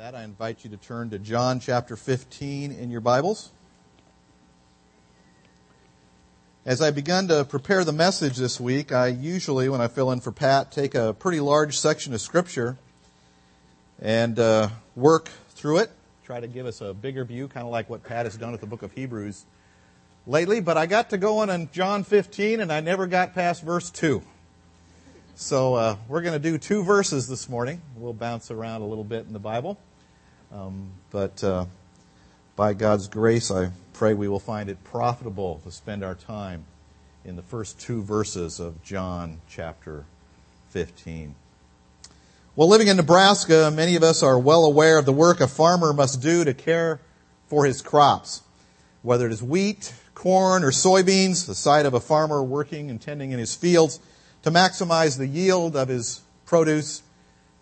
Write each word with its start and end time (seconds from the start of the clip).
that, 0.00 0.14
I 0.14 0.24
invite 0.24 0.64
you 0.64 0.70
to 0.70 0.78
turn 0.78 1.10
to 1.10 1.18
John 1.18 1.60
chapter 1.60 1.94
15 1.94 2.72
in 2.72 2.90
your 2.90 3.02
Bibles. 3.02 3.50
As 6.64 6.80
I 6.80 6.90
begun 6.90 7.28
to 7.28 7.44
prepare 7.44 7.84
the 7.84 7.92
message 7.92 8.38
this 8.38 8.58
week, 8.58 8.92
I 8.92 9.08
usually, 9.08 9.68
when 9.68 9.82
I 9.82 9.88
fill 9.88 10.10
in 10.10 10.20
for 10.20 10.32
Pat, 10.32 10.72
take 10.72 10.94
a 10.94 11.12
pretty 11.12 11.38
large 11.40 11.78
section 11.78 12.14
of 12.14 12.22
Scripture 12.22 12.78
and 14.00 14.38
uh, 14.38 14.70
work 14.96 15.28
through 15.50 15.80
it, 15.80 15.90
try 16.24 16.40
to 16.40 16.48
give 16.48 16.64
us 16.64 16.80
a 16.80 16.94
bigger 16.94 17.26
view, 17.26 17.46
kind 17.46 17.66
of 17.66 17.70
like 17.70 17.90
what 17.90 18.02
Pat 18.02 18.24
has 18.24 18.38
done 18.38 18.52
with 18.52 18.62
the 18.62 18.66
book 18.66 18.80
of 18.80 18.92
Hebrews 18.92 19.44
lately. 20.26 20.62
But 20.62 20.78
I 20.78 20.86
got 20.86 21.10
to 21.10 21.18
going 21.18 21.50
on 21.50 21.68
John 21.72 22.04
15 22.04 22.60
and 22.60 22.72
I 22.72 22.80
never 22.80 23.06
got 23.06 23.34
past 23.34 23.62
verse 23.62 23.90
2. 23.90 24.22
So 25.34 25.74
uh, 25.74 25.96
we're 26.08 26.22
going 26.22 26.40
to 26.40 26.50
do 26.50 26.56
two 26.56 26.84
verses 26.84 27.28
this 27.28 27.50
morning. 27.50 27.82
We'll 27.96 28.14
bounce 28.14 28.50
around 28.50 28.80
a 28.80 28.86
little 28.86 29.04
bit 29.04 29.26
in 29.26 29.34
the 29.34 29.38
Bible. 29.38 29.78
Um, 30.52 30.90
but 31.10 31.44
uh, 31.44 31.66
by 32.56 32.74
God's 32.74 33.06
grace, 33.06 33.50
I 33.52 33.70
pray 33.92 34.14
we 34.14 34.26
will 34.26 34.40
find 34.40 34.68
it 34.68 34.82
profitable 34.82 35.60
to 35.64 35.70
spend 35.70 36.02
our 36.02 36.16
time 36.16 36.64
in 37.24 37.36
the 37.36 37.42
first 37.42 37.78
two 37.78 38.02
verses 38.02 38.58
of 38.58 38.82
John 38.82 39.40
chapter 39.48 40.06
15. 40.70 41.36
Well, 42.56 42.68
living 42.68 42.88
in 42.88 42.96
Nebraska, 42.96 43.70
many 43.72 43.94
of 43.94 44.02
us 44.02 44.24
are 44.24 44.38
well 44.38 44.64
aware 44.64 44.98
of 44.98 45.04
the 45.04 45.12
work 45.12 45.40
a 45.40 45.46
farmer 45.46 45.92
must 45.92 46.20
do 46.20 46.44
to 46.44 46.52
care 46.52 47.00
for 47.46 47.64
his 47.64 47.80
crops. 47.80 48.42
Whether 49.02 49.26
it 49.26 49.32
is 49.32 49.42
wheat, 49.42 49.94
corn, 50.14 50.64
or 50.64 50.72
soybeans, 50.72 51.46
the 51.46 51.54
sight 51.54 51.86
of 51.86 51.94
a 51.94 52.00
farmer 52.00 52.42
working 52.42 52.90
and 52.90 53.00
tending 53.00 53.30
in 53.30 53.38
his 53.38 53.54
fields 53.54 54.00
to 54.42 54.50
maximize 54.50 55.16
the 55.16 55.28
yield 55.28 55.76
of 55.76 55.86
his 55.86 56.22
produce 56.44 57.02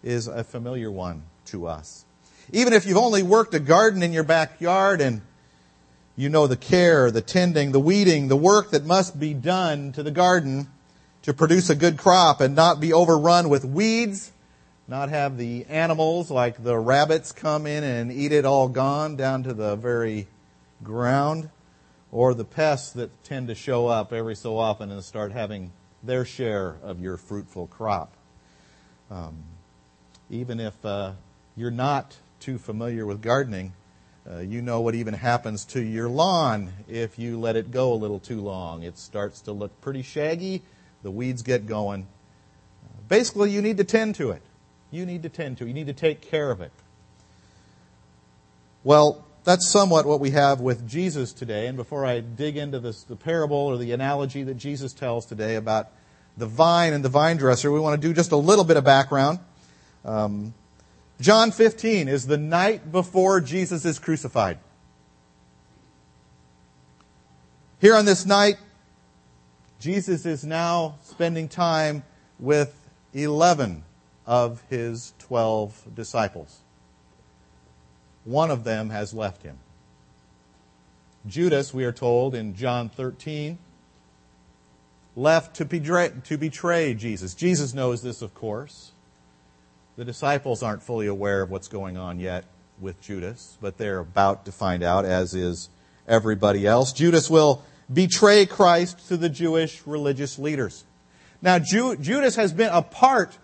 is 0.02 0.27
a 0.27 0.43
familiar 0.43 0.91
one 0.91 1.24
to 1.45 1.66
us. 1.66 2.07
Even 2.52 2.73
if 2.73 2.87
you've 2.87 2.97
only 2.97 3.23
worked 3.23 3.55
a 3.55 3.61
garden 3.61 4.02
in 4.02 4.12
your 4.12 4.25
backyard 4.25 5.01
and 5.01 5.20
you 6.16 6.29
know 6.29 6.46
the 6.46 6.57
care, 6.57 7.10
the 7.10 7.21
tending, 7.21 7.73
the 7.73 7.80
weeding, 7.80 8.29
the 8.29 8.37
work 8.37 8.71
that 8.71 8.85
must 8.85 9.21
be 9.21 9.35
done 9.35 9.93
to 9.93 10.02
the 10.02 10.10
garden 10.10 10.68
to 11.23 11.35
produce 11.35 11.71
a 11.71 11.74
good 11.74 11.99
crop 11.99 12.40
and 12.40 12.55
not 12.55 12.80
be 12.80 12.93
overrun 12.93 13.49
with 13.49 13.65
weeds, 13.65 14.32
not 14.87 15.10
have 15.10 15.37
the 15.37 15.66
animals 15.66 16.30
like 16.30 16.63
the 16.63 16.79
rabbits 16.79 17.32
come 17.32 17.66
in 17.66 17.85
and 17.85 18.10
eat 18.10 18.32
it 18.32 18.45
all 18.45 18.68
gone 18.68 19.15
down 19.15 19.43
to 19.43 19.52
the 19.52 19.77
very 19.77 20.27
ground, 20.83 21.51
or 22.10 22.33
the 22.33 22.45
pests 22.45 22.93
that 22.93 23.10
tend 23.23 23.49
to 23.49 23.55
show 23.55 23.87
up 23.87 24.12
every 24.12 24.35
so 24.35 24.57
often 24.57 24.90
and 24.90 25.05
start 25.05 25.33
having 25.33 25.71
their 26.02 26.24
share 26.24 26.77
of 26.83 27.01
your 27.01 27.16
fruitful 27.16 27.66
crop. 27.66 28.12
Um, 29.10 29.45
even 30.30 30.60
if 30.60 30.85
uh, 30.85 31.12
you're 31.57 31.71
not 31.71 32.16
too 32.40 32.58
familiar 32.58 33.06
with 33.06 33.22
gardening, 33.22 33.72
uh, 34.30 34.38
you 34.40 34.60
know 34.60 34.80
what 34.80 34.94
even 34.94 35.14
happens 35.14 35.64
to 35.64 35.80
your 35.80 36.08
lawn 36.08 36.72
if 36.86 37.18
you 37.18 37.38
let 37.38 37.56
it 37.56 37.70
go 37.70 37.92
a 37.92 37.94
little 37.94 38.18
too 38.18 38.40
long. 38.40 38.82
It 38.82 38.98
starts 38.98 39.40
to 39.42 39.52
look 39.52 39.80
pretty 39.80 40.02
shaggy, 40.02 40.62
the 41.02 41.10
weeds 41.10 41.42
get 41.42 41.66
going. 41.66 42.06
Basically, 43.09 43.50
you 43.50 43.62
need 43.62 43.78
to 43.78 43.84
tend 43.84 44.16
to 44.16 44.30
it. 44.30 44.42
You 44.90 45.06
need 45.06 45.22
to 45.22 45.28
tend 45.28 45.59
to 45.59 45.64
it. 45.64 45.68
You 45.68 45.74
need 45.74 45.86
to 45.86 45.94
take 45.94 46.20
care 46.20 46.50
of 46.50 46.60
it. 46.60 46.72
Well, 48.84 49.24
that's 49.44 49.66
somewhat 49.66 50.04
what 50.04 50.20
we 50.20 50.30
have 50.30 50.60
with 50.60 50.86
Jesus 50.86 51.32
today. 51.32 51.66
And 51.66 51.76
before 51.76 52.04
I 52.04 52.20
dig 52.20 52.59
into 52.59 52.80
this, 52.80 53.02
the 53.02 53.16
parable 53.16 53.56
or 53.56 53.78
the 53.78 53.92
analogy 53.92 54.42
that 54.42 54.54
Jesus 54.54 54.92
tells 54.92 55.24
today 55.24 55.54
about 55.56 55.88
the 56.36 56.46
vine 56.46 56.92
and 56.92 57.02
the 57.02 57.09
vine 57.09 57.38
dresser, 57.38 57.72
we 57.72 57.80
want 57.80 58.00
to 58.00 58.09
do 58.09 58.12
just 58.12 58.30
a 58.30 58.36
little 58.36 58.64
bit 58.64 58.76
of 58.76 58.84
background. 58.84 59.38
Um, 60.04 60.52
John 61.21 61.51
15 61.51 62.07
is 62.07 62.27
the 62.27 62.37
night 62.37 62.93
before 62.93 63.41
Jesus 63.41 63.85
is 63.85 63.99
crucified. 63.99 64.59
Here 67.81 67.94
on 67.94 68.05
this 68.05 68.25
night, 68.25 68.56
Jesus 69.81 70.27
is 70.27 70.45
now 70.45 70.97
spending 71.03 71.49
time 71.49 72.05
with 72.39 72.75
11 73.15 73.84
of 74.27 74.62
his 74.69 75.12
12 75.19 75.95
disciples. 75.95 76.59
One 78.25 78.51
of 78.51 78.65
them 78.65 78.91
has 78.91 79.15
left 79.15 79.43
him. 79.43 79.59
Judas, 81.27 81.75
we 81.75 81.84
are 81.84 81.93
told 81.93 82.34
in 82.34 82.55
John 82.55 82.89
13, 82.89 83.59
left 85.17 85.57
to 85.57 85.65
betray, 85.65 86.12
to 86.25 86.37
betray 86.37 86.95
Jesus. 86.95 87.34
Jesus 87.34 87.75
knows 87.75 88.03
this, 88.03 88.23
of 88.23 88.34
course. 88.34 88.93
The 89.98 90.04
disciples 90.04 90.62
aren't 90.62 90.84
fully 90.84 91.09
aware 91.09 91.42
of 91.42 91.50
what's 91.50 91.66
going 91.66 91.97
on 91.97 92.20
yet 92.20 92.44
with 92.78 93.00
Judas, 93.00 93.59
but 93.60 93.78
they're 93.78 93.98
about 93.98 94.44
to 94.44 94.53
find 94.53 94.84
out, 94.84 95.04
as 95.04 95.34
is 95.34 95.70
everybody 96.06 96.69
else. 96.69 96.92
Judas 96.92 97.28
will 97.28 97.64
betray 97.92 98.47
Christ 98.47 99.09
to 99.09 99.16
the 99.16 99.28
Jewish 99.28 99.84
religious 99.88 100.38
leaders. 100.38 100.84
Now, 101.42 101.59
Ju- 101.59 101.97
Judas 101.97 102.36
has 102.36 102.53
been 102.53 102.70
a 102.72 102.81
part 102.81 103.38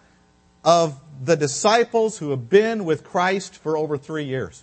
of 0.64 1.00
the 1.20 1.34
disciples 1.36 2.18
who 2.18 2.30
have 2.30 2.48
been 2.48 2.84
with 2.84 3.02
Christ 3.02 3.56
for 3.56 3.76
over 3.76 3.98
three 3.98 4.26
years. 4.26 4.62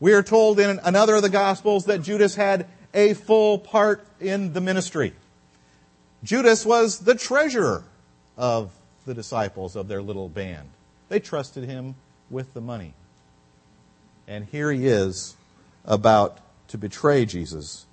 We 0.00 0.14
are 0.14 0.22
told 0.24 0.58
in 0.58 0.80
another 0.82 1.14
of 1.14 1.22
the 1.22 1.28
Gospels 1.28 1.84
that 1.84 2.02
Judas 2.02 2.34
had 2.34 2.66
a 2.92 3.14
full 3.14 3.60
part 3.60 4.04
in 4.18 4.52
the 4.52 4.60
ministry. 4.60 5.12
Judas 6.24 6.66
was 6.66 6.98
the 6.98 7.14
treasurer 7.14 7.84
of 8.36 8.72
the 9.06 9.14
disciples 9.14 9.76
of 9.76 9.88
their 9.88 10.02
little 10.02 10.28
band. 10.28 10.68
They 11.08 11.20
trusted 11.20 11.64
him 11.64 11.94
with 12.28 12.52
the 12.52 12.60
money. 12.60 12.94
And 14.26 14.44
here 14.44 14.72
he 14.72 14.86
is 14.86 15.36
about 15.84 16.40
to 16.68 16.78
betray 16.78 17.24
Jesus. 17.24 17.86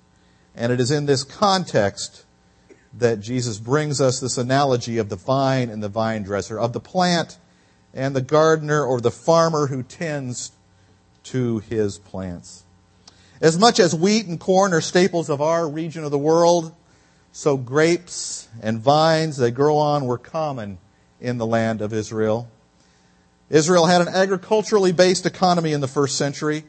And 0.54 0.72
it 0.72 0.80
is 0.80 0.90
in 0.90 1.06
this 1.06 1.22
context 1.22 2.24
that 2.98 3.20
Jesus 3.20 3.58
brings 3.58 4.00
us 4.00 4.20
this 4.20 4.36
analogy 4.36 4.98
of 4.98 5.08
the 5.08 5.16
vine 5.16 5.70
and 5.70 5.82
the 5.82 5.88
vine 5.88 6.24
dresser, 6.24 6.58
of 6.58 6.72
the 6.72 6.80
plant 6.80 7.38
and 7.92 8.14
the 8.14 8.20
gardener 8.20 8.84
or 8.84 9.00
the 9.00 9.10
farmer 9.10 9.68
who 9.68 9.82
tends 9.82 10.52
to 11.24 11.60
his 11.60 11.98
plants. 11.98 12.64
As 13.40 13.58
much 13.58 13.78
as 13.80 13.94
wheat 13.94 14.26
and 14.26 14.38
corn 14.38 14.72
are 14.72 14.80
staples 14.80 15.28
of 15.28 15.40
our 15.40 15.68
region 15.68 16.04
of 16.04 16.10
the 16.10 16.18
world, 16.18 16.74
so 17.32 17.56
grapes 17.56 18.48
and 18.62 18.80
vines 18.80 19.38
that 19.38 19.52
grow 19.52 19.76
on 19.76 20.06
were 20.06 20.18
common 20.18 20.78
in 21.20 21.38
the 21.38 21.46
land 21.46 21.80
of 21.80 21.92
Israel. 21.92 22.48
Israel 23.50 23.86
had 23.86 24.00
an 24.00 24.08
agriculturally 24.08 24.92
based 24.92 25.26
economy 25.26 25.72
in 25.72 25.80
the 25.80 25.88
first 25.88 26.16
century. 26.16 26.64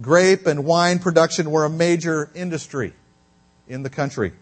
Grape 0.00 0.46
and 0.46 0.64
wine 0.64 0.98
production 0.98 1.50
were 1.50 1.64
a 1.64 1.70
major 1.70 2.30
industry 2.34 2.92
in 3.68 3.82
the 3.82 3.90
country. 3.90 4.32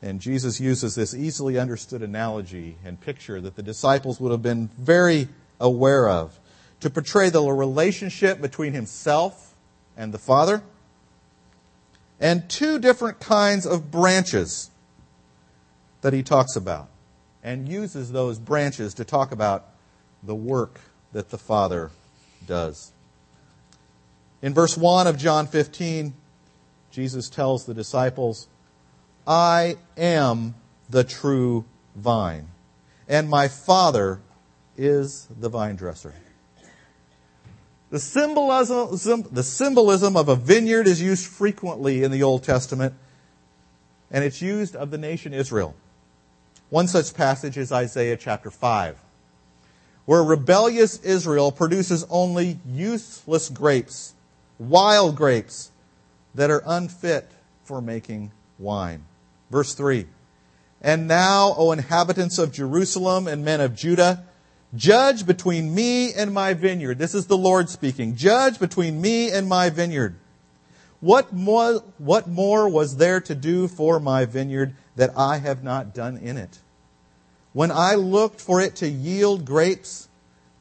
And 0.00 0.20
Jesus 0.20 0.60
uses 0.60 0.94
this 0.94 1.12
easily 1.12 1.58
understood 1.58 2.02
analogy 2.02 2.76
and 2.84 3.00
picture 3.00 3.40
that 3.40 3.56
the 3.56 3.62
disciples 3.62 4.20
would 4.20 4.30
have 4.30 4.42
been 4.42 4.68
very 4.78 5.28
aware 5.60 6.08
of 6.08 6.38
to 6.80 6.90
portray 6.90 7.30
the 7.30 7.42
relationship 7.42 8.40
between 8.40 8.72
himself 8.72 9.54
and 9.96 10.14
the 10.14 10.18
Father 10.18 10.62
and 12.20 12.48
two 12.48 12.78
different 12.78 13.18
kinds 13.18 13.66
of 13.66 13.90
branches 13.90 14.70
that 16.02 16.12
he 16.12 16.22
talks 16.22 16.54
about 16.54 16.88
and 17.48 17.66
uses 17.66 18.12
those 18.12 18.38
branches 18.38 18.92
to 18.92 19.06
talk 19.06 19.32
about 19.32 19.70
the 20.22 20.34
work 20.34 20.80
that 21.14 21.30
the 21.30 21.38
Father 21.38 21.90
does. 22.46 22.92
In 24.42 24.52
verse 24.52 24.76
1 24.76 25.06
of 25.06 25.16
John 25.16 25.46
15, 25.46 26.12
Jesus 26.90 27.30
tells 27.30 27.64
the 27.64 27.72
disciples, 27.72 28.48
I 29.26 29.78
am 29.96 30.56
the 30.90 31.04
true 31.04 31.64
vine, 31.96 32.48
and 33.08 33.30
my 33.30 33.48
Father 33.48 34.20
is 34.76 35.26
the 35.40 35.48
vine 35.48 35.76
dresser. 35.76 36.12
The 37.88 37.98
symbolism, 37.98 39.26
the 39.32 39.42
symbolism 39.42 40.18
of 40.18 40.28
a 40.28 40.36
vineyard 40.36 40.86
is 40.86 41.00
used 41.00 41.24
frequently 41.24 42.02
in 42.02 42.10
the 42.10 42.22
Old 42.22 42.44
Testament, 42.44 42.92
and 44.10 44.22
it's 44.22 44.42
used 44.42 44.76
of 44.76 44.90
the 44.90 44.98
nation 44.98 45.32
Israel. 45.32 45.74
One 46.70 46.86
such 46.86 47.14
passage 47.14 47.56
is 47.56 47.72
Isaiah 47.72 48.16
chapter 48.16 48.50
5, 48.50 48.98
where 50.04 50.22
rebellious 50.22 51.00
Israel 51.00 51.50
produces 51.50 52.04
only 52.10 52.58
useless 52.66 53.48
grapes, 53.48 54.14
wild 54.58 55.16
grapes 55.16 55.70
that 56.34 56.50
are 56.50 56.62
unfit 56.66 57.30
for 57.64 57.80
making 57.80 58.32
wine. 58.58 59.04
Verse 59.50 59.72
3 59.72 60.06
And 60.82 61.08
now, 61.08 61.54
O 61.56 61.72
inhabitants 61.72 62.38
of 62.38 62.52
Jerusalem 62.52 63.26
and 63.26 63.42
men 63.42 63.62
of 63.62 63.74
Judah, 63.74 64.24
judge 64.74 65.24
between 65.24 65.74
me 65.74 66.12
and 66.12 66.34
my 66.34 66.52
vineyard. 66.52 66.98
This 66.98 67.14
is 67.14 67.28
the 67.28 67.38
Lord 67.38 67.70
speaking. 67.70 68.14
Judge 68.14 68.58
between 68.58 69.00
me 69.00 69.30
and 69.30 69.48
my 69.48 69.70
vineyard. 69.70 70.16
What 71.00 71.32
more, 71.32 71.82
what 71.98 72.26
more 72.26 72.68
was 72.68 72.96
there 72.96 73.20
to 73.20 73.34
do 73.34 73.68
for 73.68 74.00
my 74.00 74.24
vineyard 74.24 74.74
that 74.96 75.10
I 75.16 75.38
have 75.38 75.62
not 75.62 75.94
done 75.94 76.16
in 76.16 76.36
it? 76.36 76.58
When 77.52 77.70
I 77.70 77.94
looked 77.94 78.40
for 78.40 78.60
it 78.60 78.76
to 78.76 78.88
yield 78.88 79.44
grapes, 79.44 80.08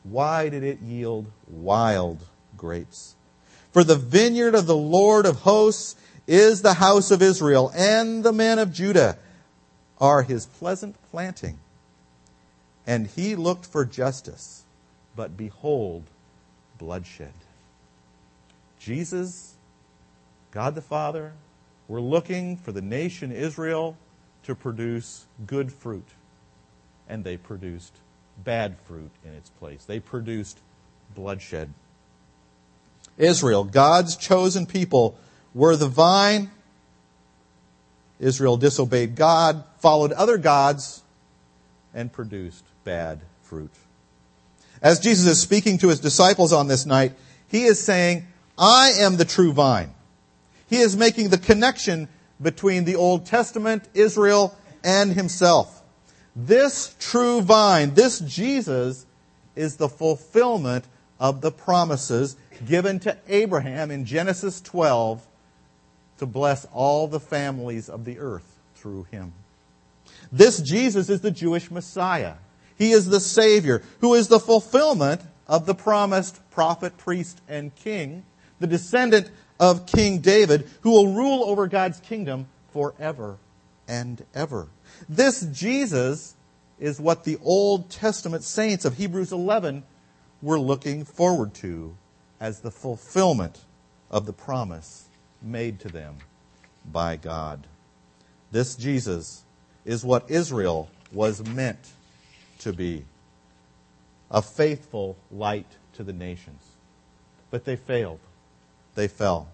why 0.03 0.49
did 0.49 0.63
it 0.63 0.79
yield 0.81 1.25
wild 1.47 2.19
grapes? 2.55 3.15
For 3.71 3.83
the 3.83 3.95
vineyard 3.95 4.55
of 4.55 4.67
the 4.67 4.75
Lord 4.75 5.25
of 5.25 5.37
hosts 5.37 5.95
is 6.27 6.61
the 6.61 6.75
house 6.75 7.11
of 7.11 7.21
Israel, 7.21 7.71
and 7.75 8.23
the 8.23 8.33
men 8.33 8.59
of 8.59 8.73
Judah 8.73 9.17
are 9.99 10.23
his 10.23 10.45
pleasant 10.45 10.95
planting. 11.11 11.59
And 12.85 13.07
he 13.07 13.35
looked 13.35 13.65
for 13.65 13.85
justice, 13.85 14.63
but 15.15 15.35
behold, 15.35 16.03
bloodshed. 16.77 17.33
Jesus, 18.79 19.56
God 20.51 20.75
the 20.75 20.81
Father, 20.81 21.33
were 21.87 22.01
looking 22.01 22.57
for 22.57 22.71
the 22.71 22.81
nation 22.81 23.31
Israel 23.31 23.97
to 24.43 24.55
produce 24.55 25.25
good 25.45 25.71
fruit, 25.71 26.07
and 27.07 27.23
they 27.23 27.37
produced 27.37 27.93
bad 28.43 28.77
fruit 28.85 29.11
in 29.25 29.33
its 29.33 29.49
place. 29.49 29.83
They 29.85 29.99
produced 29.99 30.59
bloodshed. 31.15 31.73
Israel, 33.17 33.63
God's 33.63 34.15
chosen 34.15 34.65
people, 34.65 35.17
were 35.53 35.75
the 35.75 35.87
vine. 35.87 36.51
Israel 38.19 38.57
disobeyed 38.57 39.15
God, 39.15 39.63
followed 39.79 40.11
other 40.11 40.37
gods, 40.37 41.01
and 41.93 42.11
produced 42.11 42.63
bad 42.83 43.21
fruit. 43.43 43.71
As 44.81 44.99
Jesus 44.99 45.25
is 45.25 45.39
speaking 45.39 45.79
to 45.79 45.89
his 45.89 45.99
disciples 45.99 46.53
on 46.53 46.67
this 46.67 46.85
night, 46.85 47.13
he 47.47 47.63
is 47.63 47.83
saying, 47.83 48.27
I 48.57 48.91
am 48.97 49.17
the 49.17 49.25
true 49.25 49.53
vine. 49.53 49.93
He 50.67 50.77
is 50.77 50.95
making 50.95 51.29
the 51.29 51.37
connection 51.37 52.09
between 52.41 52.85
the 52.85 52.95
Old 52.95 53.25
Testament, 53.25 53.87
Israel, 53.93 54.57
and 54.83 55.13
himself. 55.13 55.81
This 56.35 56.95
true 56.99 57.41
vine, 57.41 57.93
this 57.93 58.19
Jesus, 58.19 59.05
is 59.55 59.77
the 59.77 59.89
fulfillment 59.89 60.85
of 61.19 61.41
the 61.41 61.51
promises 61.51 62.35
given 62.65 62.99
to 62.99 63.17
Abraham 63.27 63.91
in 63.91 64.05
Genesis 64.05 64.61
12 64.61 65.25
to 66.19 66.25
bless 66.25 66.65
all 66.65 67.07
the 67.07 67.19
families 67.19 67.89
of 67.89 68.05
the 68.05 68.19
earth 68.19 68.59
through 68.75 69.07
him. 69.11 69.33
This 70.31 70.59
Jesus 70.59 71.09
is 71.09 71.21
the 71.21 71.31
Jewish 71.31 71.71
Messiah. 71.71 72.35
He 72.77 72.91
is 72.91 73.07
the 73.07 73.19
Savior 73.19 73.81
who 74.01 74.13
is 74.13 74.27
the 74.27 74.39
fulfillment 74.39 75.21
of 75.47 75.65
the 75.65 75.75
promised 75.75 76.39
prophet, 76.51 76.97
priest, 76.97 77.41
and 77.47 77.73
king, 77.75 78.23
the 78.59 78.67
descendant 78.67 79.31
of 79.59 79.85
King 79.85 80.19
David, 80.19 80.69
who 80.81 80.91
will 80.91 81.13
rule 81.13 81.43
over 81.45 81.67
God's 81.67 81.99
kingdom 81.99 82.47
forever 82.71 83.37
and 83.87 84.23
ever. 84.33 84.67
This 85.07 85.41
Jesus 85.41 86.35
is 86.79 86.99
what 86.99 87.23
the 87.23 87.37
Old 87.43 87.89
Testament 87.89 88.43
saints 88.43 88.85
of 88.85 88.97
Hebrews 88.97 89.31
11 89.31 89.83
were 90.41 90.59
looking 90.59 91.05
forward 91.05 91.53
to 91.55 91.95
as 92.39 92.59
the 92.59 92.71
fulfillment 92.71 93.59
of 94.11 94.25
the 94.25 94.33
promise 94.33 95.05
made 95.41 95.79
to 95.79 95.89
them 95.89 96.17
by 96.85 97.15
God. 97.15 97.65
This 98.51 98.75
Jesus 98.75 99.43
is 99.85 100.05
what 100.05 100.29
Israel 100.29 100.89
was 101.11 101.43
meant 101.43 101.91
to 102.59 102.73
be 102.73 103.05
a 104.29 104.41
faithful 104.41 105.17
light 105.31 105.67
to 105.93 106.03
the 106.03 106.13
nations. 106.13 106.61
But 107.49 107.65
they 107.65 107.75
failed. 107.75 108.19
They 108.97 109.07
fell. 109.07 109.47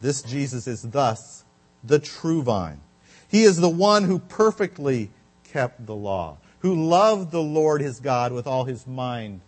This 0.00 0.22
Jesus 0.22 0.66
is 0.66 0.80
thus 0.80 1.44
the 1.84 1.98
true 1.98 2.42
vine. 2.42 2.80
He 3.28 3.44
is 3.44 3.58
the 3.58 3.68
one 3.68 4.04
who 4.04 4.18
perfectly 4.18 5.10
kept 5.44 5.84
the 5.84 5.94
law, 5.94 6.38
who 6.60 6.74
loved 6.74 7.32
the 7.32 7.42
Lord 7.42 7.82
his 7.82 8.00
God 8.00 8.32
with 8.32 8.46
all 8.46 8.64
his 8.64 8.86
mind, 8.86 9.42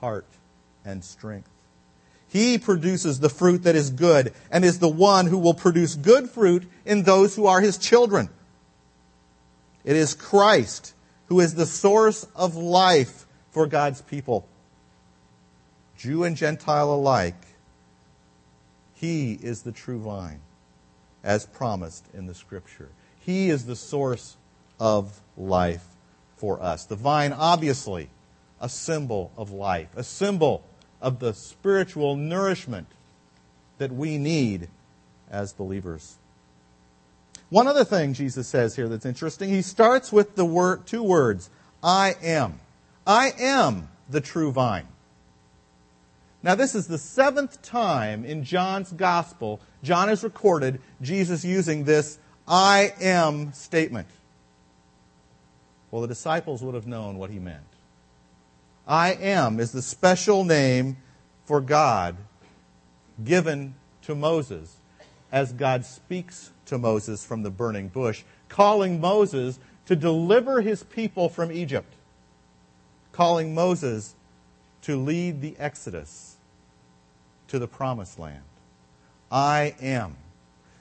heart, 0.00 0.26
and 0.84 1.02
strength. 1.02 1.48
He 2.28 2.58
produces 2.58 3.18
the 3.18 3.30
fruit 3.30 3.62
that 3.62 3.76
is 3.76 3.88
good 3.88 4.34
and 4.50 4.62
is 4.62 4.78
the 4.78 4.88
one 4.88 5.26
who 5.26 5.38
will 5.38 5.54
produce 5.54 5.94
good 5.94 6.28
fruit 6.28 6.70
in 6.84 7.04
those 7.04 7.36
who 7.36 7.46
are 7.46 7.62
his 7.62 7.78
children. 7.78 8.28
It 9.84 9.96
is 9.96 10.12
Christ 10.12 10.92
who 11.28 11.40
is 11.40 11.54
the 11.54 11.64
source 11.64 12.26
of 12.36 12.56
life 12.56 13.24
for 13.52 13.66
God's 13.66 14.02
people. 14.02 14.46
Jew 15.96 16.24
and 16.24 16.36
Gentile 16.36 16.92
alike, 16.92 17.46
he 19.00 19.32
is 19.32 19.62
the 19.62 19.72
true 19.72 19.98
vine, 19.98 20.40
as 21.24 21.46
promised 21.46 22.04
in 22.12 22.26
the 22.26 22.34
scripture. 22.34 22.90
He 23.18 23.48
is 23.48 23.64
the 23.64 23.76
source 23.76 24.36
of 24.78 25.20
life 25.38 25.86
for 26.36 26.62
us. 26.62 26.84
The 26.84 26.96
vine, 26.96 27.32
obviously, 27.32 28.10
a 28.60 28.68
symbol 28.68 29.32
of 29.38 29.50
life, 29.50 29.88
a 29.96 30.04
symbol 30.04 30.62
of 31.00 31.18
the 31.18 31.32
spiritual 31.32 32.14
nourishment 32.14 32.88
that 33.78 33.90
we 33.90 34.18
need 34.18 34.68
as 35.30 35.54
believers. 35.54 36.16
One 37.48 37.66
other 37.66 37.84
thing 37.84 38.12
Jesus 38.12 38.48
says 38.48 38.76
here 38.76 38.88
that's 38.88 39.06
interesting, 39.06 39.48
he 39.48 39.62
starts 39.62 40.12
with 40.12 40.36
the 40.36 40.44
word, 40.44 40.86
two 40.86 41.02
words, 41.02 41.48
I 41.82 42.16
am. 42.22 42.60
I 43.06 43.32
am 43.38 43.88
the 44.10 44.20
true 44.20 44.52
vine. 44.52 44.88
Now, 46.42 46.54
this 46.54 46.74
is 46.74 46.86
the 46.86 46.98
seventh 46.98 47.60
time 47.60 48.24
in 48.24 48.44
John's 48.44 48.92
gospel 48.92 49.60
John 49.82 50.08
has 50.08 50.24
recorded 50.24 50.80
Jesus 51.00 51.44
using 51.44 51.84
this 51.84 52.18
I 52.46 52.94
am 53.00 53.52
statement. 53.52 54.08
Well, 55.90 56.02
the 56.02 56.08
disciples 56.08 56.62
would 56.62 56.74
have 56.74 56.86
known 56.86 57.18
what 57.18 57.30
he 57.30 57.38
meant. 57.38 57.64
I 58.86 59.12
am 59.12 59.60
is 59.60 59.72
the 59.72 59.82
special 59.82 60.44
name 60.44 60.96
for 61.44 61.60
God 61.60 62.16
given 63.22 63.74
to 64.02 64.14
Moses 64.14 64.76
as 65.30 65.52
God 65.52 65.84
speaks 65.84 66.50
to 66.66 66.78
Moses 66.78 67.24
from 67.24 67.42
the 67.42 67.50
burning 67.50 67.88
bush, 67.88 68.22
calling 68.48 69.00
Moses 69.00 69.58
to 69.86 69.94
deliver 69.94 70.60
his 70.60 70.82
people 70.82 71.28
from 71.28 71.52
Egypt, 71.52 71.92
calling 73.12 73.54
Moses 73.54 74.14
to 74.82 74.96
lead 74.96 75.40
the 75.40 75.54
Exodus 75.58 76.36
to 77.48 77.58
the 77.58 77.68
promised 77.68 78.18
land. 78.18 78.42
I 79.30 79.74
am. 79.80 80.16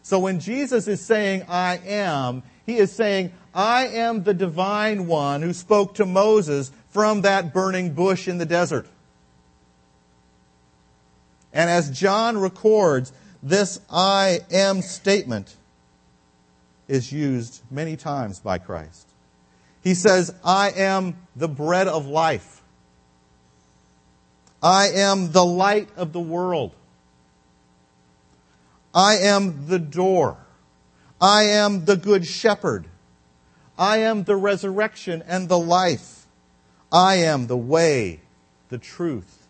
So 0.02 0.20
when 0.20 0.40
Jesus 0.40 0.88
is 0.88 1.02
saying, 1.02 1.44
I 1.48 1.78
am, 1.86 2.44
he 2.66 2.78
is 2.78 2.92
saying, 2.92 3.32
I 3.54 3.88
am 3.88 4.24
the 4.24 4.34
divine 4.34 5.08
one 5.08 5.42
who 5.42 5.54
spoke 5.54 5.96
to 5.96 6.06
Moses 6.06 6.72
from 6.90 7.22
that 7.22 7.54
burning 7.54 7.94
bush 7.94 8.28
in 8.28 8.38
the 8.38 8.46
desert. 8.46 8.88
And 11.54 11.70
as 11.70 11.90
John 11.90 12.38
records, 12.38 13.12
this 13.42 13.80
I 13.90 14.40
am 14.52 14.82
statement 14.82 15.56
is 16.88 17.12
used 17.12 17.62
many 17.70 17.96
times 17.96 18.40
by 18.40 18.58
Christ. 18.58 19.08
He 19.82 19.94
says, 19.94 20.34
I 20.44 20.72
am 20.72 21.16
the 21.36 21.48
bread 21.48 21.88
of 21.88 22.06
life. 22.06 22.59
I 24.62 24.90
am 24.90 25.32
the 25.32 25.46
light 25.46 25.90
of 25.96 26.12
the 26.14 26.20
world. 26.20 26.74
I 28.94 29.18
am 29.18 29.68
the 29.68 29.80
door. 29.80 30.38
I 31.22 31.44
am 31.44 31.86
the 31.86 31.96
good 31.96 32.26
shepherd. 32.26 32.86
I 33.78 34.00
am 34.00 34.24
the 34.24 34.36
resurrection 34.36 35.24
and 35.28 35.48
the 35.48 35.60
life. 35.60 36.26
I 36.92 37.16
am 37.16 37.48
the 37.48 37.58
way, 37.58 38.20
the 38.70 38.78
truth, 38.78 39.48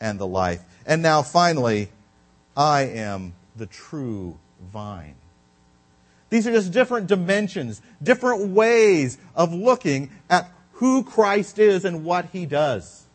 and 0.00 0.18
the 0.18 0.26
life. 0.26 0.62
And 0.86 1.02
now 1.02 1.22
finally, 1.22 1.90
I 2.56 2.82
am 2.82 3.34
the 3.56 3.66
true 3.66 4.38
vine. 4.72 5.16
These 6.30 6.46
are 6.46 6.52
just 6.52 6.72
different 6.72 7.06
dimensions, 7.06 7.82
different 8.02 8.50
ways 8.50 9.18
of 9.34 9.52
looking 9.52 10.10
at 10.30 10.50
who 10.72 11.02
Christ 11.02 11.58
is 11.58 11.84
and 11.84 12.04
what 12.04 12.26
he 12.32 12.46
does. 12.46 13.05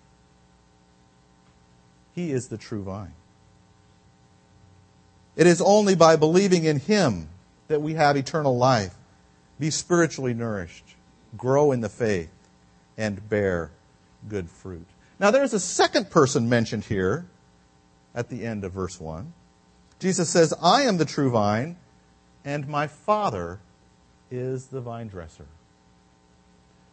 He 2.14 2.32
is 2.32 2.48
the 2.48 2.58
true 2.58 2.84
vine. 2.84 3.14
It 5.36 5.48
is 5.48 5.62
only 5.62 5.96
by 5.96 6.16
believing 6.18 6.66
in 6.66 6.80
him 6.80 7.30
that 7.68 7.82
we 7.82 7.94
have 7.94 8.18
eternal 8.18 8.58
life, 8.58 8.94
be 9.60 9.70
spiritually 9.70 10.34
nourished, 10.34 10.96
grow 11.38 11.72
in 11.72 11.82
the 11.82 11.90
faith, 11.90 12.32
and 12.98 13.30
bear 13.30 13.72
good 14.28 14.50
fruit. 14.50 14.86
Now, 15.20 15.32
there's 15.32 15.54
a 15.54 15.60
second 15.60 16.10
person 16.10 16.50
mentioned 16.50 16.84
here 16.84 17.26
at 18.14 18.30
the 18.30 18.46
end 18.46 18.64
of 18.64 18.74
verse 18.74 19.00
1. 19.00 19.32
Jesus 20.00 20.30
says, 20.30 20.54
I 20.62 20.84
am 20.84 20.98
the 20.98 21.06
true 21.06 21.30
vine 21.30 21.78
and 22.44 22.68
my 22.68 22.88
Father 22.88 23.60
is 24.30 24.68
the 24.68 24.82
vine 24.82 25.08
dresser. 25.08 25.46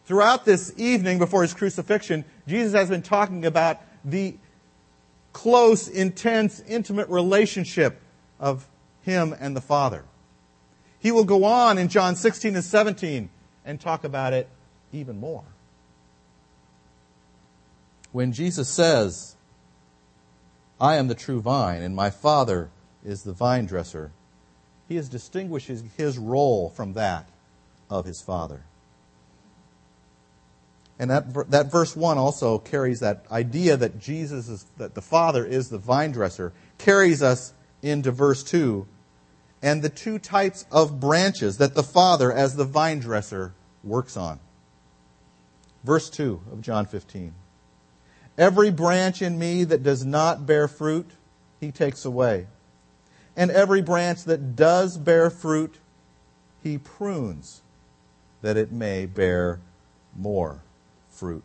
Throughout 0.05 0.45
this 0.45 0.73
evening 0.77 1.19
before 1.19 1.43
his 1.43 1.55
crucifixion, 1.55 2.25
Jesus 2.47 2.73
has 2.73 2.89
been 2.89 3.03
talking 3.03 3.45
about 3.45 3.81
the 4.05 4.37
close, 5.33 5.89
intense, 5.89 6.61
intimate 6.67 7.09
relationship 7.09 8.01
of 8.41 8.69
him 9.03 9.35
and 9.39 9.57
the 9.57 9.61
Father. 9.61 10.05
He 10.99 11.13
will 11.13 11.25
go 11.25 11.45
on 11.45 11.79
in 11.79 11.89
John 11.89 12.17
16 12.17 12.55
and 12.55 12.65
17 12.65 13.31
and 13.65 13.81
talk 13.81 14.05
about 14.05 14.33
it 14.33 14.49
even 14.93 15.21
more. 15.21 15.45
when 18.13 18.33
Jesus 18.33 18.69
says, 18.69 19.37
I 20.81 20.97
am 20.97 21.09
the 21.09 21.15
true 21.15 21.41
vine, 21.41 21.83
and 21.83 21.95
my 21.95 22.11
Father 22.11 22.71
is 23.05 23.23
the 23.23 23.33
vine 23.33 23.67
dresser, 23.67 24.13
he 24.89 24.97
is 24.97 25.09
distinguishing 25.09 25.91
his 25.97 26.19
role 26.19 26.71
from 26.71 26.95
that 26.95 27.29
of 27.91 28.07
his 28.07 28.21
Father. 28.21 28.63
And 30.99 31.11
that, 31.11 31.51
that 31.51 31.71
verse 31.71 31.95
1 31.95 32.19
also 32.19 32.59
carries 32.59 33.01
that 33.01 33.25
idea 33.31 33.77
that 33.77 34.01
Jesus 34.01 34.49
is, 34.49 34.67
that 34.79 34.95
the 34.95 35.03
Father 35.03 35.47
is 35.47 35.69
the 35.69 35.79
vine 35.79 36.11
dresser, 36.11 36.53
carries 36.77 37.23
us 37.23 37.55
into 37.83 38.11
verse 38.11 38.43
2 38.43 38.87
and 39.63 39.83
the 39.83 39.89
two 39.89 40.19
types 40.19 40.65
of 40.71 41.01
branches 41.01 41.59
that 41.59 41.75
the 41.75 41.83
Father, 41.83 42.33
as 42.33 42.55
the 42.55 42.65
vine 42.65 43.01
dresser, 43.01 43.55
works 43.83 44.17
on. 44.17 44.39
Verse 45.85 46.11
2 46.11 46.41
of 46.53 46.61
John 46.61 46.87
15. 46.87 47.35
Every 48.37 48.71
branch 48.71 49.21
in 49.21 49.39
me 49.39 49.65
that 49.65 49.83
does 49.83 50.05
not 50.05 50.47
bear 50.47 50.69
fruit, 50.69 51.11
he 51.61 51.73
takes 51.73 52.05
away. 52.05 52.47
And 53.37 53.51
every 53.51 53.83
branch 53.83 54.25
that 54.25 54.55
does 54.55 54.97
bear 54.97 55.31
fruit, 55.31 55.77
he 56.63 56.79
prunes, 56.79 57.63
that 58.43 58.57
it 58.57 58.71
may 58.71 59.07
bear 59.07 59.61
more 60.17 60.61
fruit. 61.19 61.45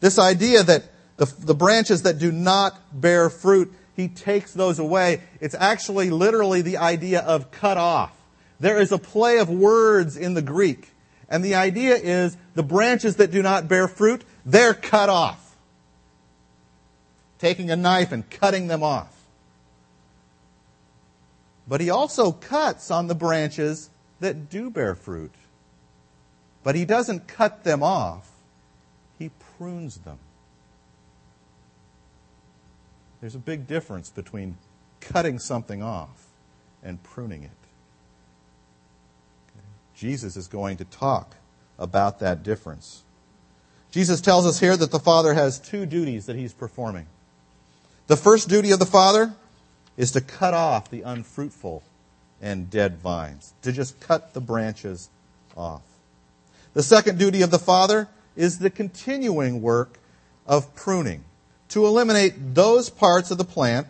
This 0.00 0.18
idea 0.18 0.62
that 0.62 0.84
the, 1.16 1.32
the 1.40 1.54
branches 1.54 2.02
that 2.02 2.18
do 2.18 2.30
not 2.30 2.78
bear 2.92 3.30
fruit, 3.30 3.72
he 3.96 4.08
takes 4.08 4.52
those 4.52 4.78
away. 4.78 5.22
It's 5.40 5.54
actually 5.54 6.10
literally 6.10 6.62
the 6.62 6.76
idea 6.76 7.20
of 7.20 7.50
cut 7.50 7.76
off. 7.76 8.12
There 8.60 8.80
is 8.80 8.92
a 8.92 8.98
play 8.98 9.38
of 9.38 9.48
words 9.48 10.16
in 10.16 10.34
the 10.34 10.42
Greek. 10.42 10.90
And 11.28 11.44
the 11.44 11.56
idea 11.56 11.96
is 11.96 12.36
the 12.54 12.62
branches 12.62 13.16
that 13.16 13.30
do 13.30 13.42
not 13.42 13.68
bear 13.68 13.88
fruit, 13.88 14.22
they're 14.44 14.74
cut 14.74 15.08
off 15.08 15.48
taking 17.38 17.70
a 17.70 17.76
knife 17.76 18.12
and 18.12 18.28
cutting 18.28 18.66
them 18.66 18.82
off. 18.82 19.14
But 21.66 21.80
he 21.80 21.90
also 21.90 22.32
cuts 22.32 22.90
on 22.90 23.06
the 23.06 23.14
branches 23.14 23.90
that 24.20 24.50
do 24.50 24.70
bear 24.70 24.94
fruit. 24.94 25.32
But 26.64 26.74
he 26.74 26.84
doesn't 26.84 27.28
cut 27.28 27.64
them 27.64 27.82
off, 27.82 28.28
prunes 29.58 29.98
them. 29.98 30.18
There's 33.20 33.34
a 33.34 33.40
big 33.40 33.66
difference 33.66 34.10
between 34.10 34.56
cutting 35.00 35.38
something 35.38 35.82
off 35.82 36.28
and 36.82 37.02
pruning 37.02 37.42
it. 37.42 37.50
Jesus 39.94 40.36
is 40.36 40.46
going 40.46 40.76
to 40.76 40.84
talk 40.84 41.34
about 41.78 42.20
that 42.20 42.44
difference. 42.44 43.02
Jesus 43.90 44.20
tells 44.20 44.46
us 44.46 44.60
here 44.60 44.76
that 44.76 44.92
the 44.92 45.00
Father 45.00 45.34
has 45.34 45.58
two 45.58 45.86
duties 45.86 46.26
that 46.26 46.36
he's 46.36 46.52
performing. 46.52 47.06
The 48.06 48.16
first 48.16 48.48
duty 48.48 48.70
of 48.70 48.78
the 48.78 48.86
Father 48.86 49.34
is 49.96 50.12
to 50.12 50.20
cut 50.20 50.54
off 50.54 50.88
the 50.88 51.02
unfruitful 51.02 51.82
and 52.40 52.70
dead 52.70 52.98
vines, 52.98 53.54
to 53.62 53.72
just 53.72 53.98
cut 53.98 54.34
the 54.34 54.40
branches 54.40 55.08
off. 55.56 55.82
The 56.74 56.82
second 56.84 57.18
duty 57.18 57.42
of 57.42 57.50
the 57.50 57.58
Father 57.58 58.06
is 58.38 58.60
the 58.60 58.70
continuing 58.70 59.60
work 59.60 59.98
of 60.46 60.74
pruning, 60.76 61.24
to 61.68 61.84
eliminate 61.84 62.54
those 62.54 62.88
parts 62.88 63.30
of 63.32 63.36
the 63.36 63.44
plant 63.44 63.88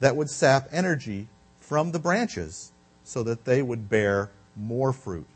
that 0.00 0.14
would 0.14 0.28
sap 0.28 0.68
energy 0.70 1.26
from 1.58 1.90
the 1.90 1.98
branches 1.98 2.72
so 3.02 3.22
that 3.22 3.46
they 3.46 3.62
would 3.62 3.88
bear 3.88 4.30
more 4.54 4.92
fruit. 4.92 5.26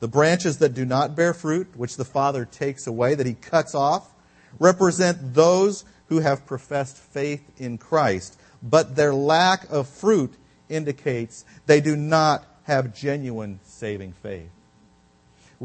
The 0.00 0.08
branches 0.08 0.58
that 0.58 0.74
do 0.74 0.86
not 0.86 1.14
bear 1.14 1.34
fruit, 1.34 1.76
which 1.76 1.96
the 1.96 2.04
Father 2.04 2.46
takes 2.46 2.86
away, 2.86 3.14
that 3.14 3.26
He 3.26 3.34
cuts 3.34 3.74
off, 3.74 4.10
represent 4.58 5.34
those 5.34 5.84
who 6.08 6.20
have 6.20 6.46
professed 6.46 6.96
faith 6.96 7.42
in 7.58 7.76
Christ, 7.76 8.40
but 8.62 8.96
their 8.96 9.14
lack 9.14 9.70
of 9.70 9.88
fruit 9.88 10.34
indicates 10.70 11.44
they 11.66 11.82
do 11.82 11.96
not 11.96 12.46
have 12.64 12.94
genuine 12.94 13.60
saving 13.62 14.14
faith. 14.14 14.48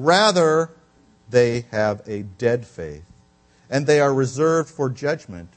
Rather, 0.03 0.71
they 1.29 1.65
have 1.71 2.01
a 2.07 2.23
dead 2.23 2.65
faith, 2.65 3.05
and 3.69 3.85
they 3.85 3.99
are 3.99 4.13
reserved 4.13 4.69
for 4.69 4.89
judgment, 4.89 5.49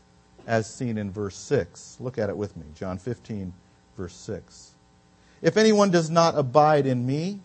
as 0.46 0.72
seen 0.72 0.98
in 0.98 1.10
verse 1.10 1.36
6. 1.36 1.98
Look 2.00 2.18
at 2.18 2.28
it 2.28 2.36
with 2.36 2.56
me, 2.56 2.66
John 2.74 2.98
15, 2.98 3.52
verse 3.96 4.14
6. 4.14 4.72
If 5.40 5.56
anyone 5.56 5.90
does 5.90 6.10
not 6.10 6.36
abide 6.36 6.86
in 6.86 7.06
me, 7.06 7.40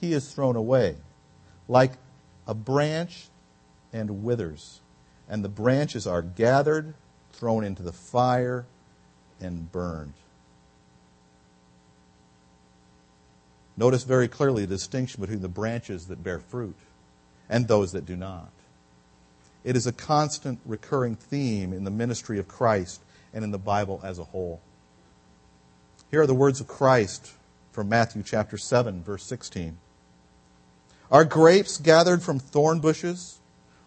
he 0.00 0.12
is 0.12 0.32
thrown 0.32 0.56
away, 0.56 0.96
like 1.68 1.92
a 2.46 2.54
branch 2.54 3.28
and 3.92 4.22
withers 4.22 4.80
and 5.28 5.44
the 5.44 5.48
branches 5.48 6.06
are 6.06 6.22
gathered, 6.22 6.94
thrown 7.32 7.64
into 7.64 7.82
the 7.82 7.92
fire, 7.92 8.66
and 9.40 9.70
burned. 9.70 10.14
Notice 13.76 14.04
very 14.04 14.28
clearly 14.28 14.64
the 14.64 14.74
distinction 14.74 15.20
between 15.20 15.42
the 15.42 15.48
branches 15.48 16.06
that 16.06 16.22
bear 16.22 16.38
fruit 16.38 16.76
and 17.48 17.68
those 17.68 17.92
that 17.92 18.06
do 18.06 18.16
not. 18.16 18.50
It 19.64 19.76
is 19.76 19.86
a 19.86 19.92
constant 19.92 20.60
recurring 20.64 21.16
theme 21.16 21.72
in 21.72 21.84
the 21.84 21.90
ministry 21.90 22.38
of 22.38 22.48
Christ 22.48 23.00
and 23.34 23.44
in 23.44 23.50
the 23.50 23.58
Bible 23.58 24.00
as 24.02 24.18
a 24.18 24.24
whole. 24.24 24.60
Here 26.10 26.22
are 26.22 26.26
the 26.26 26.34
words 26.34 26.60
of 26.60 26.68
Christ 26.68 27.32
from 27.72 27.88
Matthew 27.88 28.22
chapter 28.22 28.56
7 28.56 29.02
verse 29.02 29.24
16. 29.24 29.76
Are 31.10 31.24
grapes 31.24 31.78
gathered 31.78 32.22
from 32.22 32.38
thorn 32.38 32.80
bushes 32.80 33.38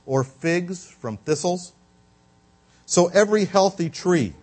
or 0.05 0.23
figs 0.23 0.85
from 0.87 1.17
thistles. 1.17 1.73
So 2.85 3.07
every 3.07 3.45
healthy 3.45 3.89
tree 3.89 4.33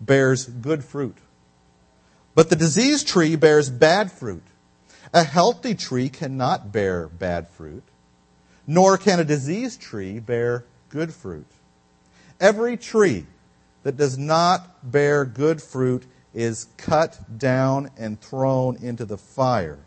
bears 0.00 0.46
good 0.46 0.84
fruit. 0.84 1.16
But 2.34 2.50
the 2.50 2.56
diseased 2.56 3.08
tree 3.08 3.36
bears 3.36 3.70
bad 3.70 4.12
fruit. 4.12 4.42
A 5.12 5.22
healthy 5.22 5.74
tree 5.74 6.08
cannot 6.08 6.72
bear 6.72 7.08
bad 7.08 7.48
fruit, 7.48 7.84
nor 8.66 8.98
can 8.98 9.20
a 9.20 9.24
diseased 9.24 9.80
tree 9.80 10.18
bear 10.18 10.64
good 10.88 11.12
fruit. 11.12 11.46
Every 12.40 12.76
tree 12.76 13.26
that 13.82 13.96
does 13.96 14.18
not 14.18 14.90
bear 14.90 15.24
good 15.24 15.62
fruit 15.62 16.04
is 16.34 16.66
cut 16.76 17.38
down 17.38 17.90
and 17.96 18.20
thrown 18.20 18.76
into 18.76 19.04
the 19.04 19.16
fire. 19.16 19.78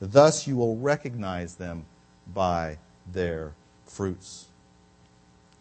Thus 0.00 0.46
you 0.46 0.56
will 0.56 0.76
recognize 0.76 1.54
them 1.54 1.86
by 2.32 2.78
their 3.10 3.54
fruits. 3.86 4.46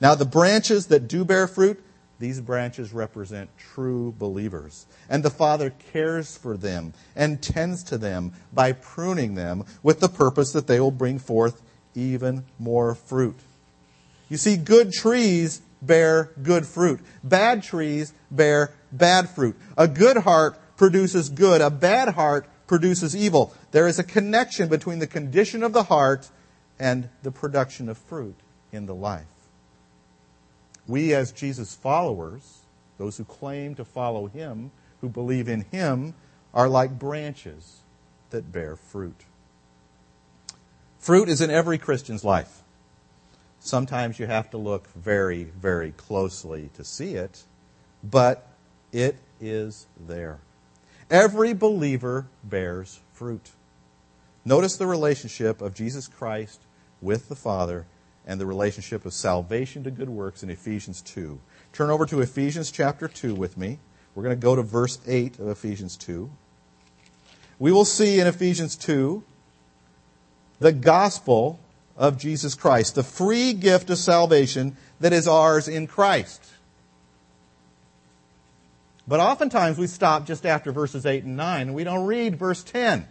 Now, 0.02 0.14
the 0.14 0.26
branches 0.26 0.88
that 0.88 1.08
do 1.08 1.24
bear 1.24 1.48
fruit, 1.48 1.82
these 2.20 2.40
branches 2.40 2.94
represent 2.94 3.50
true 3.58 4.14
believers. 4.18 4.86
And 5.10 5.24
the 5.24 5.30
Father 5.30 5.74
cares 5.92 6.38
for 6.38 6.56
them 6.56 6.94
and 7.16 7.42
tends 7.42 7.84
to 7.86 7.98
them 7.98 8.34
by 8.54 8.72
pruning 8.72 9.36
them 9.36 9.66
with 9.84 10.00
the 10.00 10.10
purpose 10.10 10.52
that 10.54 10.68
they 10.68 10.80
will 10.80 10.92
bring 10.92 11.20
forth 11.20 11.62
even 11.94 12.46
more 12.58 12.96
fruit. 12.96 13.38
You 14.30 14.38
see, 14.38 14.58
good 14.58 14.92
trees 14.92 15.62
bear 15.82 16.32
good 16.42 16.66
fruit. 16.66 17.00
Bad 17.24 17.64
trees 17.64 18.14
bear 18.32 18.74
bad 18.92 19.30
fruit. 19.30 19.56
A 19.78 19.88
good 19.88 20.18
heart 20.18 20.60
produces 20.78 21.30
good. 21.30 21.62
A 21.62 21.70
bad 21.70 22.10
heart 22.10 22.48
produces 22.68 23.16
evil. 23.16 23.54
There 23.72 23.88
is 23.88 24.00
a 24.00 24.04
connection 24.04 24.70
between 24.70 25.00
the 25.00 25.08
condition 25.08 25.64
of 25.64 25.74
the 25.74 25.84
heart 25.84 26.30
and 26.80 27.10
the 27.24 27.32
production 27.32 27.90
of 27.90 27.98
fruit 27.98 28.36
in 28.72 28.86
the 28.86 28.96
life. 28.96 29.26
We, 30.88 31.14
as 31.14 31.32
Jesus' 31.32 31.76
followers, 31.76 32.60
those 32.98 33.18
who 33.18 33.24
claim 33.24 33.76
to 33.76 33.86
follow 33.86 34.28
him, 34.28 34.72
who 35.02 35.10
believe 35.10 35.48
in 35.48 35.62
him, 35.72 36.14
are 36.54 36.70
like 36.70 36.98
branches 36.98 37.82
that 38.30 38.52
bear 38.52 38.76
fruit. 38.76 39.26
Fruit 41.00 41.30
is 41.30 41.42
in 41.42 41.52
every 41.52 41.78
Christian's 41.78 42.24
life. 42.24 42.62
Sometimes 43.60 44.20
you 44.20 44.28
have 44.28 44.50
to 44.52 44.58
look 44.58 44.88
very, 44.94 45.44
very 45.44 45.92
closely 45.92 46.70
to 46.76 46.84
see 46.84 47.16
it, 47.16 47.44
but 48.04 48.48
it 48.92 49.18
is 49.42 49.88
there. 50.08 50.40
Every 51.10 51.54
believer 51.54 52.28
bears 52.44 53.00
fruit. 53.14 53.52
Notice 54.44 54.78
the 54.78 54.88
relationship 54.88 55.62
of 55.62 55.74
Jesus 55.74 56.08
Christ 56.08 56.62
with 57.02 57.30
the 57.30 57.36
Father 57.36 57.86
and 58.26 58.40
the 58.40 58.46
relationship 58.46 59.06
of 59.06 59.14
salvation 59.14 59.84
to 59.84 59.92
good 59.92 60.10
works 60.10 60.44
in 60.44 60.50
Ephesians 60.50 61.02
2. 61.02 61.40
Turn 61.74 61.90
over 61.90 62.06
to 62.06 62.22
Ephesians 62.22 62.72
chapter 62.72 63.08
2 63.08 63.36
with 63.36 63.58
me. 63.58 63.80
We're 64.16 64.24
going 64.24 64.36
to 64.36 64.42
go 64.42 64.56
to 64.56 64.64
verse 64.64 65.00
8 65.06 65.40
of 65.40 65.50
Ephesians 65.50 65.98
2. 65.98 66.30
We 67.60 67.72
will 67.72 67.86
see 67.86 68.20
in 68.20 68.28
Ephesians 68.28 68.76
2 68.76 69.24
the 70.60 70.72
gospel 70.72 71.60
of 71.98 72.18
Jesus 72.18 72.56
Christ, 72.56 72.96
the 72.96 73.04
free 73.04 73.54
gift 73.54 73.90
of 73.90 73.98
salvation 73.98 74.76
that 75.00 75.14
is 75.14 75.28
ours 75.28 75.68
in 75.68 75.88
Christ. 75.88 76.44
But 79.08 79.20
oftentimes 79.20 79.78
we 79.78 79.88
stop 79.88 80.26
just 80.26 80.46
after 80.46 80.72
verses 80.72 81.06
8 81.06 81.24
and 81.26 81.38
9 81.38 81.62
and 81.62 81.76
we 81.76 81.84
don't 81.84 82.06
read 82.06 82.38
verse 82.38 82.64
10. 82.64 83.08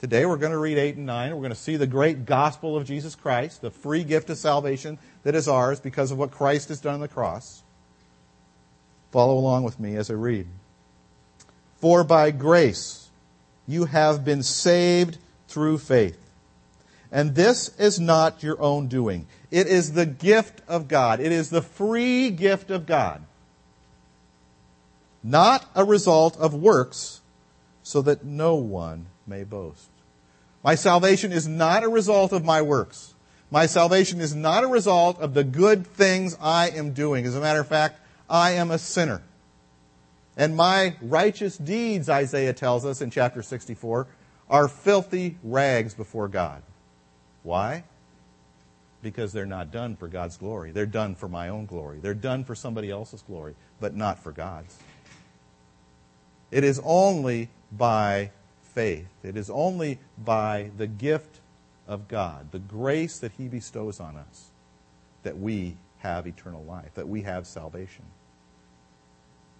Today 0.00 0.26
we're 0.26 0.36
going 0.36 0.52
to 0.52 0.58
read 0.58 0.78
8 0.78 0.96
and 0.96 1.06
9. 1.06 1.30
We're 1.32 1.38
going 1.38 1.50
to 1.50 1.56
see 1.56 1.74
the 1.74 1.86
great 1.86 2.24
gospel 2.24 2.76
of 2.76 2.86
Jesus 2.86 3.16
Christ, 3.16 3.62
the 3.62 3.70
free 3.70 4.04
gift 4.04 4.30
of 4.30 4.38
salvation 4.38 4.96
that 5.24 5.34
is 5.34 5.48
ours 5.48 5.80
because 5.80 6.12
of 6.12 6.18
what 6.18 6.30
Christ 6.30 6.68
has 6.68 6.80
done 6.80 6.94
on 6.94 7.00
the 7.00 7.08
cross. 7.08 7.64
Follow 9.10 9.36
along 9.36 9.64
with 9.64 9.80
me 9.80 9.96
as 9.96 10.08
I 10.08 10.14
read. 10.14 10.46
For 11.80 12.04
by 12.04 12.30
grace 12.30 13.08
you 13.66 13.86
have 13.86 14.24
been 14.24 14.44
saved 14.44 15.18
through 15.48 15.78
faith. 15.78 16.18
And 17.10 17.34
this 17.34 17.76
is 17.76 17.98
not 17.98 18.42
your 18.42 18.60
own 18.62 18.86
doing. 18.86 19.26
It 19.50 19.66
is 19.66 19.94
the 19.94 20.06
gift 20.06 20.62
of 20.68 20.86
God. 20.86 21.18
It 21.18 21.32
is 21.32 21.50
the 21.50 21.62
free 21.62 22.30
gift 22.30 22.70
of 22.70 22.86
God. 22.86 23.24
Not 25.24 25.68
a 25.74 25.84
result 25.84 26.36
of 26.36 26.54
works, 26.54 27.20
so 27.82 28.00
that 28.02 28.24
no 28.24 28.54
one 28.54 29.06
may 29.28 29.44
boast. 29.44 29.88
My 30.64 30.74
salvation 30.74 31.32
is 31.32 31.46
not 31.46 31.84
a 31.84 31.88
result 31.88 32.32
of 32.32 32.44
my 32.44 32.62
works. 32.62 33.14
My 33.50 33.66
salvation 33.66 34.20
is 34.20 34.34
not 34.34 34.64
a 34.64 34.68
result 34.68 35.18
of 35.20 35.34
the 35.34 35.44
good 35.44 35.86
things 35.86 36.36
I 36.40 36.70
am 36.70 36.92
doing. 36.92 37.24
As 37.24 37.36
a 37.36 37.40
matter 37.40 37.60
of 37.60 37.68
fact, 37.68 38.00
I 38.28 38.52
am 38.52 38.70
a 38.70 38.78
sinner. 38.78 39.22
And 40.36 40.56
my 40.56 40.96
righteous 41.00 41.56
deeds, 41.56 42.08
Isaiah 42.08 42.52
tells 42.52 42.84
us 42.84 43.00
in 43.00 43.10
chapter 43.10 43.42
64, 43.42 44.06
are 44.50 44.68
filthy 44.68 45.36
rags 45.42 45.94
before 45.94 46.28
God. 46.28 46.62
Why? 47.42 47.84
Because 49.02 49.32
they're 49.32 49.46
not 49.46 49.70
done 49.70 49.96
for 49.96 50.08
God's 50.08 50.36
glory. 50.36 50.70
They're 50.70 50.86
done 50.86 51.14
for 51.14 51.28
my 51.28 51.48
own 51.48 51.66
glory. 51.66 51.98
They're 52.00 52.14
done 52.14 52.44
for 52.44 52.54
somebody 52.54 52.90
else's 52.90 53.22
glory, 53.22 53.54
but 53.80 53.94
not 53.94 54.22
for 54.22 54.32
God's. 54.32 54.76
It 56.50 56.64
is 56.64 56.80
only 56.84 57.48
by 57.70 58.30
faith. 58.78 59.08
It 59.24 59.36
is 59.36 59.50
only 59.50 59.98
by 60.16 60.70
the 60.76 60.86
gift 60.86 61.40
of 61.88 62.06
God, 62.06 62.52
the 62.52 62.60
grace 62.60 63.18
that 63.18 63.32
He 63.32 63.48
bestows 63.48 63.98
on 63.98 64.14
us, 64.14 64.50
that 65.24 65.36
we 65.36 65.76
have 65.98 66.28
eternal 66.28 66.62
life, 66.62 66.94
that 66.94 67.08
we 67.08 67.22
have 67.22 67.44
salvation. 67.44 68.04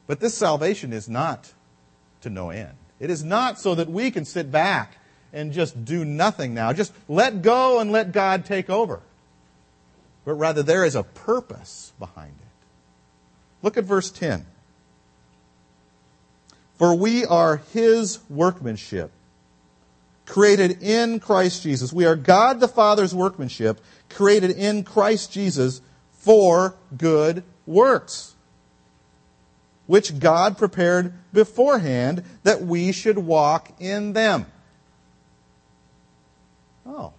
But 0.06 0.20
this 0.20 0.34
salvation 0.34 0.92
is 0.92 1.08
not 1.08 1.52
to 2.20 2.30
no 2.30 2.50
end. 2.50 2.74
It 3.00 3.10
is 3.10 3.24
not 3.24 3.58
so 3.58 3.74
that 3.74 3.90
we 3.90 4.12
can 4.12 4.24
sit 4.24 4.52
back 4.52 4.98
and 5.32 5.52
just 5.52 5.84
do 5.84 6.04
nothing 6.04 6.54
now. 6.54 6.72
Just 6.72 6.92
let 7.08 7.42
go 7.42 7.80
and 7.80 7.90
let 7.90 8.12
God 8.12 8.44
take 8.44 8.70
over. 8.70 9.00
But 10.24 10.34
rather, 10.34 10.62
there 10.62 10.84
is 10.84 10.94
a 10.94 11.02
purpose 11.02 11.92
behind 11.98 12.34
it. 12.38 13.64
Look 13.64 13.76
at 13.76 13.82
verse 13.82 14.12
10. 14.12 14.46
For 16.78 16.94
we 16.94 17.24
are 17.24 17.56
his 17.72 18.20
workmanship, 18.30 19.10
created 20.26 20.80
in 20.80 21.18
Christ 21.18 21.64
Jesus. 21.64 21.92
We 21.92 22.06
are 22.06 22.14
God 22.14 22.60
the 22.60 22.68
Father's 22.68 23.14
workmanship, 23.14 23.80
created 24.08 24.52
in 24.52 24.84
Christ 24.84 25.32
Jesus 25.32 25.80
for 26.12 26.76
good 26.96 27.42
works, 27.66 28.36
which 29.86 30.20
God 30.20 30.56
prepared 30.56 31.12
beforehand 31.32 32.22
that 32.44 32.62
we 32.62 32.92
should 32.92 33.18
walk 33.18 33.72
in 33.80 34.12
them. 34.12 34.46
Oh. 36.86 37.12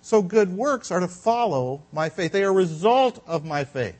So 0.00 0.22
good 0.22 0.50
works 0.56 0.90
are 0.90 1.00
to 1.00 1.08
follow 1.08 1.82
my 1.92 2.08
faith. 2.08 2.32
They 2.32 2.42
are 2.42 2.50
a 2.50 2.52
result 2.52 3.22
of 3.26 3.44
my 3.44 3.64
faith. 3.64 3.96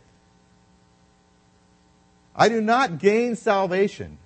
I 2.35 2.49
do 2.49 2.61
not 2.61 2.99
gain 2.99 3.37
salvation 3.37 4.19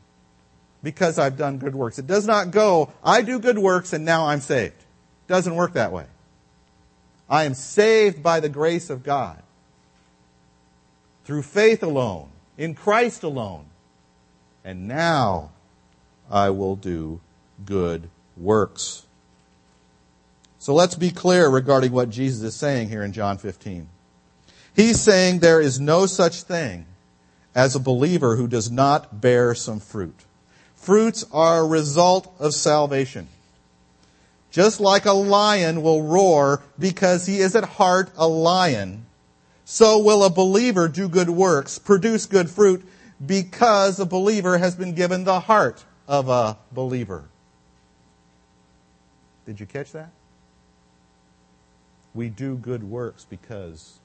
because 0.82 1.18
I've 1.18 1.36
done 1.36 1.58
good 1.58 1.74
works. 1.74 1.98
It 1.98 2.06
does 2.06 2.26
not 2.26 2.50
go, 2.50 2.92
I 3.02 3.22
do 3.22 3.38
good 3.38 3.58
works 3.58 3.92
and 3.92 4.04
now 4.04 4.26
I'm 4.26 4.40
saved. 4.40 4.74
It 4.74 5.28
doesn't 5.28 5.54
work 5.54 5.72
that 5.72 5.92
way. 5.92 6.06
I 7.28 7.44
am 7.44 7.54
saved 7.54 8.22
by 8.22 8.40
the 8.40 8.48
grace 8.48 8.88
of 8.90 9.02
God. 9.02 9.42
Through 11.24 11.42
faith 11.42 11.82
alone, 11.82 12.28
in 12.56 12.74
Christ 12.74 13.24
alone. 13.24 13.66
And 14.64 14.86
now 14.86 15.50
I 16.30 16.50
will 16.50 16.76
do 16.76 17.20
good 17.64 18.08
works. 18.36 19.04
So 20.58 20.74
let's 20.74 20.94
be 20.94 21.10
clear 21.10 21.48
regarding 21.48 21.92
what 21.92 22.10
Jesus 22.10 22.42
is 22.42 22.54
saying 22.54 22.88
here 22.88 23.02
in 23.02 23.12
John 23.12 23.38
15. 23.38 23.88
He's 24.74 25.00
saying 25.00 25.38
there 25.38 25.60
is 25.60 25.80
no 25.80 26.06
such 26.06 26.42
thing 26.42 26.86
as 27.56 27.74
a 27.74 27.80
believer 27.80 28.36
who 28.36 28.46
does 28.46 28.70
not 28.70 29.22
bear 29.22 29.54
some 29.54 29.80
fruit. 29.80 30.14
Fruits 30.74 31.24
are 31.32 31.60
a 31.60 31.66
result 31.66 32.30
of 32.38 32.52
salvation. 32.52 33.28
Just 34.50 34.78
like 34.78 35.06
a 35.06 35.12
lion 35.12 35.82
will 35.82 36.02
roar 36.02 36.62
because 36.78 37.24
he 37.24 37.38
is 37.38 37.56
at 37.56 37.64
heart 37.64 38.10
a 38.16 38.28
lion, 38.28 39.06
so 39.64 39.98
will 39.98 40.22
a 40.22 40.30
believer 40.30 40.86
do 40.86 41.08
good 41.08 41.30
works, 41.30 41.78
produce 41.78 42.26
good 42.26 42.50
fruit, 42.50 42.86
because 43.24 43.98
a 43.98 44.06
believer 44.06 44.58
has 44.58 44.76
been 44.76 44.94
given 44.94 45.24
the 45.24 45.40
heart 45.40 45.82
of 46.06 46.28
a 46.28 46.58
believer. 46.72 47.24
Did 49.46 49.60
you 49.60 49.66
catch 49.66 49.92
that? 49.92 50.10
We 52.14 52.28
do 52.28 52.56
good 52.56 52.84
works 52.84 53.24
because 53.28 53.98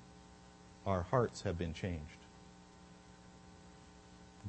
our 0.85 1.01
hearts 1.03 1.41
have 1.41 1.57
been 1.57 1.73
changed. 1.73 2.20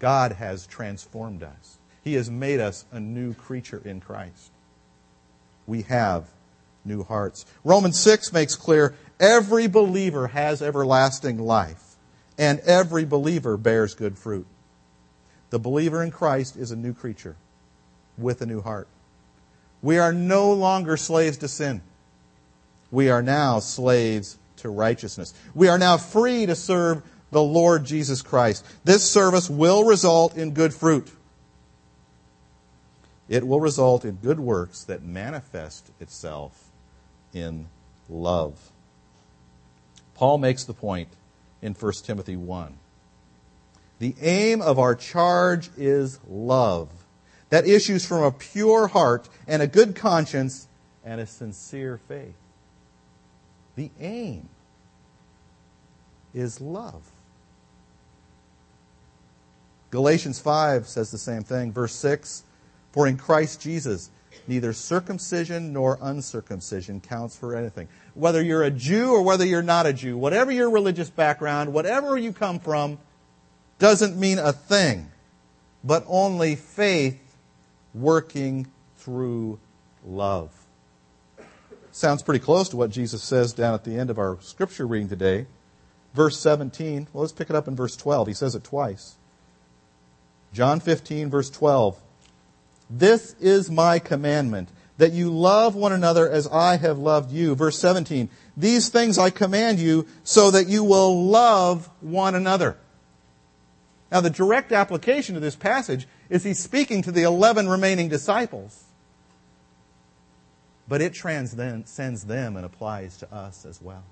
God 0.02 0.32
has 0.32 0.66
transformed 0.66 1.44
us. 1.44 1.78
He 2.02 2.14
has 2.14 2.28
made 2.28 2.58
us 2.58 2.84
a 2.90 2.98
new 2.98 3.34
creature 3.34 3.80
in 3.84 4.00
Christ. 4.00 4.50
We 5.64 5.82
have 5.82 6.28
new 6.84 7.04
hearts. 7.04 7.46
Romans 7.62 8.00
6 8.00 8.32
makes 8.32 8.56
clear 8.56 8.96
every 9.20 9.68
believer 9.68 10.26
has 10.26 10.60
everlasting 10.60 11.38
life, 11.38 11.94
and 12.36 12.58
every 12.60 13.04
believer 13.04 13.56
bears 13.56 13.94
good 13.94 14.18
fruit. 14.18 14.46
The 15.50 15.60
believer 15.60 16.02
in 16.02 16.10
Christ 16.10 16.56
is 16.56 16.72
a 16.72 16.76
new 16.76 16.94
creature 16.94 17.36
with 18.18 18.42
a 18.42 18.46
new 18.46 18.60
heart. 18.60 18.88
We 19.82 19.98
are 19.98 20.12
no 20.12 20.52
longer 20.52 20.96
slaves 20.96 21.36
to 21.38 21.48
sin. 21.48 21.80
We 22.90 23.08
are 23.08 23.22
now 23.22 23.60
slaves 23.60 24.36
to 24.56 24.68
righteousness. 24.68 25.32
We 25.54 25.68
are 25.68 25.78
now 25.78 25.96
free 25.96 26.46
to 26.46 26.56
serve 26.56 27.02
the 27.32 27.42
Lord 27.42 27.84
Jesus 27.84 28.22
Christ. 28.22 28.64
This 28.84 29.02
service 29.02 29.50
will 29.50 29.84
result 29.84 30.36
in 30.36 30.52
good 30.52 30.72
fruit. 30.72 31.10
It 33.28 33.46
will 33.46 33.60
result 33.60 34.04
in 34.04 34.16
good 34.16 34.38
works 34.38 34.84
that 34.84 35.02
manifest 35.02 35.90
itself 35.98 36.70
in 37.32 37.66
love. 38.08 38.70
Paul 40.14 40.38
makes 40.38 40.64
the 40.64 40.74
point 40.74 41.08
in 41.60 41.72
1 41.72 41.92
Timothy 42.04 42.36
1. 42.36 42.76
The 43.98 44.14
aim 44.20 44.60
of 44.60 44.78
our 44.78 44.94
charge 44.94 45.70
is 45.76 46.20
love 46.28 46.90
that 47.52 47.66
issues 47.66 48.04
from 48.06 48.22
a 48.22 48.32
pure 48.32 48.88
heart 48.88 49.28
and 49.46 49.60
a 49.60 49.66
good 49.66 49.94
conscience 49.94 50.68
and 51.04 51.20
a 51.20 51.26
sincere 51.26 51.98
faith. 52.08 52.34
The 53.76 53.90
aim 54.00 54.48
is 56.34 56.60
love. 56.60 57.02
Galatians 59.92 60.40
5 60.40 60.88
says 60.88 61.10
the 61.10 61.18
same 61.18 61.44
thing. 61.44 61.70
Verse 61.70 61.94
6 61.94 62.44
For 62.92 63.06
in 63.06 63.18
Christ 63.18 63.60
Jesus, 63.60 64.10
neither 64.48 64.72
circumcision 64.72 65.72
nor 65.74 65.98
uncircumcision 66.00 67.00
counts 67.00 67.36
for 67.36 67.54
anything. 67.54 67.88
Whether 68.14 68.42
you're 68.42 68.62
a 68.62 68.70
Jew 68.70 69.12
or 69.12 69.22
whether 69.22 69.44
you're 69.44 69.62
not 69.62 69.84
a 69.84 69.92
Jew, 69.92 70.16
whatever 70.16 70.50
your 70.50 70.70
religious 70.70 71.10
background, 71.10 71.74
whatever 71.74 72.16
you 72.16 72.32
come 72.32 72.58
from, 72.58 72.98
doesn't 73.78 74.16
mean 74.16 74.38
a 74.38 74.52
thing, 74.54 75.10
but 75.84 76.04
only 76.08 76.56
faith 76.56 77.36
working 77.92 78.68
through 78.96 79.58
love. 80.06 80.50
Sounds 81.90 82.22
pretty 82.22 82.42
close 82.42 82.70
to 82.70 82.78
what 82.78 82.88
Jesus 82.88 83.22
says 83.22 83.52
down 83.52 83.74
at 83.74 83.84
the 83.84 83.98
end 83.98 84.08
of 84.08 84.18
our 84.18 84.38
scripture 84.40 84.86
reading 84.86 85.10
today. 85.10 85.44
Verse 86.14 86.40
17. 86.40 87.08
Well, 87.12 87.20
let's 87.20 87.32
pick 87.34 87.50
it 87.50 87.56
up 87.56 87.68
in 87.68 87.76
verse 87.76 87.94
12. 87.94 88.28
He 88.28 88.34
says 88.34 88.54
it 88.54 88.64
twice. 88.64 89.16
John 90.52 90.80
15, 90.80 91.30
verse 91.30 91.50
12. 91.50 92.00
This 92.90 93.34
is 93.40 93.70
my 93.70 93.98
commandment, 93.98 94.68
that 94.98 95.12
you 95.12 95.30
love 95.30 95.74
one 95.74 95.92
another 95.92 96.30
as 96.30 96.46
I 96.46 96.76
have 96.76 96.98
loved 96.98 97.32
you. 97.32 97.54
Verse 97.54 97.78
17. 97.78 98.28
These 98.56 98.90
things 98.90 99.18
I 99.18 99.30
command 99.30 99.78
you 99.78 100.06
so 100.24 100.50
that 100.50 100.68
you 100.68 100.84
will 100.84 101.26
love 101.26 101.88
one 102.00 102.34
another. 102.34 102.76
Now, 104.10 104.20
the 104.20 104.28
direct 104.28 104.72
application 104.72 105.36
of 105.36 105.42
this 105.42 105.56
passage 105.56 106.06
is 106.28 106.44
he's 106.44 106.58
speaking 106.58 107.00
to 107.02 107.12
the 107.12 107.22
11 107.22 107.66
remaining 107.66 108.10
disciples. 108.10 108.84
But 110.86 111.00
it 111.00 111.14
transcends 111.14 112.24
them 112.24 112.56
and 112.56 112.66
applies 112.66 113.16
to 113.18 113.34
us 113.34 113.64
as 113.64 113.80
well. 113.80 114.04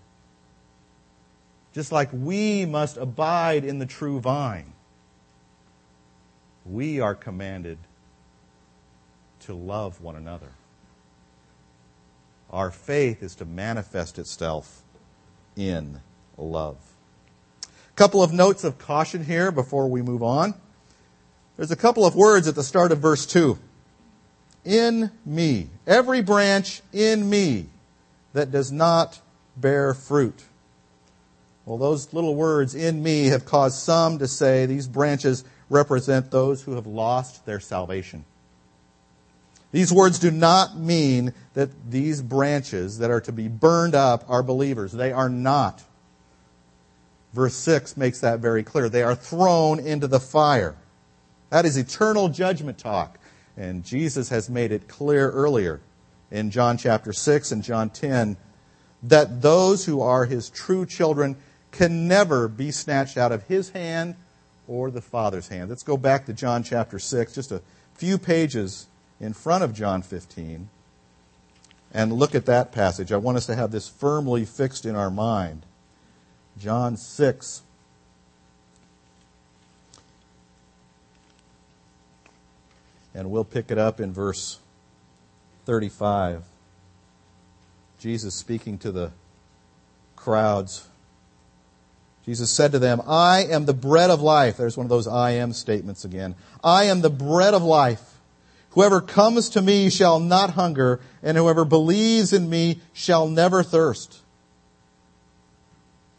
Just 1.75 1.93
like 1.93 2.09
we 2.13 2.65
must 2.65 2.97
abide 2.97 3.63
in 3.63 3.79
the 3.79 3.85
true 3.85 4.21
vine 4.21 4.73
we 6.65 7.01
are 7.01 7.15
commanded 7.15 7.79
to 9.41 9.55
love 9.55 10.01
one 10.01 10.17
another. 10.17 10.53
Our 12.51 12.71
faith 12.71 13.23
is 13.23 13.35
to 13.37 13.45
manifest 13.45 14.19
itself 14.19 14.83
in 15.57 16.01
love. 16.37 16.77
A 17.65 17.97
couple 17.97 18.23
of 18.23 18.33
notes 18.33 18.65
of 18.65 18.79
caution 18.79 19.25
here 19.25 19.51
before 19.53 19.89
we 19.89 20.03
move 20.03 20.23
on. 20.23 20.55
There's 21.57 21.71
a 21.71 21.77
couple 21.77 22.05
of 22.05 22.15
words 22.15 22.49
at 22.49 22.55
the 22.55 22.63
start 22.63 22.93
of 22.93 22.99
verse 22.99 23.27
2. 23.27 23.59
In 24.65 25.11
me. 25.25 25.69
Every 25.87 26.23
branch 26.23 26.83
in 26.93 27.29
me 27.29 27.67
that 28.33 28.51
does 28.51 28.73
not 28.73 29.21
bear 29.57 29.95
fruit. 29.95 30.45
Well, 31.65 31.79
those 31.79 32.13
little 32.13 32.35
words 32.35 32.75
in 32.75 33.03
me 33.03 33.27
have 33.27 33.45
caused 33.45 33.79
some 33.79 34.19
to 34.19 34.27
say 34.27 34.67
these 34.67 34.89
branches 34.89 35.45
represent 35.71 36.31
those 36.31 36.63
who 36.63 36.75
have 36.75 36.87
lost 36.87 37.47
their 37.47 37.61
salvation. 37.61 38.25
These 39.73 39.93
words 39.93 40.19
do 40.19 40.33
not 40.33 40.77
mean 40.77 41.33
that 41.55 41.71
these 41.91 42.21
branches 42.21 42.99
that 42.99 43.11
are 43.11 43.21
to 43.23 43.33
be 43.33 43.47
burned 43.47 43.95
up 43.95 44.25
are 44.29 44.43
believers. 44.43 44.93
They 44.93 45.13
are 45.13 45.29
not. 45.29 45.83
Verse 47.33 47.55
6 47.55 47.97
makes 47.97 48.21
that 48.21 48.41
very 48.41 48.65
clear. 48.65 48.89
They 48.89 49.05
are 49.05 49.15
thrown 49.15 49.79
into 49.79 50.09
the 50.09 50.19
fire. 50.19 50.75
That 51.51 51.65
is 51.65 51.77
eternal 51.77 52.29
judgment 52.29 52.79
talk. 52.79 53.19
And 53.57 53.85
Jesus 53.85 54.29
has 54.31 54.51
made 54.51 54.73
it 54.73 54.89
clear 54.89 55.31
earlier 55.31 55.81
in 56.33 56.51
John 56.51 56.77
chapter 56.77 57.13
6 57.13 57.53
and 57.53 57.63
John 57.63 57.91
10 57.91 58.37
that 59.05 59.41
those 59.41 59.85
who 59.85 60.01
are 60.01 60.25
his 60.25 60.51
true 60.51 60.85
children 60.85 61.37
can 61.71 62.09
never 62.09 62.49
be 62.49 62.73
snatched 62.73 63.17
out 63.17 63.31
of 63.31 63.45
his 63.45 63.71
hand 63.71 64.17
or 64.71 64.89
the 64.89 65.03
Father's 65.03 65.49
hand. 65.49 65.69
Let's 65.69 65.83
go 65.83 65.97
back 65.97 66.27
to 66.27 66.33
John 66.33 66.63
chapter 66.63 67.01
6, 67.01 67.35
just 67.35 67.51
a 67.51 67.61
few 67.95 68.17
pages 68.17 68.87
in 69.19 69.33
front 69.33 69.65
of 69.65 69.75
John 69.75 70.01
15, 70.01 70.69
and 71.93 72.13
look 72.13 72.37
at 72.37 72.47
that 72.47 72.71
passage. 72.71 73.11
I 73.11 73.17
want 73.17 73.37
us 73.37 73.47
to 73.47 73.57
have 73.57 73.73
this 73.73 73.89
firmly 73.89 74.45
fixed 74.45 74.87
in 74.87 74.95
our 74.95 75.11
mind. 75.11 75.67
John 76.57 76.97
6. 76.97 77.63
And 83.13 83.29
we'll 83.29 83.45
pick 83.45 83.73
it 83.73 83.79
up 83.79 83.99
in 83.99 84.13
verse 84.13 84.61
35. 85.65 86.45
Jesus 87.99 88.37
speaking 88.37 88.79
to 88.79 88.93
the 88.93 89.11
crowds. 90.15 90.90
Jesus 92.25 92.51
said 92.51 92.73
to 92.73 92.79
them, 92.79 93.01
I 93.07 93.45
am 93.45 93.65
the 93.65 93.75
bread 93.75 94.11
of 94.11 94.21
life. 94.21 94.57
There's 94.57 94.77
one 94.77 94.87
of 94.87 94.91
those 94.91 95.09
I 95.09 95.33
am 95.33 95.53
statements 95.53 96.05
again. 96.05 96.35
I 96.63 96.85
am 96.85 97.01
the 97.01 97.11
bread 97.11 97.55
of 97.55 97.63
life. 97.63 98.19
Whoever 98.71 99.01
comes 99.01 99.49
to 99.51 99.63
me 99.63 99.91
shall 99.91 100.21
not 100.21 100.51
hunger, 100.51 101.01
and 101.23 101.37
whoever 101.37 101.65
believes 101.65 102.33
in 102.33 102.49
me 102.49 102.81
shall 102.93 103.27
never 103.27 103.63
thirst. 103.63 104.21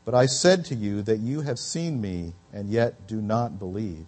But 0.04 0.16
I 0.16 0.26
said 0.26 0.66
to 0.66 0.76
you 0.76 1.02
that 1.04 1.20
you 1.20 1.42
have 1.42 1.60
seen 1.60 2.02
me, 2.02 2.34
and 2.52 2.70
yet 2.70 3.08
do 3.08 3.22
not 3.22 3.60
believe. 3.60 4.06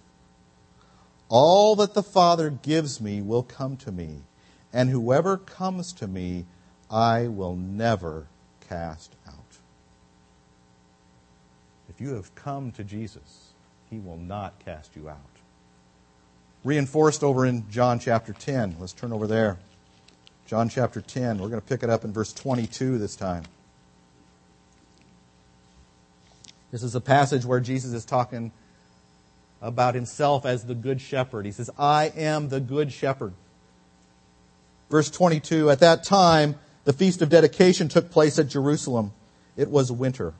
All 1.29 1.75
that 1.77 1.93
the 1.93 2.03
Father 2.03 2.49
gives 2.49 2.99
me 2.99 3.21
will 3.21 3.43
come 3.43 3.77
to 3.77 3.91
me, 3.91 4.23
and 4.73 4.89
whoever 4.89 5.37
comes 5.37 5.93
to 5.93 6.07
me, 6.07 6.45
I 6.91 7.27
will 7.27 7.55
never 7.55 8.27
cast 8.67 9.15
you 12.03 12.15
have 12.15 12.35
come 12.35 12.71
to 12.73 12.83
Jesus, 12.83 13.53
he 13.89 13.97
will 13.97 14.17
not 14.17 14.59
cast 14.65 14.93
you 14.95 15.07
out. 15.07 15.17
Reinforced 16.65 17.23
over 17.23 17.45
in 17.45 17.69
John 17.69 17.97
chapter 17.97 18.33
10. 18.33 18.75
Let's 18.77 18.91
turn 18.91 19.13
over 19.13 19.25
there. 19.25 19.57
John 20.45 20.67
chapter 20.67 20.99
10. 20.99 21.37
We're 21.37 21.47
going 21.47 21.61
to 21.61 21.65
pick 21.65 21.81
it 21.81 21.89
up 21.89 22.03
in 22.03 22.11
verse 22.11 22.33
22 22.33 22.97
this 22.97 23.15
time. 23.15 23.43
This 26.71 26.83
is 26.83 26.93
a 26.93 27.01
passage 27.01 27.45
where 27.45 27.61
Jesus 27.61 27.93
is 27.93 28.03
talking 28.03 28.51
about 29.61 29.95
himself 29.95 30.45
as 30.45 30.65
the 30.65 30.75
good 30.75 30.99
shepherd. 30.99 31.45
He 31.45 31.53
says, 31.53 31.69
I 31.77 32.11
am 32.17 32.49
the 32.49 32.59
good 32.59 32.91
shepherd. 32.91 33.33
Verse 34.89 35.09
22 35.09 35.69
At 35.69 35.79
that 35.79 36.03
time, 36.03 36.55
the 36.83 36.91
feast 36.91 37.21
of 37.21 37.29
dedication 37.29 37.87
took 37.87 38.11
place 38.11 38.37
at 38.39 38.49
Jerusalem. 38.49 39.13
It 39.55 39.69
was 39.69 39.89
winter. 39.89 40.33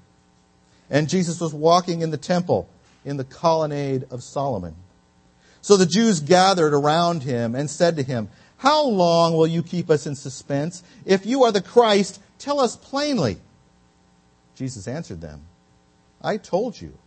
And 0.90 1.10
Jesus 1.10 1.40
was 1.40 1.54
walking 1.54 2.02
in 2.02 2.12
the 2.12 2.18
temple 2.18 2.70
in 3.06 3.18
the 3.18 3.24
colonnade 3.24 4.06
of 4.12 4.24
Solomon. 4.24 4.76
So 5.62 5.78
the 5.78 5.86
Jews 5.86 6.20
gathered 6.20 6.74
around 6.74 7.24
him 7.24 7.56
and 7.56 7.70
said 7.70 7.96
to 7.96 8.04
him, 8.04 8.30
How 8.58 8.86
long 8.86 9.34
will 9.34 9.48
you 9.48 9.64
keep 9.64 9.90
us 9.90 10.06
in 10.06 10.16
suspense? 10.16 10.84
If 11.06 11.26
you 11.26 11.44
are 11.44 11.52
the 11.52 11.62
Christ, 11.62 12.22
tell 12.38 12.60
us 12.60 12.76
plainly. 12.76 13.38
Jesus 14.56 14.88
answered 14.88 15.22
them, 15.22 15.42
I 16.22 16.38
told 16.38 16.80
you, 16.80 16.98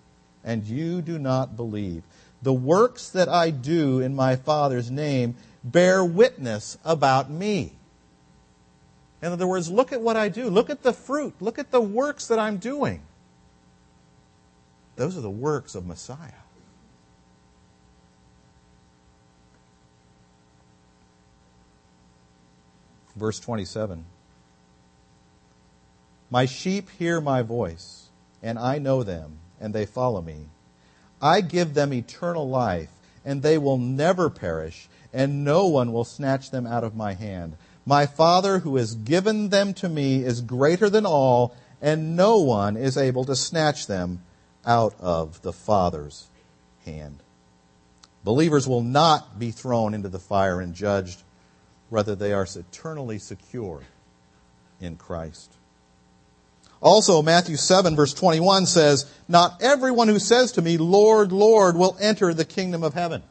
and 0.45 0.65
you 0.65 1.03
do 1.03 1.19
not 1.19 1.57
believe. 1.57 2.03
The 2.43 2.53
works 2.53 3.11
that 3.11 3.29
I 3.29 3.51
do 3.51 4.01
in 4.01 4.15
my 4.15 4.37
Father's 4.37 4.91
name 4.91 5.37
bear 5.65 6.05
witness 6.05 6.79
about 6.85 7.31
me. 7.31 7.73
In 9.23 9.33
other 9.33 9.47
words, 9.47 9.71
look 9.71 9.93
at 9.93 10.01
what 10.01 10.17
I 10.17 10.29
do. 10.29 10.49
Look 10.49 10.71
at 10.71 10.83
the 10.83 10.93
fruit. 10.93 11.35
Look 11.41 11.59
at 11.59 11.71
the 11.71 11.81
works 11.81 12.29
that 12.29 12.39
I'm 12.39 12.59
doing. 12.59 13.03
Those 14.97 15.17
are 15.17 15.23
the 15.23 15.31
works 15.31 15.75
of 15.75 15.87
Messiah. 15.87 16.33
Verse 23.15 23.41
27 23.41 24.05
My 26.31 26.45
sheep 26.45 26.91
hear 26.99 27.21
my 27.21 27.43
voice 27.43 28.07
and 28.43 28.59
I 28.59 28.79
know 28.79 29.03
them, 29.03 29.39
and 29.61 29.75
they 29.75 29.87
follow 29.87 30.23
me. 30.23 30.47
I 31.21 31.41
give 31.41 31.75
them 31.75 31.93
eternal 31.93 32.49
life, 32.49 32.91
and 33.25 33.43
they 33.43 33.59
will 33.59 33.79
never 33.79 34.31
perish, 34.31 34.89
and 35.13 35.45
no 35.45 35.67
one 35.67 35.93
will 35.93 36.05
snatch 36.05 36.51
them 36.51 36.67
out 36.67 36.85
of 36.85 36.95
my 36.95 37.15
hand. 37.15 37.57
My 37.85 38.07
Father 38.07 38.61
who 38.61 38.77
has 38.77 38.95
given 38.95 39.49
them 39.49 39.75
to 39.75 39.89
me 39.89 40.23
is 40.23 40.41
greater 40.41 40.91
than 40.91 41.07
all, 41.07 41.57
and 41.81 42.15
no 42.15 42.39
one 42.39 42.77
is 42.77 42.97
able 42.97 43.25
to 43.25 43.35
snatch 43.35 43.87
them 43.87 44.23
out 44.67 44.95
of 45.01 45.41
the 45.43 45.53
Father's 45.53 46.27
hand. 46.85 47.23
Believers 48.25 48.67
will 48.67 48.83
not 48.83 49.39
be 49.39 49.51
thrown 49.51 49.95
into 49.95 50.09
the 50.09 50.19
fire 50.19 50.61
and 50.61 50.75
judged. 50.75 51.23
Rather, 51.91 52.17
they 52.17 52.33
are 52.33 52.47
eternally 52.57 53.19
secure 53.19 53.83
in 54.81 54.97
Christ. 54.97 55.53
Also, 56.83 57.23
Matthew 57.23 57.57
7 57.57 57.97
verse 57.97 58.13
21 58.13 58.67
says, 58.67 59.11
Not 59.29 59.63
everyone 59.63 60.09
who 60.09 60.19
says 60.19 60.53
to 60.53 60.63
me, 60.63 60.77
Lord, 60.77 61.33
Lord, 61.33 61.77
will 61.77 61.97
enter 62.01 62.35
the 62.35 62.45
kingdom 62.45 62.83
of 62.83 62.95
heaven. 62.95 63.23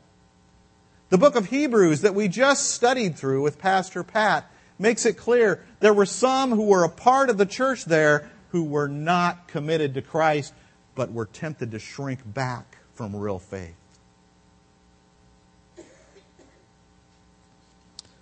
The 1.10 1.18
book 1.18 1.36
of 1.36 1.48
Hebrews 1.48 2.02
that 2.02 2.16
we 2.16 2.28
just 2.28 2.72
studied 2.72 3.16
through 3.16 3.44
with 3.44 3.60
Pastor 3.60 4.04
Pat 4.04 4.50
makes 4.80 5.06
it 5.06 5.14
clear 5.18 5.64
there 5.80 5.94
were 5.94 6.06
some 6.06 6.52
who 6.52 6.64
were 6.64 6.84
a 6.84 6.90
part 6.90 7.30
of 7.30 7.38
the 7.38 7.46
church 7.46 7.86
there 7.86 8.30
who 8.50 8.64
were 8.64 8.88
not 8.88 9.48
committed 9.48 9.94
to 9.94 10.02
Christ, 10.02 10.54
but 10.96 11.12
were 11.12 11.26
tempted 11.26 11.72
to 11.72 11.80
shrink 11.80 12.20
back 12.26 12.78
from 12.94 13.16
real 13.16 13.40
faith. 13.40 13.76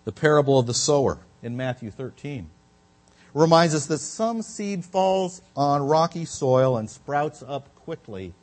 The 0.06 0.12
parable 0.12 0.60
of 0.60 0.68
the 0.68 0.74
sower 0.74 1.20
in 1.42 1.56
Matthew 1.56 1.90
13 1.90 2.50
reminds 3.34 3.74
us 3.74 3.86
that 3.86 4.00
some 4.00 4.42
seed 4.42 4.84
falls 4.84 5.42
on 5.56 5.88
rocky 5.88 6.26
soil 6.26 6.78
and 6.78 6.90
sprouts 6.90 7.44
up 7.48 7.74
quickly. 7.76 8.34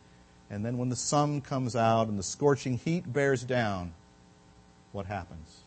And 0.48 0.64
then 0.64 0.78
when 0.78 0.88
the 0.88 0.96
sun 0.96 1.40
comes 1.42 1.76
out 1.76 2.08
and 2.08 2.18
the 2.18 2.22
scorching 2.22 2.78
heat 2.78 3.12
bears 3.12 3.44
down, 3.44 3.92
what 4.92 5.06
happens? 5.06 5.58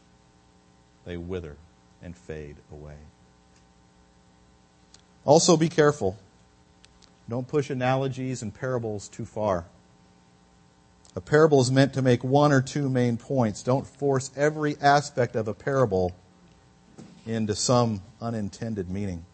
They 1.06 1.18
wither 1.18 1.56
and 2.02 2.16
fade 2.18 2.58
away. 2.72 2.98
Also, 5.26 5.56
be 5.56 5.70
careful. 5.70 6.18
Don't 7.30 7.48
push 7.48 7.70
analogies 7.70 8.42
and 8.42 8.54
parables 8.54 9.08
too 9.08 9.26
far. 9.26 9.66
A 11.16 11.22
parable 11.22 11.62
is 11.62 11.72
meant 11.72 11.94
to 11.94 12.02
make 12.02 12.24
one 12.24 12.52
or 12.52 12.62
two 12.62 12.90
main 12.90 13.18
points. 13.18 13.62
Don't 13.64 13.86
force 13.86 14.32
every 14.36 14.76
aspect 14.82 15.36
of 15.36 15.48
a 15.48 15.54
parable 15.54 16.16
into 17.26 17.56
some 17.56 18.02
unintended 18.20 18.90
meaning. 18.90 19.26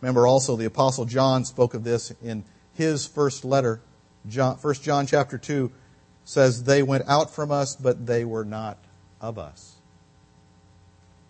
Remember 0.00 0.26
also 0.26 0.56
the 0.56 0.64
apostle 0.64 1.04
John 1.04 1.44
spoke 1.44 1.74
of 1.74 1.84
this 1.84 2.12
in 2.22 2.44
his 2.74 3.06
first 3.06 3.44
letter. 3.44 3.80
John, 4.28 4.56
1 4.56 4.74
John 4.74 5.06
chapter 5.06 5.38
2 5.38 5.70
says, 6.24 6.64
They 6.64 6.82
went 6.82 7.04
out 7.06 7.30
from 7.30 7.50
us, 7.50 7.76
but 7.76 8.06
they 8.06 8.24
were 8.24 8.44
not 8.44 8.78
of 9.20 9.38
us. 9.38 9.76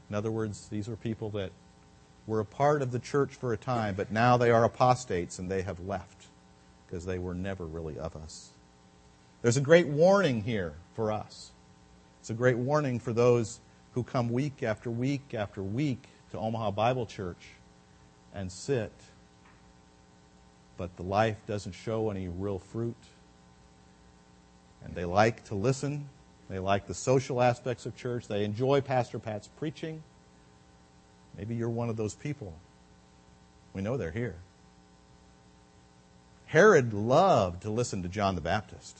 In 0.09 0.15
other 0.15 0.31
words, 0.31 0.69
these 0.69 0.89
were 0.89 0.97
people 0.97 1.31
that 1.31 1.51
were 2.29 2.41
a 2.41 2.45
part 2.45 2.83
of 2.83 2.93
the 2.93 2.99
church 2.99 3.35
for 3.35 3.55
a 3.55 3.57
time, 3.57 3.95
but 3.95 4.12
now 4.12 4.37
they 4.37 4.51
are 4.51 4.62
apostates 4.62 5.38
and 5.38 5.51
they 5.51 5.62
have 5.62 5.81
left 5.81 6.27
because 6.87 7.07
they 7.07 7.19
were 7.19 7.35
never 7.35 7.64
really 7.64 7.99
of 7.99 8.14
us. 8.14 8.51
There's 9.41 9.57
a 9.57 9.62
great 9.62 9.88
warning 9.88 10.43
here 10.43 10.75
for 10.95 11.11
us. 11.11 11.53
It's 12.21 12.29
a 12.29 12.35
great 12.35 12.59
warning 12.59 13.01
for 13.01 13.14
those 13.14 13.61
who 13.95 14.03
come 14.03 14.29
week 14.29 14.62
after 14.62 14.91
week 14.91 15.33
after 15.33 15.62
week 15.62 16.05
to 16.31 16.38
Omaha 16.38 16.73
Bible 16.73 17.07
Church 17.07 17.49
and 18.35 18.53
sit, 18.53 18.93
but 20.77 20.95
the 20.97 21.03
life 21.03 21.38
doesn't 21.47 21.73
show 21.73 22.11
any 22.11 22.29
real 22.29 22.59
fruit. 22.59 22.97
And 24.85 24.95
they 24.95 25.07
like 25.07 25.45
to 25.47 25.55
listen. 25.55 26.11
They 26.51 26.59
like 26.59 26.87
the 26.87 26.95
social 26.95 27.41
aspects 27.41 27.87
of 27.87 27.97
church. 27.97 28.29
They 28.29 28.45
enjoy 28.45 28.83
Pastor 28.83 29.19
Pat's 29.19 29.49
preaching. 29.49 30.03
Maybe 31.38 31.55
you're 31.55 31.70
one 31.70 31.88
of 31.88 31.96
those 31.96 32.14
people. 32.14 32.53
We 33.72 33.81
know 33.81 33.96
they're 33.96 34.11
here. 34.11 34.35
Herod 36.46 36.92
loved 36.92 37.62
to 37.62 37.70
listen 37.70 38.03
to 38.03 38.09
John 38.09 38.35
the 38.35 38.40
Baptist, 38.40 38.98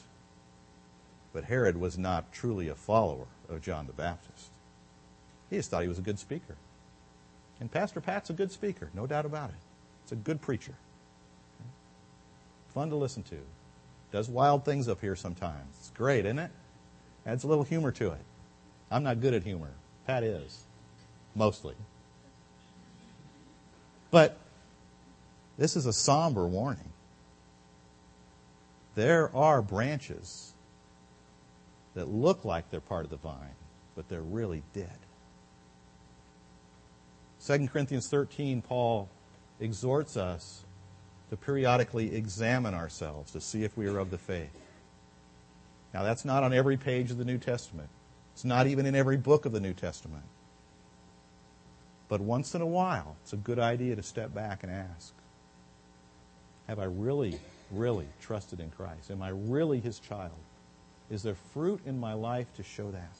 but 1.33 1.43
Herod 1.43 1.77
was 1.77 1.97
not 1.97 2.31
truly 2.31 2.69
a 2.69 2.75
follower 2.75 3.25
of 3.49 3.61
John 3.61 3.87
the 3.87 3.93
Baptist. 3.93 4.49
He 5.49 5.57
just 5.57 5.69
thought 5.69 5.81
he 5.81 5.87
was 5.89 5.99
a 5.99 6.03
good 6.03 6.19
speaker. 6.19 6.55
And 7.59 7.71
Pastor 7.71 7.99
Pat's 7.99 8.29
a 8.29 8.33
good 8.33 8.51
speaker, 8.51 8.89
no 8.93 9.05
doubt 9.05 9.25
about 9.25 9.49
it. 9.49 9.55
It's 10.03 10.11
a 10.11 10.15
good 10.15 10.41
preacher. 10.41 10.75
Fun 12.73 12.89
to 12.91 12.95
listen 12.95 13.23
to. 13.23 13.39
Does 14.11 14.29
wild 14.29 14.63
things 14.63 14.87
up 14.87 15.01
here 15.01 15.15
sometimes. 15.15 15.75
It's 15.79 15.89
great, 15.91 16.25
isn't 16.25 16.39
it? 16.39 16.51
Adds 17.25 17.43
a 17.43 17.47
little 17.47 17.63
humor 17.63 17.91
to 17.91 18.11
it. 18.11 18.21
I'm 18.89 19.03
not 19.03 19.21
good 19.21 19.33
at 19.33 19.43
humor. 19.43 19.71
Pat 20.07 20.23
is. 20.23 20.63
Mostly. 21.35 21.75
But 24.11 24.37
this 25.57 25.75
is 25.75 25.85
a 25.85 25.93
somber 25.93 26.47
warning. 26.47 26.89
There 28.95 29.35
are 29.35 29.61
branches 29.61 30.53
that 31.93 32.07
look 32.07 32.45
like 32.45 32.69
they're 32.69 32.79
part 32.79 33.05
of 33.05 33.11
the 33.11 33.17
vine, 33.17 33.55
but 33.95 34.09
they're 34.09 34.21
really 34.21 34.63
dead. 34.73 34.97
2 37.45 37.67
Corinthians 37.67 38.07
13, 38.07 38.61
Paul 38.61 39.09
exhorts 39.59 40.17
us 40.17 40.63
to 41.29 41.37
periodically 41.37 42.15
examine 42.15 42.73
ourselves 42.73 43.31
to 43.31 43.41
see 43.41 43.63
if 43.63 43.77
we 43.77 43.87
are 43.87 43.99
of 43.99 44.11
the 44.11 44.17
faith. 44.17 44.59
Now, 45.93 46.03
that's 46.03 46.25
not 46.25 46.43
on 46.43 46.53
every 46.53 46.77
page 46.77 47.11
of 47.11 47.17
the 47.17 47.25
New 47.25 47.37
Testament. 47.37 47.89
It's 48.33 48.45
not 48.45 48.67
even 48.67 48.85
in 48.85 48.95
every 48.95 49.17
book 49.17 49.45
of 49.45 49.51
the 49.51 49.59
New 49.59 49.73
Testament. 49.73 50.23
But 52.09 52.19
once 52.19 52.55
in 52.55 52.61
a 52.61 52.67
while, 52.67 53.15
it's 53.21 53.33
a 53.33 53.37
good 53.37 53.59
idea 53.59 53.95
to 53.95 54.03
step 54.03 54.33
back 54.33 54.63
and 54.63 54.71
ask 54.71 55.13
Have 56.67 56.79
I 56.79 56.85
really, 56.85 57.39
really 57.71 58.07
trusted 58.19 58.59
in 58.59 58.71
Christ? 58.71 59.11
Am 59.11 59.21
I 59.21 59.29
really 59.29 59.79
his 59.79 59.99
child? 59.99 60.33
Is 61.09 61.23
there 61.23 61.35
fruit 61.53 61.79
in 61.85 61.99
my 61.99 62.13
life 62.13 62.47
to 62.57 62.63
show 62.63 62.91
that? 62.91 63.15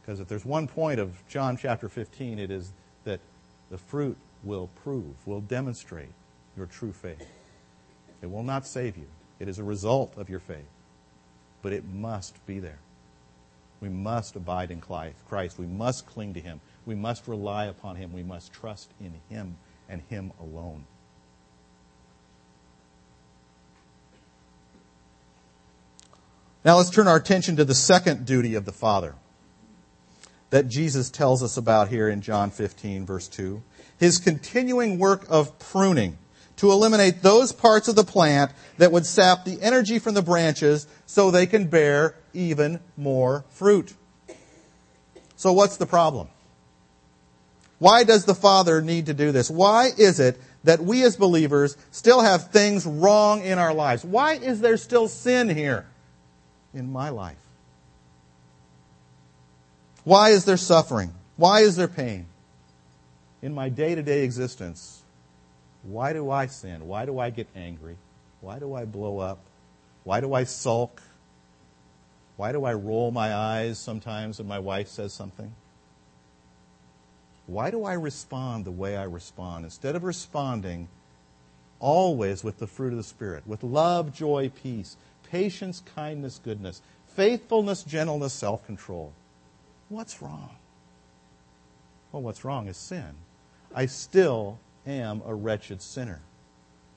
Because 0.00 0.20
if 0.20 0.28
there's 0.28 0.44
one 0.44 0.66
point 0.66 0.98
of 0.98 1.22
John 1.28 1.56
chapter 1.56 1.88
15, 1.88 2.38
it 2.38 2.50
is 2.50 2.72
that 3.04 3.20
the 3.70 3.78
fruit 3.78 4.16
will 4.42 4.68
prove, 4.82 5.14
will 5.26 5.40
demonstrate 5.40 6.10
your 6.56 6.66
true 6.66 6.92
faith. 6.92 7.26
It 8.20 8.30
will 8.30 8.42
not 8.42 8.66
save 8.66 8.96
you. 8.96 9.06
It 9.38 9.48
is 9.48 9.58
a 9.58 9.64
result 9.64 10.16
of 10.16 10.28
your 10.28 10.40
faith. 10.40 10.68
But 11.62 11.72
it 11.72 11.84
must 11.84 12.44
be 12.46 12.58
there. 12.58 12.78
We 13.82 13.88
must 13.88 14.36
abide 14.36 14.70
in 14.70 14.80
Christ. 14.80 15.58
We 15.58 15.66
must 15.66 16.06
cling 16.06 16.34
to 16.34 16.40
Him. 16.40 16.60
We 16.86 16.94
must 16.94 17.26
rely 17.26 17.66
upon 17.66 17.96
Him. 17.96 18.12
We 18.12 18.22
must 18.22 18.52
trust 18.52 18.88
in 19.00 19.14
Him 19.28 19.56
and 19.88 20.00
Him 20.08 20.32
alone. 20.40 20.86
Now 26.64 26.76
let's 26.76 26.90
turn 26.90 27.08
our 27.08 27.16
attention 27.16 27.56
to 27.56 27.64
the 27.64 27.74
second 27.74 28.24
duty 28.24 28.54
of 28.54 28.66
the 28.66 28.72
Father 28.72 29.16
that 30.50 30.68
Jesus 30.68 31.10
tells 31.10 31.42
us 31.42 31.56
about 31.56 31.88
here 31.88 32.08
in 32.08 32.20
John 32.20 32.52
15, 32.52 33.04
verse 33.04 33.26
2. 33.26 33.62
His 33.98 34.18
continuing 34.18 35.00
work 35.00 35.24
of 35.28 35.58
pruning 35.58 36.18
to 36.56 36.70
eliminate 36.70 37.22
those 37.22 37.52
parts 37.52 37.88
of 37.88 37.96
the 37.96 38.04
plant 38.04 38.52
that 38.78 38.92
would 38.92 39.06
sap 39.06 39.44
the 39.44 39.60
energy 39.62 39.98
from 39.98 40.14
the 40.14 40.22
branches 40.22 40.86
so 41.06 41.30
they 41.30 41.46
can 41.46 41.66
bear 41.66 42.14
even 42.34 42.80
more 42.96 43.44
fruit. 43.50 43.94
So 45.36 45.52
what's 45.52 45.76
the 45.76 45.86
problem? 45.86 46.28
Why 47.78 48.04
does 48.04 48.26
the 48.26 48.34
Father 48.34 48.80
need 48.80 49.06
to 49.06 49.14
do 49.14 49.32
this? 49.32 49.50
Why 49.50 49.90
is 49.98 50.20
it 50.20 50.40
that 50.62 50.80
we 50.80 51.02
as 51.02 51.16
believers 51.16 51.76
still 51.90 52.20
have 52.20 52.50
things 52.50 52.86
wrong 52.86 53.42
in 53.42 53.58
our 53.58 53.74
lives? 53.74 54.04
Why 54.04 54.34
is 54.34 54.60
there 54.60 54.76
still 54.76 55.08
sin 55.08 55.48
here 55.48 55.86
in 56.72 56.92
my 56.92 57.08
life? 57.08 57.38
Why 60.04 60.30
is 60.30 60.44
there 60.44 60.56
suffering? 60.56 61.12
Why 61.36 61.60
is 61.60 61.74
there 61.74 61.88
pain? 61.88 62.26
In 63.40 63.52
my 63.52 63.68
day 63.68 63.96
to 63.96 64.02
day 64.02 64.22
existence, 64.22 65.01
why 65.82 66.12
do 66.12 66.30
I 66.30 66.46
sin? 66.46 66.86
Why 66.86 67.06
do 67.06 67.18
I 67.18 67.30
get 67.30 67.48
angry? 67.56 67.96
Why 68.40 68.58
do 68.58 68.74
I 68.74 68.84
blow 68.84 69.18
up? 69.18 69.38
Why 70.04 70.20
do 70.20 70.34
I 70.34 70.44
sulk? 70.44 71.02
Why 72.36 72.52
do 72.52 72.64
I 72.64 72.74
roll 72.74 73.10
my 73.10 73.34
eyes 73.34 73.78
sometimes 73.78 74.38
when 74.38 74.48
my 74.48 74.58
wife 74.58 74.88
says 74.88 75.12
something? 75.12 75.54
Why 77.46 77.70
do 77.70 77.84
I 77.84 77.94
respond 77.94 78.64
the 78.64 78.70
way 78.70 78.96
I 78.96 79.04
respond? 79.04 79.64
Instead 79.64 79.96
of 79.96 80.04
responding 80.04 80.88
always 81.80 82.44
with 82.44 82.58
the 82.58 82.66
fruit 82.66 82.92
of 82.92 82.96
the 82.96 83.04
Spirit, 83.04 83.46
with 83.46 83.62
love, 83.62 84.14
joy, 84.14 84.50
peace, 84.62 84.96
patience, 85.30 85.82
kindness, 85.94 86.40
goodness, 86.42 86.80
faithfulness, 87.08 87.82
gentleness, 87.82 88.32
self 88.32 88.64
control. 88.64 89.12
What's 89.88 90.22
wrong? 90.22 90.50
Well, 92.12 92.22
what's 92.22 92.44
wrong 92.44 92.68
is 92.68 92.76
sin. 92.76 93.14
I 93.74 93.86
still 93.86 94.58
am 94.86 95.22
a 95.26 95.34
wretched 95.34 95.82
sinner. 95.82 96.20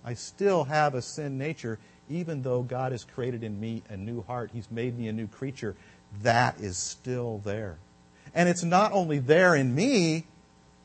I 0.04 0.14
still 0.14 0.66
have 0.66 0.94
a 0.94 1.02
sin 1.02 1.38
nature, 1.38 1.80
even 2.10 2.42
though 2.42 2.62
God 2.62 2.92
has 2.92 3.04
created 3.04 3.44
in 3.44 3.60
me 3.60 3.84
a 3.90 3.98
new 3.98 4.22
heart. 4.22 4.52
He's 4.54 4.70
made 4.70 4.98
me 4.98 5.08
a 5.08 5.14
new 5.14 5.28
creature. 5.28 5.76
That 6.22 6.60
is 6.60 6.78
still 6.78 7.42
there. 7.44 7.78
And 8.34 8.50
it's 8.50 8.64
not 8.64 8.92
only 8.92 9.20
there 9.20 9.56
in 9.56 9.74
me, 9.74 10.26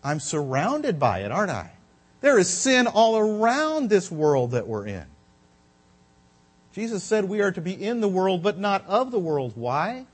I'm 0.03 0.21
surrounded 0.21 0.99
by 0.99 1.21
it, 1.21 1.33
aren't 1.33 1.51
I? 1.51 1.73
There 2.21 2.39
is 2.39 2.49
sin 2.49 2.87
all 2.87 3.19
around 3.19 3.89
this 3.89 4.11
world 4.11 4.53
that 4.53 4.67
we're 4.67 4.87
in. 4.87 5.07
Jesus 6.73 7.03
said 7.03 7.25
we 7.25 7.41
are 7.41 7.53
to 7.53 7.61
be 7.61 7.73
in 7.73 8.01
the 8.01 8.09
world, 8.09 8.43
but 8.43 8.59
not 8.59 8.87
of 8.87 9.11
the 9.11 9.19
world. 9.19 9.53
Why? 9.57 10.07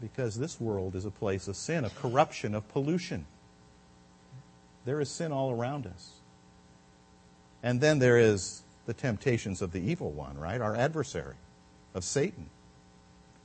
because 0.00 0.38
this 0.38 0.60
world 0.60 0.94
is 0.94 1.04
a 1.04 1.10
place 1.10 1.46
of 1.46 1.56
sin, 1.56 1.84
of 1.84 1.94
corruption, 1.94 2.54
of 2.54 2.66
pollution. 2.68 3.26
There 4.84 5.00
is 5.00 5.10
sin 5.10 5.32
all 5.32 5.50
around 5.50 5.86
us. 5.86 6.10
And 7.62 7.80
then 7.80 7.98
there 7.98 8.18
is 8.18 8.62
the 8.86 8.94
temptations 8.94 9.60
of 9.60 9.72
the 9.72 9.80
evil 9.80 10.10
one, 10.10 10.38
right? 10.38 10.60
Our 10.60 10.74
adversary, 10.74 11.36
of 11.94 12.04
Satan. 12.04 12.48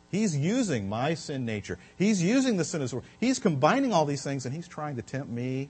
He's 0.10 0.38
using 0.38 0.88
my 0.88 1.14
sin 1.14 1.46
nature. 1.46 1.78
He's 1.98 2.24
using 2.24 2.58
the 2.58 2.64
sin 2.64 2.82
of 2.82 2.86
this 2.86 2.94
world. 2.94 3.06
He's 3.20 3.40
combining 3.40 3.92
all 3.92 4.06
these 4.06 4.24
things 4.24 4.46
and 4.46 4.56
he's 4.56 4.68
trying 4.68 4.96
to 4.96 5.02
tempt 5.02 5.30
me 5.30 5.70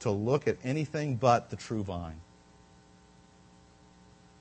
to 0.00 0.10
look 0.10 0.46
at 0.46 0.56
anything 0.62 1.16
but 1.16 1.50
the 1.50 1.56
true 1.56 1.82
vine. 1.82 2.20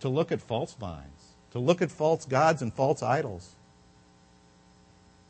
To 0.02 0.10
look 0.10 0.32
at 0.32 0.42
false 0.42 0.74
vines. 0.76 1.34
To 1.52 1.60
look 1.60 1.82
at 1.82 1.90
false 1.90 2.26
gods 2.26 2.62
and 2.62 2.72
false 2.72 3.02
idols 3.02 3.56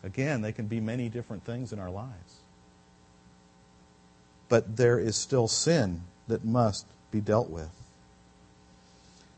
Again, 0.04 0.42
they 0.42 0.52
can 0.52 0.68
be 0.68 0.80
many 0.80 1.10
different 1.10 1.44
things 1.44 1.72
in 1.72 1.80
our 1.80 1.92
lives. 1.92 2.41
But 4.52 4.76
there 4.76 5.00
is 5.00 5.16
still 5.16 5.48
sin 5.48 6.02
that 6.28 6.44
must 6.44 6.86
be 7.10 7.22
dealt 7.22 7.50
with. 7.50 7.70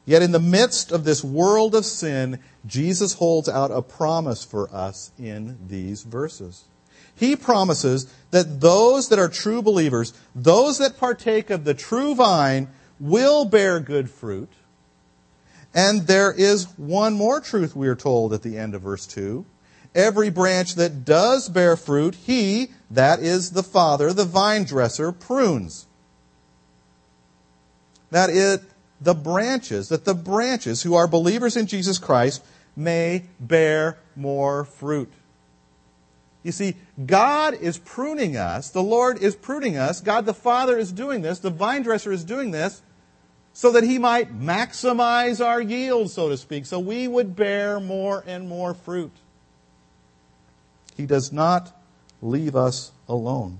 Yet 0.06 0.24
in 0.24 0.32
the 0.32 0.40
midst 0.40 0.92
of 0.92 1.04
this 1.04 1.24
world 1.24 1.76
of 1.76 1.86
sin, 1.86 2.40
Jesus 2.66 3.14
holds 3.14 3.48
out 3.48 3.70
a 3.70 3.84
promise 3.84 4.44
for 4.44 4.74
us 4.74 5.12
in 5.20 5.60
these 5.68 6.02
verses. 6.02 6.64
He 7.16 7.36
promises 7.36 8.12
that 8.32 8.60
those 8.60 9.10
that 9.10 9.20
are 9.20 9.30
true 9.30 9.62
believers, 9.62 10.14
those 10.34 10.80
that 10.80 10.98
partake 10.98 11.52
of 11.52 11.64
the 11.64 11.76
true 11.76 12.16
vine, 12.16 12.70
will 13.00 13.46
bear 13.46 13.80
good 13.80 14.10
fruit. 14.10 14.50
And 15.76 16.08
there 16.08 16.32
is 16.32 16.66
one 16.76 17.14
more 17.14 17.40
truth 17.40 17.76
we 17.76 17.88
are 17.88 17.96
told 17.96 18.34
at 18.34 18.42
the 18.42 18.58
end 18.58 18.74
of 18.74 18.82
verse 18.82 19.06
2 19.06 19.46
Every 19.96 20.30
branch 20.30 20.76
that 20.76 21.06
does 21.06 21.50
bear 21.50 21.78
fruit, 21.78 22.16
he, 22.16 22.70
that 22.90 23.20
is 23.20 23.52
the 23.52 23.64
Father, 23.64 24.12
the 24.12 24.26
vine 24.26 24.64
dresser, 24.64 25.12
prunes. 25.12 25.88
That 28.10 28.30
it, 28.30 28.62
the 29.00 29.14
branches, 29.14 29.90
that 29.90 30.06
the 30.06 30.16
branches 30.16 30.84
who 30.84 30.96
are 30.96 31.08
believers 31.08 31.56
in 31.56 31.68
Jesus 31.68 32.00
Christ 32.00 32.44
may 32.76 33.26
bear 33.40 34.00
more 34.16 34.66
fruit. 34.66 35.12
You 36.42 36.52
see, 36.52 36.76
God 37.06 37.54
is 37.54 37.78
pruning 37.78 38.36
us. 38.36 38.70
The 38.70 38.84
Lord 38.84 39.22
is 39.22 39.36
pruning 39.36 39.78
us. 39.78 40.02
God 40.02 40.26
the 40.26 40.34
Father 40.34 40.78
is 40.78 40.92
doing 40.92 41.22
this. 41.22 41.40
The 41.40 41.50
vine 41.50 41.84
dresser 41.84 42.12
is 42.12 42.24
doing 42.24 42.52
this 42.52 42.82
so 43.54 43.72
that 43.72 43.84
He 43.84 43.98
might 43.98 44.38
maximize 44.38 45.44
our 45.44 45.62
yield, 45.62 46.10
so 46.10 46.30
to 46.30 46.38
speak, 46.38 46.66
so 46.66 46.80
we 46.80 47.08
would 47.08 47.36
bear 47.36 47.80
more 47.80 48.24
and 48.28 48.50
more 48.50 48.74
fruit. 48.74 49.12
He 50.96 51.06
does 51.06 51.32
not 51.32 51.76
leave 52.22 52.56
us 52.56 52.92
alone. 53.08 53.60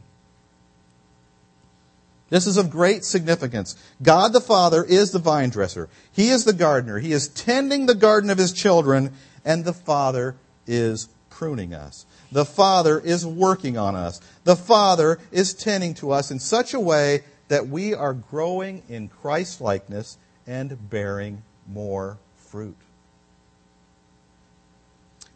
This 2.30 2.48
is 2.48 2.58
of 2.58 2.72
great 2.72 3.06
significance. 3.06 3.76
God 4.02 4.34
the 4.34 4.42
Father 4.42 4.84
is 4.84 5.12
the 5.12 5.20
vine 5.20 5.50
dresser. 5.50 5.88
He 6.12 6.30
is 6.30 6.46
the 6.46 6.54
gardener. 6.54 6.98
He 6.98 7.12
is 7.12 7.28
tending 7.28 7.86
the 7.86 7.94
garden 7.94 8.32
of 8.32 8.40
his 8.40 8.52
children, 8.52 9.14
and 9.46 9.64
the 9.64 9.74
Father 9.74 10.36
is 10.66 11.10
pruning 11.30 11.74
us. 11.76 12.08
The 12.32 12.46
Father 12.46 13.00
is 13.00 13.26
working 13.26 13.78
on 13.78 13.96
us. 13.96 14.20
The 14.46 14.56
Father 14.56 15.20
is 15.32 15.54
tending 15.54 15.94
to 15.96 16.12
us 16.12 16.32
in 16.32 16.40
such 16.40 16.74
a 16.74 16.80
way 16.80 17.22
that 17.50 17.68
we 17.68 17.94
are 17.94 18.14
growing 18.14 18.82
in 18.90 19.10
Christ 19.10 19.62
likeness 19.62 20.18
and 20.48 20.90
bearing 20.90 21.44
more 21.68 22.18
fruit. 22.36 22.78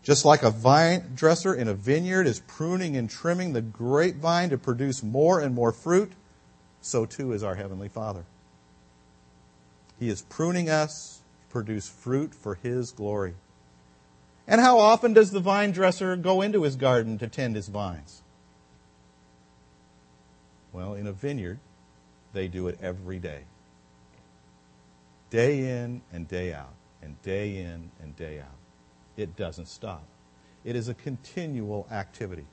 Just 0.07 0.23
like 0.23 0.41
a 0.41 0.51
vine 0.51 1.11
dresser 1.15 1.53
in 1.53 1.67
a 1.67 1.73
vineyard 1.73 2.27
is 2.27 2.39
pruning 2.39 2.95
and 2.95 3.09
trimming 3.09 3.51
the 3.51 3.61
grapevine 3.61 4.49
to 4.51 4.57
produce 4.57 5.03
more 5.03 5.41
and 5.41 5.53
more 5.53 5.73
fruit, 5.73 6.13
so 6.79 7.05
too 7.05 7.33
is 7.33 7.43
our 7.43 7.55
Heavenly 7.55 7.89
Father. 7.89 8.23
He 9.99 10.07
is 10.07 10.21
pruning 10.21 10.69
us 10.69 11.19
to 11.49 11.51
produce 11.51 11.89
fruit 11.89 12.33
for 12.33 12.55
His 12.55 12.93
glory. 12.93 13.33
And 14.47 14.61
how 14.61 14.79
often 14.79 15.11
does 15.11 15.31
the 15.31 15.41
vine 15.41 15.71
dresser 15.71 16.15
go 16.15 16.41
into 16.41 16.63
his 16.63 16.77
garden 16.77 17.17
to 17.17 17.27
tend 17.27 17.57
his 17.57 17.67
vines? 17.67 18.21
Well, 20.71 20.93
in 20.93 21.05
a 21.05 21.11
vineyard, 21.11 21.59
they 22.31 22.47
do 22.47 22.69
it 22.69 22.79
every 22.81 23.19
day. 23.19 23.41
Day 25.31 25.81
in 25.81 26.01
and 26.13 26.29
day 26.29 26.53
out, 26.53 26.75
and 27.01 27.21
day 27.23 27.57
in 27.57 27.91
and 28.01 28.15
day 28.15 28.39
out. 28.39 28.56
It 29.17 29.35
doesn't 29.35 29.67
stop. 29.67 30.03
It 30.63 30.75
is 30.75 30.87
a 30.87 30.93
continual 30.93 31.87
activity. 31.91 32.45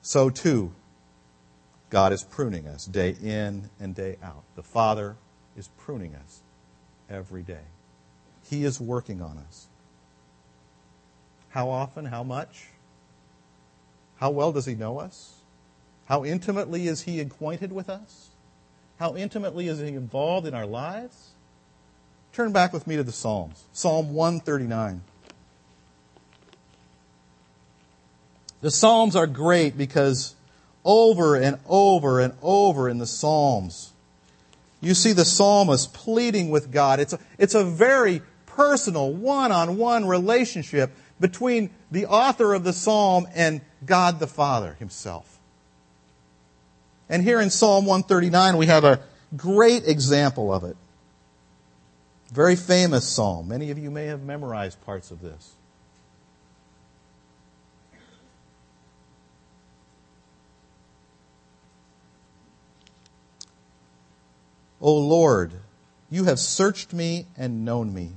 So, 0.00 0.30
too, 0.30 0.72
God 1.90 2.12
is 2.12 2.22
pruning 2.22 2.66
us 2.68 2.86
day 2.86 3.16
in 3.22 3.70
and 3.80 3.94
day 3.94 4.16
out. 4.22 4.44
The 4.54 4.62
Father 4.62 5.16
is 5.56 5.68
pruning 5.76 6.14
us 6.14 6.42
every 7.10 7.42
day. 7.42 7.64
He 8.48 8.64
is 8.64 8.80
working 8.80 9.20
on 9.20 9.38
us. 9.38 9.66
How 11.48 11.68
often? 11.68 12.04
How 12.04 12.22
much? 12.22 12.68
How 14.16 14.30
well 14.30 14.52
does 14.52 14.66
He 14.66 14.74
know 14.74 15.00
us? 15.00 15.36
How 16.04 16.24
intimately 16.24 16.86
is 16.86 17.02
He 17.02 17.18
acquainted 17.20 17.72
with 17.72 17.88
us? 17.88 18.30
How 18.98 19.16
intimately 19.16 19.66
is 19.68 19.78
He 19.78 19.88
involved 19.88 20.46
in 20.46 20.54
our 20.54 20.66
lives? 20.66 21.30
Turn 22.36 22.52
back 22.52 22.74
with 22.74 22.86
me 22.86 22.96
to 22.96 23.02
the 23.02 23.12
Psalms. 23.12 23.64
Psalm 23.72 24.12
139. 24.12 25.00
The 28.60 28.70
Psalms 28.70 29.16
are 29.16 29.26
great 29.26 29.78
because 29.78 30.34
over 30.84 31.34
and 31.36 31.58
over 31.66 32.20
and 32.20 32.34
over 32.42 32.90
in 32.90 32.98
the 32.98 33.06
Psalms, 33.06 33.94
you 34.82 34.92
see 34.92 35.12
the 35.12 35.24
psalmist 35.24 35.94
pleading 35.94 36.50
with 36.50 36.70
God. 36.70 37.00
It's 37.00 37.14
a, 37.14 37.18
it's 37.38 37.54
a 37.54 37.64
very 37.64 38.20
personal, 38.44 39.14
one 39.14 39.50
on 39.50 39.78
one 39.78 40.04
relationship 40.04 40.90
between 41.18 41.70
the 41.90 42.04
author 42.04 42.52
of 42.52 42.64
the 42.64 42.74
psalm 42.74 43.26
and 43.34 43.62
God 43.86 44.18
the 44.18 44.26
Father 44.26 44.74
himself. 44.74 45.38
And 47.08 47.22
here 47.22 47.40
in 47.40 47.48
Psalm 47.48 47.86
139, 47.86 48.58
we 48.58 48.66
have 48.66 48.84
a 48.84 49.00
great 49.38 49.88
example 49.88 50.52
of 50.52 50.64
it. 50.64 50.76
Very 52.32 52.56
famous 52.56 53.06
psalm. 53.06 53.48
Many 53.48 53.70
of 53.70 53.78
you 53.78 53.90
may 53.90 54.06
have 54.06 54.22
memorized 54.22 54.84
parts 54.84 55.10
of 55.10 55.20
this. 55.20 55.52
O 64.80 64.94
Lord, 64.94 65.52
you 66.10 66.24
have 66.24 66.38
searched 66.38 66.92
me 66.92 67.26
and 67.36 67.64
known 67.64 67.94
me. 67.94 68.10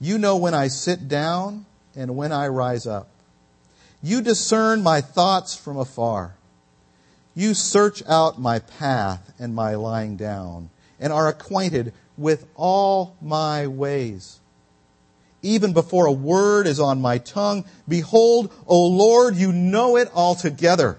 You 0.00 0.18
know 0.18 0.36
when 0.36 0.54
I 0.54 0.68
sit 0.68 1.08
down 1.08 1.66
and 1.94 2.16
when 2.16 2.32
I 2.32 2.48
rise 2.48 2.86
up. 2.86 3.08
You 4.02 4.22
discern 4.22 4.82
my 4.82 5.00
thoughts 5.00 5.54
from 5.54 5.76
afar. 5.76 6.34
You 7.34 7.54
search 7.54 8.02
out 8.06 8.40
my 8.40 8.58
path 8.58 9.32
and 9.38 9.54
my 9.54 9.74
lying 9.74 10.16
down, 10.16 10.70
and 11.00 11.12
are 11.12 11.28
acquainted 11.28 11.92
with 12.22 12.46
all 12.54 13.16
my 13.20 13.66
ways. 13.66 14.40
Even 15.42 15.72
before 15.72 16.06
a 16.06 16.12
word 16.12 16.66
is 16.66 16.78
on 16.78 17.00
my 17.00 17.18
tongue, 17.18 17.64
behold, 17.88 18.52
O 18.66 18.86
Lord, 18.86 19.34
you 19.34 19.52
know 19.52 19.96
it 19.96 20.08
altogether. 20.14 20.98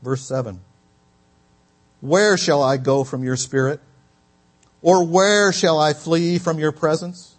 Verse 0.00 0.22
7. 0.22 0.60
Where 2.00 2.36
shall 2.36 2.62
I 2.62 2.76
go 2.76 3.02
from 3.02 3.24
your 3.24 3.36
spirit? 3.36 3.80
Or 4.80 5.04
where 5.04 5.52
shall 5.52 5.80
I 5.80 5.92
flee 5.92 6.38
from 6.38 6.60
your 6.60 6.70
presence? 6.70 7.34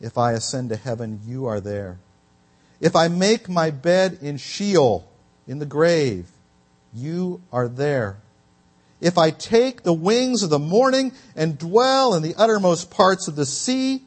If 0.00 0.16
I 0.16 0.32
ascend 0.32 0.70
to 0.70 0.76
heaven, 0.76 1.20
you 1.26 1.44
are 1.44 1.60
there. 1.60 1.98
If 2.80 2.96
I 2.96 3.08
make 3.08 3.46
my 3.46 3.70
bed 3.70 4.18
in 4.22 4.38
Sheol, 4.38 5.06
in 5.46 5.58
the 5.58 5.66
grave, 5.66 6.30
you 6.94 7.42
are 7.52 7.68
there. 7.68 8.16
If 9.00 9.16
I 9.16 9.30
take 9.30 9.82
the 9.82 9.92
wings 9.92 10.42
of 10.42 10.50
the 10.50 10.58
morning 10.58 11.12
and 11.34 11.58
dwell 11.58 12.14
in 12.14 12.22
the 12.22 12.34
uttermost 12.36 12.90
parts 12.90 13.28
of 13.28 13.36
the 13.36 13.46
sea, 13.46 14.02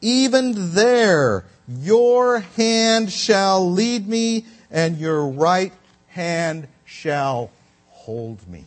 even 0.00 0.72
there 0.74 1.44
your 1.68 2.40
hand 2.40 3.12
shall 3.12 3.70
lead 3.70 4.06
me 4.06 4.46
and 4.70 4.98
your 4.98 5.26
right 5.26 5.72
hand 6.08 6.68
shall 6.84 7.50
hold 7.88 8.46
me. 8.48 8.64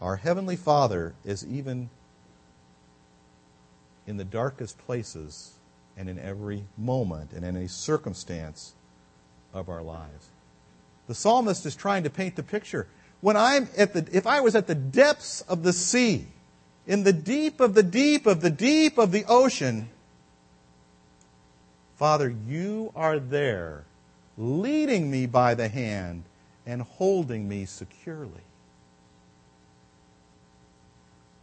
Our 0.00 0.16
Heavenly 0.16 0.56
Father 0.56 1.14
is 1.24 1.44
even 1.44 1.90
in 4.06 4.16
the 4.16 4.24
darkest 4.24 4.78
places 4.78 5.54
and 5.96 6.08
in 6.08 6.20
every 6.20 6.64
moment 6.76 7.32
and 7.32 7.44
in 7.44 7.56
any 7.56 7.66
circumstance 7.66 8.74
of 9.58 9.68
our 9.68 9.82
lives. 9.82 10.28
The 11.08 11.14
psalmist 11.14 11.66
is 11.66 11.76
trying 11.76 12.04
to 12.04 12.10
paint 12.10 12.36
the 12.36 12.42
picture. 12.42 12.86
When 13.20 13.36
I'm 13.36 13.68
at 13.76 13.92
the, 13.92 14.08
if 14.12 14.26
I 14.26 14.40
was 14.40 14.54
at 14.54 14.66
the 14.66 14.74
depths 14.74 15.40
of 15.42 15.62
the 15.62 15.72
sea, 15.72 16.26
in 16.86 17.02
the 17.02 17.12
deep 17.12 17.60
of 17.60 17.74
the 17.74 17.82
deep 17.82 18.26
of 18.26 18.40
the 18.40 18.50
deep 18.50 18.96
of 18.96 19.10
the 19.12 19.24
ocean, 19.28 19.88
Father, 21.96 22.32
you 22.46 22.92
are 22.94 23.18
there, 23.18 23.84
leading 24.36 25.10
me 25.10 25.26
by 25.26 25.54
the 25.54 25.68
hand 25.68 26.22
and 26.64 26.82
holding 26.82 27.48
me 27.48 27.64
securely. 27.64 28.44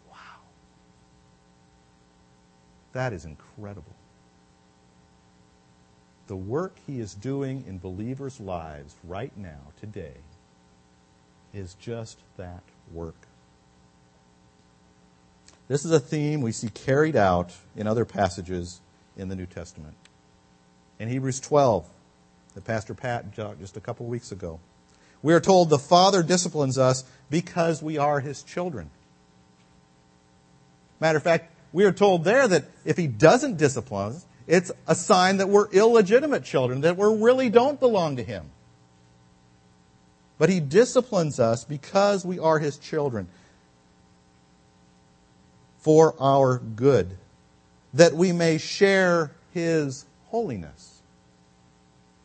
Wow. 0.09 0.15
That 2.93 3.11
is 3.11 3.25
incredible. 3.25 3.94
The 6.27 6.35
work 6.35 6.77
he 6.87 6.99
is 6.99 7.13
doing 7.13 7.63
in 7.67 7.77
believers' 7.77 8.39
lives 8.39 8.95
right 9.03 9.35
now, 9.37 9.59
today, 9.79 10.15
is 11.53 11.75
just 11.75 12.17
that 12.37 12.63
work. 12.91 13.27
This 15.67 15.85
is 15.85 15.91
a 15.91 15.99
theme 15.99 16.41
we 16.41 16.51
see 16.51 16.69
carried 16.69 17.15
out 17.15 17.53
in 17.75 17.87
other 17.87 18.05
passages 18.05 18.81
in 19.17 19.29
the 19.29 19.35
New 19.35 19.45
Testament. 19.45 19.95
In 20.99 21.09
Hebrews 21.09 21.39
12, 21.39 21.87
that 22.53 22.65
Pastor 22.65 22.93
Pat 22.93 23.35
talked 23.35 23.59
just 23.59 23.77
a 23.77 23.81
couple 23.81 24.05
weeks 24.05 24.31
ago, 24.31 24.59
we 25.21 25.33
are 25.33 25.39
told 25.39 25.69
the 25.69 25.79
Father 25.79 26.21
disciplines 26.21 26.77
us 26.77 27.03
because 27.29 27.81
we 27.81 27.97
are 27.97 28.19
his 28.19 28.43
children. 28.43 28.89
Matter 30.99 31.17
of 31.17 31.23
fact, 31.23 31.51
we 31.73 31.83
are 31.83 31.91
told 31.91 32.23
there 32.23 32.47
that 32.47 32.65
if 32.85 32.95
he 32.95 33.07
doesn't 33.07 33.57
discipline 33.57 34.13
us, 34.13 34.25
it's 34.47 34.71
a 34.87 34.95
sign 34.95 35.37
that 35.37 35.49
we're 35.49 35.69
illegitimate 35.69 36.43
children, 36.43 36.81
that 36.81 36.97
we 36.97 37.05
really 37.05 37.49
don't 37.49 37.79
belong 37.79 38.17
to 38.17 38.23
him. 38.23 38.51
But 40.37 40.49
he 40.49 40.59
disciplines 40.59 41.39
us 41.39 41.63
because 41.63 42.25
we 42.25 42.39
are 42.39 42.59
his 42.59 42.77
children 42.77 43.27
for 45.79 46.15
our 46.19 46.57
good, 46.57 47.17
that 47.93 48.13
we 48.13 48.31
may 48.31 48.57
share 48.57 49.31
his 49.53 50.05
holiness. 50.25 51.01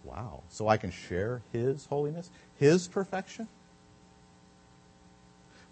Wow. 0.03 0.43
So 0.49 0.67
I 0.67 0.77
can 0.77 0.91
share 0.91 1.43
his 1.53 1.87
holiness, 1.87 2.31
his 2.59 2.89
perfection? 2.89 3.49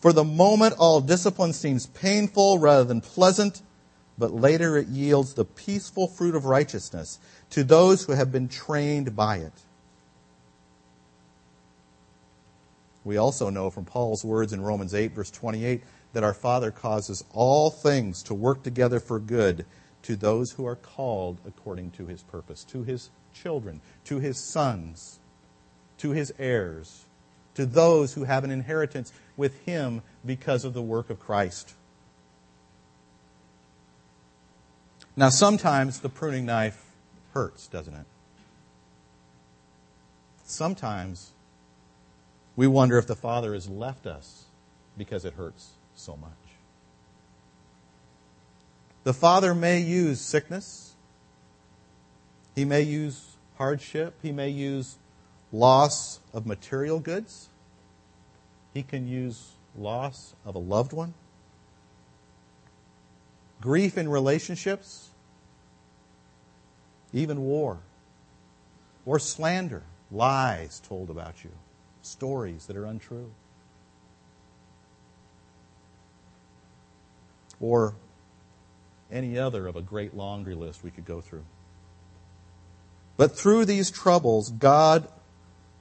For 0.01 0.13
the 0.13 0.23
moment, 0.23 0.77
all 0.79 1.01
discipline 1.01 1.53
seems 1.53 1.87
painful 1.87 2.59
rather 2.59 2.85
than 2.85 3.01
pleasant 3.01 3.63
but 4.19 4.35
later 4.35 4.77
it 4.77 4.89
yields 4.89 5.35
the 5.35 5.45
peaceful 5.45 6.09
fruit 6.09 6.35
of 6.35 6.45
righteousness 6.45 7.19
to 7.51 7.63
those 7.63 8.05
who 8.05 8.13
have 8.13 8.33
been 8.33 8.49
trained 8.49 9.15
by 9.15 9.37
it. 9.37 9.53
We 13.05 13.17
also 13.17 13.49
know 13.49 13.71
from 13.71 13.85
Paul's 13.85 14.25
words 14.25 14.53
in 14.53 14.61
Romans 14.61 14.95
8, 14.95 15.13
verse 15.13 15.31
28, 15.31 15.83
that 16.13 16.25
our 16.25 16.35
Father 16.35 16.71
causes 16.71 17.25
all 17.33 17.71
things 17.71 18.23
to 18.25 18.35
work 18.35 18.63
together 18.63 19.01
for 19.01 19.19
good 19.19 19.65
to 20.03 20.17
those 20.17 20.53
who 20.53 20.67
are 20.67 20.77
called 20.77 21.39
according 21.47 21.93
to 21.93 22.07
his 22.07 22.23
purpose, 22.23 22.65
to 22.65 22.83
his 22.83 23.11
children, 23.33 23.81
to 24.05 24.19
his 24.19 24.39
sons, 24.39 25.21
to 25.99 26.11
his 26.11 26.33
heirs, 26.39 27.07
to 27.55 27.67
those 27.67 28.15
who 28.15 28.25
have 28.25 28.45
an 28.45 28.51
inheritance 28.51 29.13
with 29.37 29.59
him 29.63 30.03
because 30.25 30.65
of 30.65 30.75
the 30.75 30.83
work 30.83 31.11
of 31.11 31.19
Christ. 31.19 31.75
Now, 35.19 35.31
sometimes 35.31 35.99
the 35.99 36.09
pruning 36.09 36.47
knife 36.47 36.81
hurts, 37.35 37.67
doesn't 37.67 37.93
it? 37.93 38.07
Sometimes 40.45 41.33
we 42.55 42.69
wonder 42.69 42.99
if 42.99 43.09
the 43.09 43.17
Father 43.17 43.53
has 43.53 43.69
left 43.69 44.07
us 44.07 44.45
because 44.97 45.25
it 45.25 45.33
hurts 45.33 45.71
so 45.97 46.17
much. 46.17 46.31
The 49.03 49.13
Father 49.13 49.57
may 49.57 49.81
use 49.81 50.21
sickness, 50.21 50.95
He 52.55 52.65
may 52.65 52.83
use 52.83 53.35
hardship, 53.57 54.15
He 54.23 54.31
may 54.31 54.51
use 54.51 54.99
loss 55.51 56.21
of 56.33 56.47
material 56.47 57.01
goods, 57.01 57.49
He 58.73 58.85
can 58.85 59.09
use 59.09 59.51
loss 59.77 60.37
of 60.47 60.55
a 60.55 60.61
loved 60.61 60.93
one, 60.93 61.15
grief 63.61 63.99
in 63.99 64.09
relationships, 64.09 65.08
even 67.13 67.41
war, 67.43 67.79
or 69.07 69.19
slander, 69.19 69.83
lies 70.11 70.81
told 70.81 71.11
about 71.11 71.45
you, 71.45 71.51
stories 72.03 72.67
that 72.67 72.77
are 72.77 72.85
untrue. 72.85 73.31
Or 77.61 77.95
any 79.11 79.39
other 79.39 79.67
of 79.67 79.77
a 79.77 79.83
great 79.83 80.15
laundry 80.15 80.55
list 80.55 80.85
we 80.85 80.91
could 80.91 81.05
go 81.05 81.21
through. 81.21 81.45
But 83.17 83.37
through 83.37 83.65
these 83.65 83.91
troubles, 83.91 84.51
God 84.51 85.09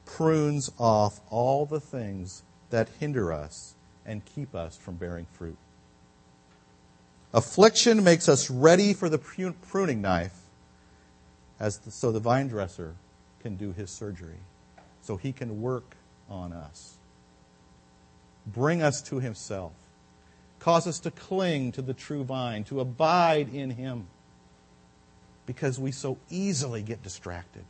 prunes 0.06 0.72
off 0.80 1.20
all 1.30 1.66
the 1.66 1.80
things 1.80 2.44
that 2.70 2.90
hinder 3.00 3.32
us 3.32 3.76
and 4.06 4.26
keep 4.26 4.56
us 4.56 4.78
from 4.78 4.96
bearing 4.96 5.28
fruit. 5.34 5.58
Affliction 7.34 8.04
makes 8.04 8.28
us 8.28 8.50
ready 8.50 8.94
for 8.94 9.10
the 9.10 9.18
pruning 9.18 10.02
knife 10.02 10.47
as 11.60 11.80
the, 11.80 11.92
so 11.92 12.12
the 12.12 12.20
vine 12.20 12.48
dresser 12.48 12.96
can 13.42 13.56
do 13.56 13.72
his 13.72 13.90
surgery, 13.90 14.40
so 15.02 15.18
he 15.18 15.32
can 15.32 15.62
work 15.62 15.96
on 16.30 16.54
us, 16.54 16.96
bring 18.46 18.82
us 18.82 19.02
to 19.02 19.20
himself, 19.20 19.72
cause 20.60 20.88
us 20.88 21.00
to 21.00 21.12
cling 21.12 21.72
to 21.72 21.82
the 21.82 21.94
true 21.94 22.24
vine, 22.24 22.64
to 22.66 22.80
abide 22.80 23.54
in 23.54 23.72
him, 23.72 24.08
because 25.46 25.80
we 25.80 25.92
so 25.92 26.18
easily 26.30 26.82
get 26.82 27.02
distracted. 27.02 27.64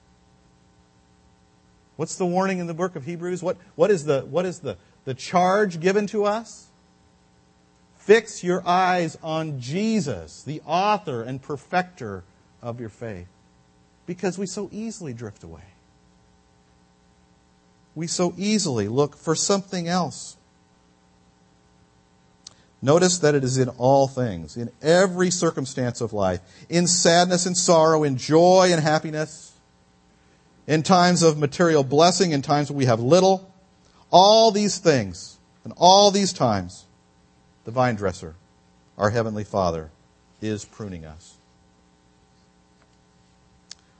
What's 1.95 2.15
the 2.15 2.25
warning 2.25 2.59
in 2.59 2.67
the 2.67 2.73
book 2.73 2.95
of 2.95 3.05
Hebrews? 3.05 3.41
What, 3.41 3.57
what 3.75 3.89
is, 3.91 4.05
the, 4.05 4.21
what 4.21 4.45
is 4.45 4.59
the, 4.59 4.77
the 5.05 5.13
charge 5.13 5.79
given 5.79 6.07
to 6.07 6.25
us? 6.25 6.67
Fix 7.97 8.43
your 8.43 8.65
eyes 8.67 9.17
on 9.21 9.59
Jesus, 9.59 10.43
the 10.43 10.61
author 10.65 11.23
and 11.23 11.41
perfecter 11.41 12.23
of 12.61 12.79
your 12.79 12.89
faith 12.89 13.27
because 14.07 14.39
we 14.39 14.47
so 14.47 14.69
easily 14.71 15.13
drift 15.13 15.43
away. 15.43 15.61
We 17.93 18.07
so 18.07 18.33
easily 18.37 18.87
look 18.87 19.15
for 19.15 19.35
something 19.35 19.87
else. 19.87 20.37
Notice 22.81 23.19
that 23.19 23.35
it 23.35 23.43
is 23.43 23.57
in 23.57 23.69
all 23.69 24.07
things, 24.07 24.55
in 24.55 24.69
every 24.81 25.29
circumstance 25.29 25.99
of 25.99 26.13
life, 26.13 26.39
in 26.69 26.87
sadness 26.87 27.45
and 27.45 27.57
sorrow, 27.57 28.03
in 28.03 28.17
joy 28.17 28.69
and 28.71 28.81
happiness, 28.81 29.53
in 30.67 30.83
times 30.83 31.23
of 31.23 31.37
material 31.37 31.83
blessing, 31.83 32.31
in 32.31 32.41
times 32.41 32.69
when 32.69 32.77
we 32.77 32.85
have 32.85 32.99
little. 32.99 33.51
All 34.11 34.51
these 34.51 34.77
things, 34.77 35.37
and 35.63 35.73
all 35.75 36.11
these 36.11 36.31
times, 36.31 36.85
the 37.65 37.71
vine 37.71 37.95
dresser, 37.95 38.35
our 38.97 39.09
Heavenly 39.09 39.43
Father, 39.43 39.89
is 40.39 40.63
pruning 40.63 41.03
us. 41.03 41.36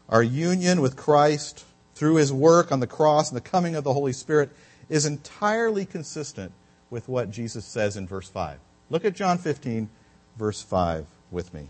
Our 0.09 0.23
union 0.23 0.81
with 0.81 0.95
Christ 0.95 1.65
through 1.95 2.15
his 2.15 2.31
work 2.31 2.71
on 2.71 2.79
the 2.79 2.87
cross 2.87 3.29
and 3.29 3.35
the 3.35 3.41
coming 3.41 3.75
of 3.75 3.83
the 3.83 3.93
Holy 3.93 4.13
Spirit 4.13 4.51
is 4.89 5.05
entirely 5.05 5.85
consistent 5.85 6.51
with 6.89 7.09
what 7.09 7.31
Jesus 7.31 7.65
says 7.65 7.97
in 7.97 8.07
verse 8.07 8.29
5. 8.29 8.59
Look 8.89 9.03
at 9.03 9.15
John 9.15 9.37
15, 9.37 9.89
verse 10.37 10.61
5 10.61 11.05
with 11.29 11.53
me. 11.53 11.67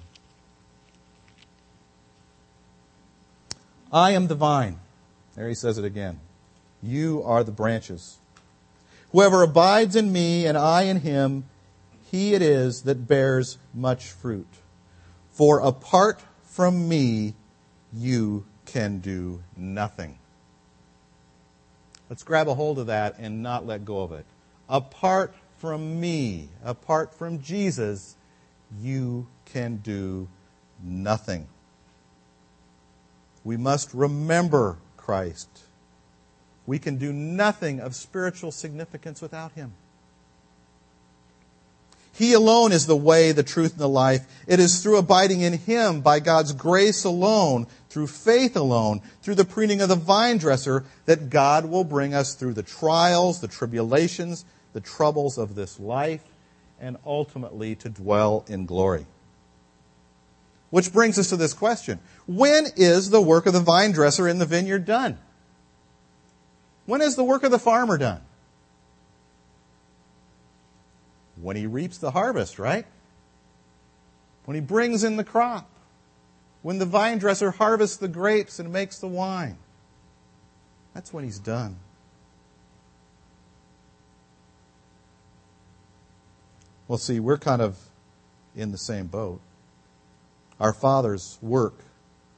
I 3.92 4.12
am 4.12 4.28
the 4.28 4.36
vine. 4.36 4.80
There 5.36 5.48
he 5.48 5.56
says 5.56 5.78
it 5.78 5.86
again. 5.86 6.20
You 6.84 7.24
are 7.24 7.44
the 7.44 7.52
branches. 7.52 8.18
Whoever 9.12 9.42
abides 9.42 9.96
in 9.96 10.12
me 10.12 10.46
and 10.46 10.58
I 10.58 10.84
in 10.84 11.02
him, 11.02 11.46
he 12.12 12.34
it 12.34 12.42
is 12.42 12.84
that 12.84 13.08
bears 13.08 13.58
much 13.74 14.12
fruit. 14.12 14.48
For 15.32 15.60
apart 15.60 16.22
from 16.44 16.88
me, 16.88 17.34
you 17.94 18.46
can 18.66 19.00
do 19.00 19.44
nothing. 19.56 20.20
Let's 22.10 22.24
grab 22.24 22.48
a 22.48 22.54
hold 22.54 22.80
of 22.80 22.88
that 22.88 23.16
and 23.20 23.44
not 23.44 23.66
let 23.66 23.86
go 23.86 24.02
of 24.02 24.12
it. 24.12 24.26
Apart 24.70 25.34
from 25.58 26.00
me, 26.00 26.50
apart 26.64 27.14
from 27.14 27.42
Jesus, 27.42 28.16
you 28.82 29.28
can 29.46 29.78
do 29.78 30.28
nothing. 30.84 31.48
We 33.44 33.58
must 33.58 33.94
remember 33.94 34.78
Christ. 34.96 35.50
We 36.66 36.80
can 36.80 36.98
do 36.98 37.14
nothing 37.14 37.80
of 37.80 37.96
spiritual 37.96 38.52
significance 38.52 39.22
without 39.22 39.54
him. 39.54 39.74
He 42.18 42.34
alone 42.34 42.72
is 42.72 42.88
the 42.88 42.96
way, 42.96 43.32
the 43.32 43.44
truth, 43.44 43.74
and 43.74 43.80
the 43.80 43.88
life. 43.88 44.26
It 44.48 44.60
is 44.60 44.82
through 44.82 44.98
abiding 44.98 45.42
in 45.42 45.54
Him, 45.54 46.02
by 46.02 46.20
God's 46.20 46.52
grace 46.52 47.04
alone, 47.04 47.68
through 47.90 48.08
faith 48.08 48.56
alone, 48.56 49.02
through 49.22 49.36
the 49.36 49.46
pruning 49.46 49.82
of 49.82 49.90
the 49.90 49.96
vine 49.96 50.40
dresser, 50.40 50.84
that 51.06 51.30
God 51.30 51.66
will 51.66 51.84
bring 51.84 52.16
us 52.16 52.34
through 52.34 52.56
the 52.56 52.64
trials, 52.64 53.40
the 53.40 53.48
tribulations, 53.48 54.46
the 54.74 54.82
troubles 54.82 55.38
of 55.38 55.54
this 55.54 55.80
life, 55.80 56.24
and 56.80 56.98
ultimately 57.06 57.76
to 57.76 57.90
dwell 57.90 58.44
in 58.48 58.66
glory. 58.66 59.06
Which 60.72 60.92
brings 60.92 61.20
us 61.20 61.30
to 61.30 61.38
this 61.38 61.54
question. 61.54 62.00
When 62.26 62.66
is 62.76 63.12
the 63.12 63.22
work 63.22 63.46
of 63.46 63.54
the 63.54 63.60
vine 63.60 63.92
dresser 63.92 64.28
in 64.28 64.40
the 64.40 64.46
vineyard 64.48 64.86
done? 64.86 65.20
When 66.88 67.02
is 67.02 67.16
the 67.16 67.24
work 67.24 67.44
of 67.44 67.52
the 67.52 67.60
farmer 67.60 68.00
done? 68.00 68.22
When 71.42 71.56
he 71.56 71.66
reaps 71.68 71.98
the 71.98 72.12
harvest, 72.12 72.60
right? 72.60 72.86
When 74.46 74.56
he 74.56 74.62
brings 74.62 75.04
in 75.04 75.18
the 75.18 75.24
crop. 75.24 75.70
When 76.62 76.80
the 76.80 76.86
vine 76.86 77.18
dresser 77.18 77.52
harvests 77.52 77.98
the 77.98 78.08
grapes 78.08 78.60
and 78.60 78.72
makes 78.72 79.00
the 79.00 79.08
wine. 79.08 79.58
That's 80.94 81.14
when 81.14 81.24
he's 81.24 81.40
done. 81.40 81.78
Well, 86.88 86.98
see, 86.98 87.20
we're 87.20 87.38
kind 87.38 87.62
of 87.62 87.78
in 88.56 88.72
the 88.72 88.78
same 88.78 89.08
boat. 89.08 89.42
Our 90.60 90.74
Father's 90.74 91.38
work 91.42 91.76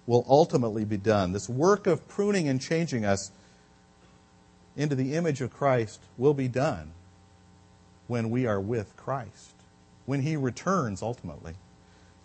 will 0.06 0.26
ultimately 0.28 0.84
be 0.84 0.98
done. 0.98 1.32
This 1.32 1.48
work 1.48 1.88
of 1.88 2.08
pruning 2.08 2.48
and 2.50 2.60
changing 2.60 3.06
us 3.06 3.32
into 4.76 4.96
the 4.96 5.14
image 5.14 5.40
of 5.40 5.54
Christ 5.54 6.02
will 6.18 6.34
be 6.34 6.48
done 6.48 6.92
when 8.10 8.30
we 8.32 8.46
are 8.48 8.60
with 8.60 8.98
Christ, 8.98 9.54
when 10.06 10.22
he 10.22 10.36
returns 10.36 11.02
ultimately. 11.02 11.54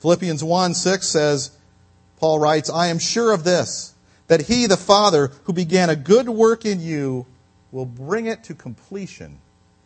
Philippians 0.00 0.42
1 0.42 0.74
6 0.74 1.06
says, 1.06 1.56
Paul 2.18 2.40
writes, 2.40 2.70
I 2.70 2.88
am 2.88 2.98
sure 2.98 3.32
of 3.32 3.44
this, 3.44 3.94
that 4.26 4.42
he, 4.42 4.66
the 4.66 4.76
Father, 4.76 5.30
who 5.44 5.52
began 5.52 5.90
a 5.90 5.96
good 5.96 6.28
work 6.28 6.64
in 6.64 6.80
you, 6.80 7.26
will 7.70 7.84
bring 7.84 8.26
it 8.26 8.44
to 8.44 8.54
completion 8.54 9.38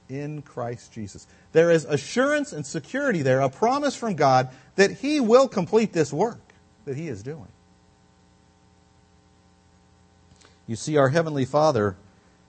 in 0.08 0.42
Christ 0.42 0.92
Jesus. 0.92 1.26
There 1.52 1.70
is 1.70 1.84
assurance 1.84 2.52
and 2.52 2.64
security 2.64 3.22
there, 3.22 3.40
a 3.40 3.50
promise 3.50 3.96
from 3.96 4.14
God 4.14 4.48
that 4.76 4.98
he 4.98 5.20
will 5.20 5.48
complete 5.48 5.92
this 5.92 6.12
work 6.12 6.40
that 6.84 6.96
he 6.96 7.08
is 7.08 7.22
doing. 7.22 7.48
You 10.66 10.76
see, 10.76 10.96
our 10.96 11.08
Heavenly 11.08 11.44
Father 11.44 11.96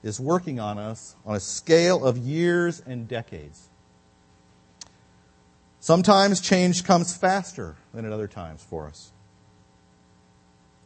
is 0.03 0.19
working 0.19 0.59
on 0.59 0.77
us 0.77 1.15
on 1.25 1.35
a 1.35 1.39
scale 1.39 2.05
of 2.05 2.17
years 2.17 2.81
and 2.85 3.07
decades. 3.07 3.69
Sometimes 5.79 6.41
change 6.41 6.83
comes 6.83 7.15
faster 7.15 7.75
than 7.93 8.05
at 8.05 8.11
other 8.11 8.27
times 8.27 8.63
for 8.63 8.87
us. 8.87 9.11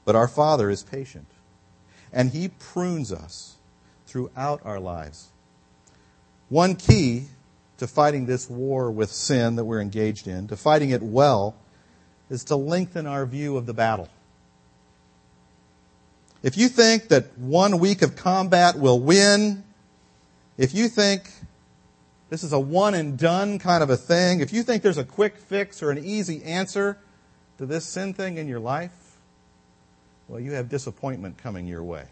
But 0.05 0.15
our 0.15 0.27
Father 0.27 0.69
is 0.69 0.83
patient, 0.83 1.27
and 2.11 2.31
He 2.31 2.49
prunes 2.49 3.11
us 3.11 3.55
throughout 4.05 4.61
our 4.63 4.79
lives. 4.79 5.29
One 6.49 6.75
key 6.75 7.25
to 7.77 7.87
fighting 7.87 8.25
this 8.25 8.49
war 8.49 8.91
with 8.91 9.11
sin 9.11 9.55
that 9.55 9.65
we're 9.65 9.81
engaged 9.81 10.27
in, 10.27 10.47
to 10.47 10.55
fighting 10.55 10.91
it 10.91 11.01
well, 11.01 11.55
is 12.29 12.43
to 12.45 12.55
lengthen 12.55 13.07
our 13.07 13.25
view 13.25 13.57
of 13.57 13.65
the 13.65 13.73
battle. 13.73 14.09
If 16.43 16.57
you 16.57 16.67
think 16.67 17.07
that 17.07 17.37
one 17.37 17.79
week 17.79 18.01
of 18.01 18.17
combat 18.17 18.77
will 18.77 18.99
win, 18.99 19.63
if 20.57 20.75
you 20.75 20.89
think 20.89 21.31
this 22.29 22.43
is 22.43 22.51
a 22.51 22.59
one 22.59 22.93
and 22.93 23.17
done 23.17 23.59
kind 23.59 23.81
of 23.81 23.89
a 23.89 23.95
thing, 23.95 24.41
if 24.41 24.51
you 24.51 24.61
think 24.61 24.83
there's 24.83 24.97
a 24.97 25.05
quick 25.05 25.37
fix 25.37 25.81
or 25.81 25.89
an 25.89 26.03
easy 26.03 26.43
answer 26.43 26.97
to 27.57 27.65
this 27.65 27.85
sin 27.85 28.13
thing 28.13 28.37
in 28.37 28.49
your 28.49 28.59
life, 28.59 28.91
well, 30.27 30.39
you 30.39 30.51
have 30.51 30.67
disappointment 30.67 31.37
coming 31.37 31.65
your 31.65 31.83
way. 31.83 32.05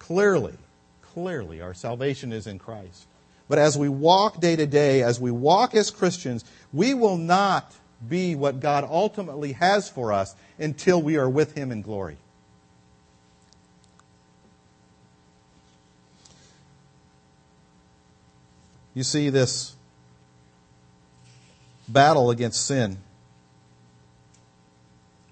Clearly, 0.00 0.54
clearly, 1.02 1.60
our 1.60 1.74
salvation 1.74 2.32
is 2.32 2.48
in 2.48 2.58
Christ. 2.58 3.06
But 3.48 3.58
as 3.58 3.78
we 3.78 3.88
walk 3.88 4.40
day 4.40 4.56
to 4.56 4.66
day, 4.66 5.02
as 5.02 5.20
we 5.20 5.30
walk 5.30 5.74
as 5.74 5.90
Christians, 5.90 6.44
we 6.72 6.92
will 6.92 7.16
not 7.16 7.72
be 8.08 8.34
what 8.34 8.60
God 8.60 8.84
ultimately 8.88 9.52
has 9.52 9.88
for 9.88 10.12
us 10.12 10.34
until 10.58 11.00
we 11.00 11.16
are 11.16 11.28
with 11.28 11.54
Him 11.54 11.70
in 11.70 11.82
glory. 11.82 12.16
You 18.98 19.04
see 19.04 19.30
this 19.30 19.76
battle 21.86 22.32
against 22.32 22.66
sin. 22.66 22.98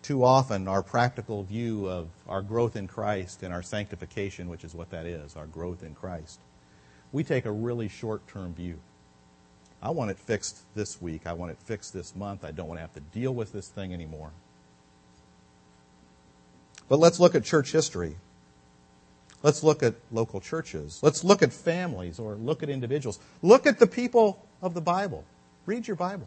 Too 0.03 0.23
often, 0.23 0.69
our 0.69 0.85
practical 0.85 1.43
view 1.43 1.89
of 1.89 2.07
our 2.29 2.43
growth 2.43 2.77
in 2.77 2.87
Christ 2.87 3.43
and 3.43 3.53
our 3.53 3.63
sanctification, 3.63 4.49
which 4.49 4.63
is 4.63 4.73
what 4.73 4.91
that 4.91 5.05
is, 5.05 5.35
our 5.35 5.47
growth 5.47 5.83
in 5.83 5.97
Christ, 5.97 6.39
we 7.11 7.25
take 7.25 7.45
a 7.45 7.51
really 7.51 7.89
short 7.89 8.29
term 8.29 8.55
view. 8.55 8.79
I 9.83 9.91
want 9.91 10.13
it 10.13 10.19
fixed 10.21 10.59
this 10.77 11.03
week. 11.03 11.23
I 11.27 11.33
want 11.33 11.51
it 11.51 11.59
fixed 11.59 11.93
this 11.93 12.15
month. 12.15 12.45
I 12.45 12.53
don't 12.53 12.69
want 12.69 12.79
to 12.79 12.83
have 12.83 12.95
to 12.95 13.01
deal 13.01 13.35
with 13.35 13.53
this 13.53 13.67
thing 13.67 13.93
anymore. 13.93 14.31
But 16.89 17.01
let's 17.01 17.19
look 17.19 17.35
at 17.35 17.43
church 17.43 17.73
history. 17.73 18.15
Let's 19.47 19.63
look 19.63 19.85
at 19.85 19.95
local 20.11 20.41
churches. 20.41 20.99
Let's 21.05 21.23
look 21.23 21.41
at 21.41 21.53
families 21.53 22.19
or 22.19 22.35
look 22.35 22.65
at 22.65 22.69
individuals. 22.69 23.21
Look 23.43 23.65
at 23.65 23.79
the 23.79 23.87
people 23.87 24.45
of 24.61 24.75
the 24.75 24.81
Bible. 24.81 25.25
Read 25.67 25.87
your 25.87 25.95
Bible. 25.95 26.27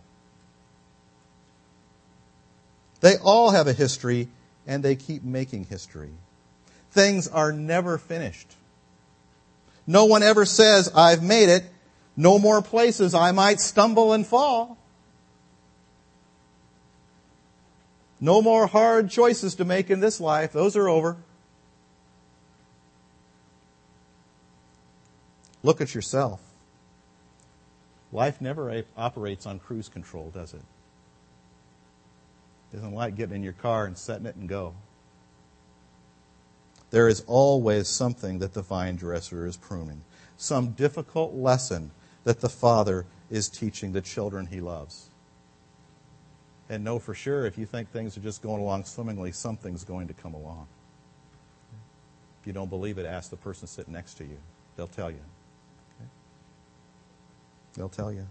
They 3.01 3.17
all 3.17 3.51
have 3.51 3.67
a 3.67 3.73
history 3.73 4.29
and 4.65 4.83
they 4.83 4.95
keep 4.95 5.21
making 5.21 5.65
history. 5.65 6.11
Things 6.91 7.27
are 7.27 7.51
never 7.51 7.97
finished. 7.97 8.55
No 9.85 10.05
one 10.05 10.23
ever 10.23 10.45
says, 10.45 10.89
I've 10.95 11.21
made 11.21 11.49
it. 11.49 11.65
No 12.15 12.39
more 12.39 12.61
places 12.61 13.13
I 13.13 13.33
might 13.33 13.59
stumble 13.59 14.13
and 14.13 14.25
fall. 14.25 14.77
No 18.21 18.41
more 18.41 18.65
hard 18.65 19.09
choices 19.09 19.55
to 19.55 19.65
make 19.65 19.89
in 19.89 19.99
this 19.99 20.21
life. 20.21 20.53
Those 20.53 20.77
are 20.77 20.87
over. 20.87 21.17
Look 25.63 25.81
at 25.81 25.93
yourself. 25.93 26.41
Life 28.11 28.41
never 28.41 28.83
operates 28.97 29.45
on 29.45 29.59
cruise 29.59 29.89
control, 29.89 30.31
does 30.31 30.53
it? 30.53 30.61
it? 32.73 32.77
Isn't 32.77 32.93
like 32.93 33.15
getting 33.15 33.35
in 33.35 33.43
your 33.43 33.53
car 33.53 33.85
and 33.85 33.97
setting 33.97 34.25
it 34.25 34.35
and 34.35 34.49
go. 34.49 34.73
There 36.91 37.07
is 37.07 37.23
always 37.27 37.87
something 37.87 38.39
that 38.39 38.53
the 38.53 38.63
vine 38.63 38.95
dresser 38.95 39.45
is 39.45 39.57
pruning, 39.57 40.01
some 40.37 40.71
difficult 40.71 41.35
lesson 41.35 41.91
that 42.23 42.39
the 42.41 42.49
Father 42.49 43.05
is 43.29 43.47
teaching 43.47 43.91
the 43.91 44.01
children 44.01 44.47
he 44.47 44.59
loves. 44.59 45.09
And 46.67 46.83
know 46.83 46.99
for 46.99 47.13
sure 47.13 47.45
if 47.45 47.57
you 47.57 47.65
think 47.65 47.91
things 47.91 48.17
are 48.17 48.21
just 48.21 48.41
going 48.41 48.61
along 48.61 48.85
swimmingly, 48.85 49.31
something's 49.31 49.83
going 49.83 50.07
to 50.07 50.13
come 50.13 50.33
along. 50.33 50.67
If 52.41 52.47
you 52.47 52.53
don't 52.53 52.69
believe 52.69 52.97
it, 52.97 53.05
ask 53.05 53.29
the 53.29 53.37
person 53.37 53.67
sitting 53.67 53.93
next 53.93 54.15
to 54.15 54.23
you. 54.23 54.37
They'll 54.75 54.87
tell 54.87 55.11
you. 55.11 55.19
They'll 57.75 57.89
tell 57.89 58.11
you. 58.11 58.27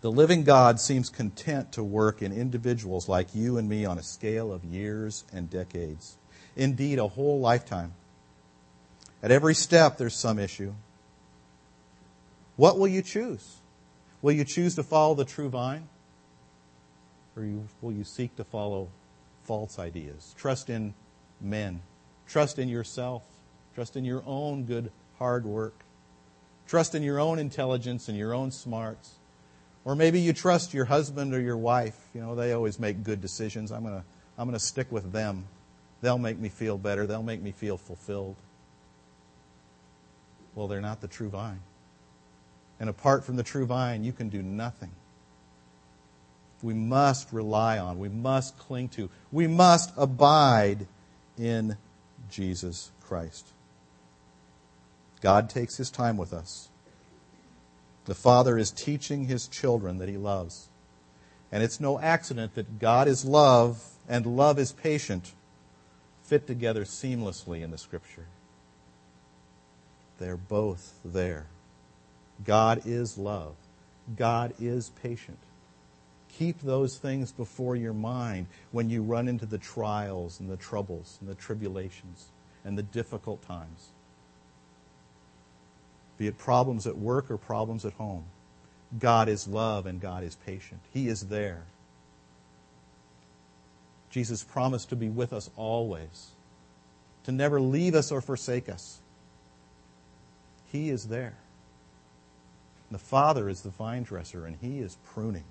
The 0.00 0.10
living 0.10 0.44
God 0.44 0.80
seems 0.80 1.10
content 1.10 1.72
to 1.72 1.84
work 1.84 2.22
in 2.22 2.32
individuals 2.32 3.08
like 3.08 3.34
you 3.34 3.58
and 3.58 3.68
me 3.68 3.84
on 3.84 3.98
a 3.98 4.02
scale 4.02 4.50
of 4.52 4.64
years 4.64 5.24
and 5.32 5.50
decades. 5.50 6.16
Indeed, 6.56 6.98
a 6.98 7.06
whole 7.06 7.38
lifetime. 7.40 7.92
At 9.22 9.30
every 9.30 9.54
step, 9.54 9.98
there's 9.98 10.14
some 10.14 10.38
issue. 10.38 10.72
What 12.56 12.78
will 12.78 12.88
you 12.88 13.02
choose? 13.02 13.56
Will 14.22 14.32
you 14.32 14.44
choose 14.44 14.74
to 14.76 14.82
follow 14.82 15.14
the 15.14 15.24
true 15.24 15.50
vine? 15.50 15.88
Or 17.36 17.46
will 17.80 17.92
you 17.92 18.04
seek 18.04 18.34
to 18.36 18.44
follow 18.44 18.88
false 19.44 19.78
ideas? 19.78 20.34
Trust 20.36 20.70
in 20.70 20.94
men. 21.40 21.82
Trust 22.26 22.58
in 22.58 22.68
yourself. 22.68 23.22
Trust 23.74 23.96
in 23.96 24.04
your 24.04 24.22
own 24.26 24.64
good, 24.64 24.90
hard 25.18 25.44
work. 25.44 25.74
Trust 26.66 26.94
in 26.94 27.02
your 27.02 27.18
own 27.18 27.38
intelligence 27.38 28.08
and 28.08 28.16
your 28.16 28.34
own 28.34 28.50
smarts. 28.50 29.14
Or 29.84 29.94
maybe 29.94 30.20
you 30.20 30.32
trust 30.32 30.74
your 30.74 30.84
husband 30.84 31.34
or 31.34 31.40
your 31.40 31.56
wife. 31.56 31.96
You 32.14 32.20
know, 32.20 32.34
they 32.34 32.52
always 32.52 32.78
make 32.78 33.02
good 33.02 33.20
decisions. 33.20 33.72
I'm 33.72 33.82
going 33.82 33.94
to 33.94 34.04
I'm 34.38 34.46
going 34.46 34.58
to 34.58 34.64
stick 34.64 34.90
with 34.90 35.12
them. 35.12 35.46
They'll 36.00 36.16
make 36.16 36.38
me 36.38 36.48
feel 36.48 36.78
better. 36.78 37.06
They'll 37.06 37.22
make 37.22 37.42
me 37.42 37.52
feel 37.52 37.76
fulfilled. 37.76 38.36
Well, 40.54 40.66
they're 40.66 40.80
not 40.80 41.00
the 41.00 41.08
true 41.08 41.28
vine. 41.28 41.60
And 42.78 42.88
apart 42.88 43.24
from 43.24 43.36
the 43.36 43.42
true 43.42 43.66
vine, 43.66 44.02
you 44.02 44.12
can 44.12 44.30
do 44.30 44.42
nothing. 44.42 44.92
We 46.62 46.74
must 46.74 47.32
rely 47.32 47.78
on, 47.78 47.98
we 47.98 48.08
must 48.08 48.58
cling 48.58 48.88
to, 48.90 49.10
we 49.32 49.46
must 49.46 49.92
abide 49.96 50.86
in 51.38 51.76
Jesus 52.30 52.90
Christ. 53.02 53.46
God 55.20 55.50
takes 55.50 55.76
his 55.76 55.90
time 55.90 56.16
with 56.16 56.32
us. 56.32 56.68
The 58.06 58.14
Father 58.14 58.58
is 58.58 58.70
teaching 58.70 59.24
his 59.24 59.46
children 59.46 59.98
that 59.98 60.08
he 60.08 60.16
loves. 60.16 60.68
And 61.52 61.62
it's 61.62 61.80
no 61.80 61.98
accident 62.00 62.54
that 62.54 62.78
God 62.78 63.08
is 63.08 63.24
love 63.24 63.84
and 64.08 64.24
love 64.24 64.58
is 64.58 64.72
patient 64.72 65.32
fit 66.22 66.46
together 66.46 66.84
seamlessly 66.84 67.62
in 67.62 67.70
the 67.70 67.78
Scripture. 67.78 68.26
They're 70.18 70.36
both 70.36 70.94
there. 71.04 71.46
God 72.44 72.82
is 72.86 73.18
love. 73.18 73.54
God 74.16 74.54
is 74.60 74.90
patient. 75.02 75.38
Keep 76.28 76.60
those 76.60 76.98
things 76.98 77.32
before 77.32 77.74
your 77.74 77.92
mind 77.92 78.46
when 78.70 78.88
you 78.88 79.02
run 79.02 79.28
into 79.28 79.44
the 79.44 79.58
trials 79.58 80.40
and 80.40 80.48
the 80.48 80.56
troubles 80.56 81.18
and 81.20 81.28
the 81.28 81.34
tribulations 81.34 82.28
and 82.64 82.78
the 82.78 82.82
difficult 82.82 83.42
times 83.42 83.88
be 86.20 86.26
it 86.26 86.36
problems 86.36 86.86
at 86.86 86.98
work 86.98 87.30
or 87.30 87.38
problems 87.38 87.86
at 87.86 87.94
home. 87.94 88.24
God 88.98 89.26
is 89.26 89.48
love 89.48 89.86
and 89.86 90.02
God 90.02 90.22
is 90.22 90.36
patient. 90.44 90.80
He 90.92 91.08
is 91.08 91.28
there. 91.28 91.62
Jesus 94.10 94.44
promised 94.44 94.90
to 94.90 94.96
be 94.96 95.08
with 95.08 95.32
us 95.32 95.48
always, 95.56 96.32
to 97.24 97.32
never 97.32 97.58
leave 97.58 97.94
us 97.94 98.12
or 98.12 98.20
forsake 98.20 98.68
us. 98.68 99.00
He 100.70 100.90
is 100.90 101.08
there. 101.08 101.38
The 102.90 102.98
Father 102.98 103.48
is 103.48 103.62
the 103.62 103.70
vine 103.70 104.02
dresser, 104.02 104.44
and 104.44 104.58
He 104.60 104.80
is 104.80 104.98
pruning. 105.06 105.44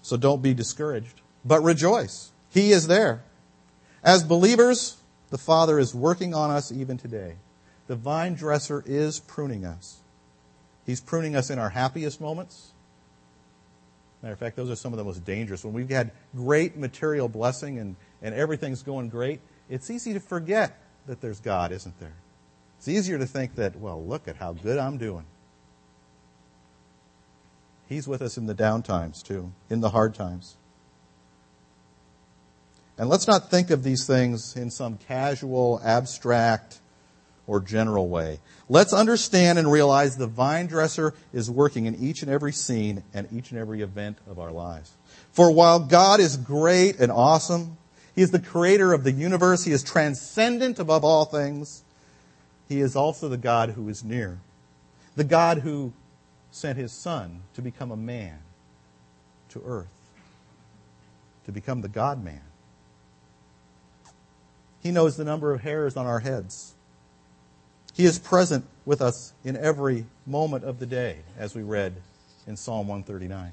So 0.00 0.16
don't 0.16 0.40
be 0.40 0.54
discouraged, 0.54 1.20
but 1.44 1.62
rejoice. 1.62 2.30
He 2.48 2.72
is 2.72 2.86
there. 2.86 3.22
As 4.02 4.24
believers, 4.24 4.96
the 5.36 5.42
Father 5.42 5.78
is 5.78 5.94
working 5.94 6.32
on 6.32 6.50
us 6.50 6.72
even 6.72 6.96
today. 6.96 7.34
The 7.88 7.94
vine 7.94 8.36
dresser 8.36 8.82
is 8.86 9.20
pruning 9.20 9.66
us. 9.66 10.00
He's 10.86 11.02
pruning 11.02 11.36
us 11.36 11.50
in 11.50 11.58
our 11.58 11.68
happiest 11.68 12.22
moments. 12.22 12.72
Matter 14.22 14.32
of 14.32 14.38
fact, 14.38 14.56
those 14.56 14.70
are 14.70 14.76
some 14.76 14.94
of 14.94 14.96
the 14.96 15.04
most 15.04 15.26
dangerous. 15.26 15.62
When 15.62 15.74
we've 15.74 15.90
had 15.90 16.12
great 16.34 16.78
material 16.78 17.28
blessing 17.28 17.78
and, 17.78 17.96
and 18.22 18.34
everything's 18.34 18.82
going 18.82 19.10
great, 19.10 19.40
it's 19.68 19.90
easy 19.90 20.14
to 20.14 20.20
forget 20.20 20.80
that 21.06 21.20
there's 21.20 21.40
God, 21.40 21.70
isn't 21.70 22.00
there? 22.00 22.16
It's 22.78 22.88
easier 22.88 23.18
to 23.18 23.26
think 23.26 23.56
that, 23.56 23.76
well, 23.76 24.02
look 24.02 24.28
at 24.28 24.36
how 24.36 24.54
good 24.54 24.78
I'm 24.78 24.96
doing. 24.96 25.26
He's 27.90 28.08
with 28.08 28.22
us 28.22 28.38
in 28.38 28.46
the 28.46 28.54
down 28.54 28.82
times, 28.82 29.22
too, 29.22 29.52
in 29.68 29.82
the 29.82 29.90
hard 29.90 30.14
times. 30.14 30.56
And 32.98 33.08
let's 33.08 33.26
not 33.26 33.50
think 33.50 33.70
of 33.70 33.82
these 33.82 34.06
things 34.06 34.56
in 34.56 34.70
some 34.70 34.96
casual, 34.96 35.80
abstract, 35.84 36.78
or 37.46 37.60
general 37.60 38.08
way. 38.08 38.40
Let's 38.68 38.92
understand 38.92 39.58
and 39.58 39.70
realize 39.70 40.16
the 40.16 40.26
vine 40.26 40.66
dresser 40.66 41.14
is 41.32 41.50
working 41.50 41.86
in 41.86 41.94
each 41.96 42.22
and 42.22 42.30
every 42.30 42.52
scene 42.52 43.04
and 43.14 43.28
each 43.32 43.50
and 43.50 43.60
every 43.60 43.82
event 43.82 44.18
of 44.28 44.38
our 44.38 44.50
lives. 44.50 44.92
For 45.32 45.50
while 45.50 45.78
God 45.78 46.20
is 46.20 46.36
great 46.36 46.98
and 46.98 47.12
awesome, 47.12 47.76
He 48.14 48.22
is 48.22 48.30
the 48.30 48.40
creator 48.40 48.92
of 48.92 49.04
the 49.04 49.12
universe. 49.12 49.64
He 49.64 49.72
is 49.72 49.82
transcendent 49.82 50.78
above 50.78 51.04
all 51.04 51.26
things. 51.26 51.84
He 52.68 52.80
is 52.80 52.96
also 52.96 53.28
the 53.28 53.36
God 53.36 53.70
who 53.70 53.88
is 53.88 54.02
near. 54.02 54.38
The 55.14 55.24
God 55.24 55.58
who 55.58 55.92
sent 56.50 56.78
his 56.78 56.92
son 56.92 57.42
to 57.54 57.62
become 57.62 57.90
a 57.90 57.96
man 57.96 58.38
to 59.50 59.62
earth, 59.64 59.86
to 61.44 61.52
become 61.52 61.82
the 61.82 61.88
God 61.88 62.24
man. 62.24 62.40
He 64.86 64.92
knows 64.92 65.16
the 65.16 65.24
number 65.24 65.52
of 65.52 65.62
hairs 65.62 65.96
on 65.96 66.06
our 66.06 66.20
heads. 66.20 66.72
He 67.92 68.04
is 68.04 68.20
present 68.20 68.64
with 68.84 69.02
us 69.02 69.32
in 69.42 69.56
every 69.56 70.06
moment 70.24 70.62
of 70.62 70.78
the 70.78 70.86
day, 70.86 71.22
as 71.36 71.56
we 71.56 71.64
read 71.64 71.96
in 72.46 72.56
Psalm 72.56 72.86
139. 72.86 73.50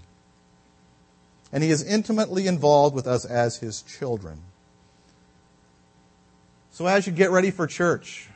And 1.52 1.64
He 1.64 1.72
is 1.72 1.82
intimately 1.82 2.46
involved 2.46 2.94
with 2.94 3.08
us 3.08 3.26
as 3.26 3.58
His 3.58 3.82
children. 3.82 4.42
So 6.70 6.86
as 6.86 7.08
you 7.08 7.14
get 7.14 7.32
ready 7.32 7.50
for 7.50 7.66
church, 7.66 8.30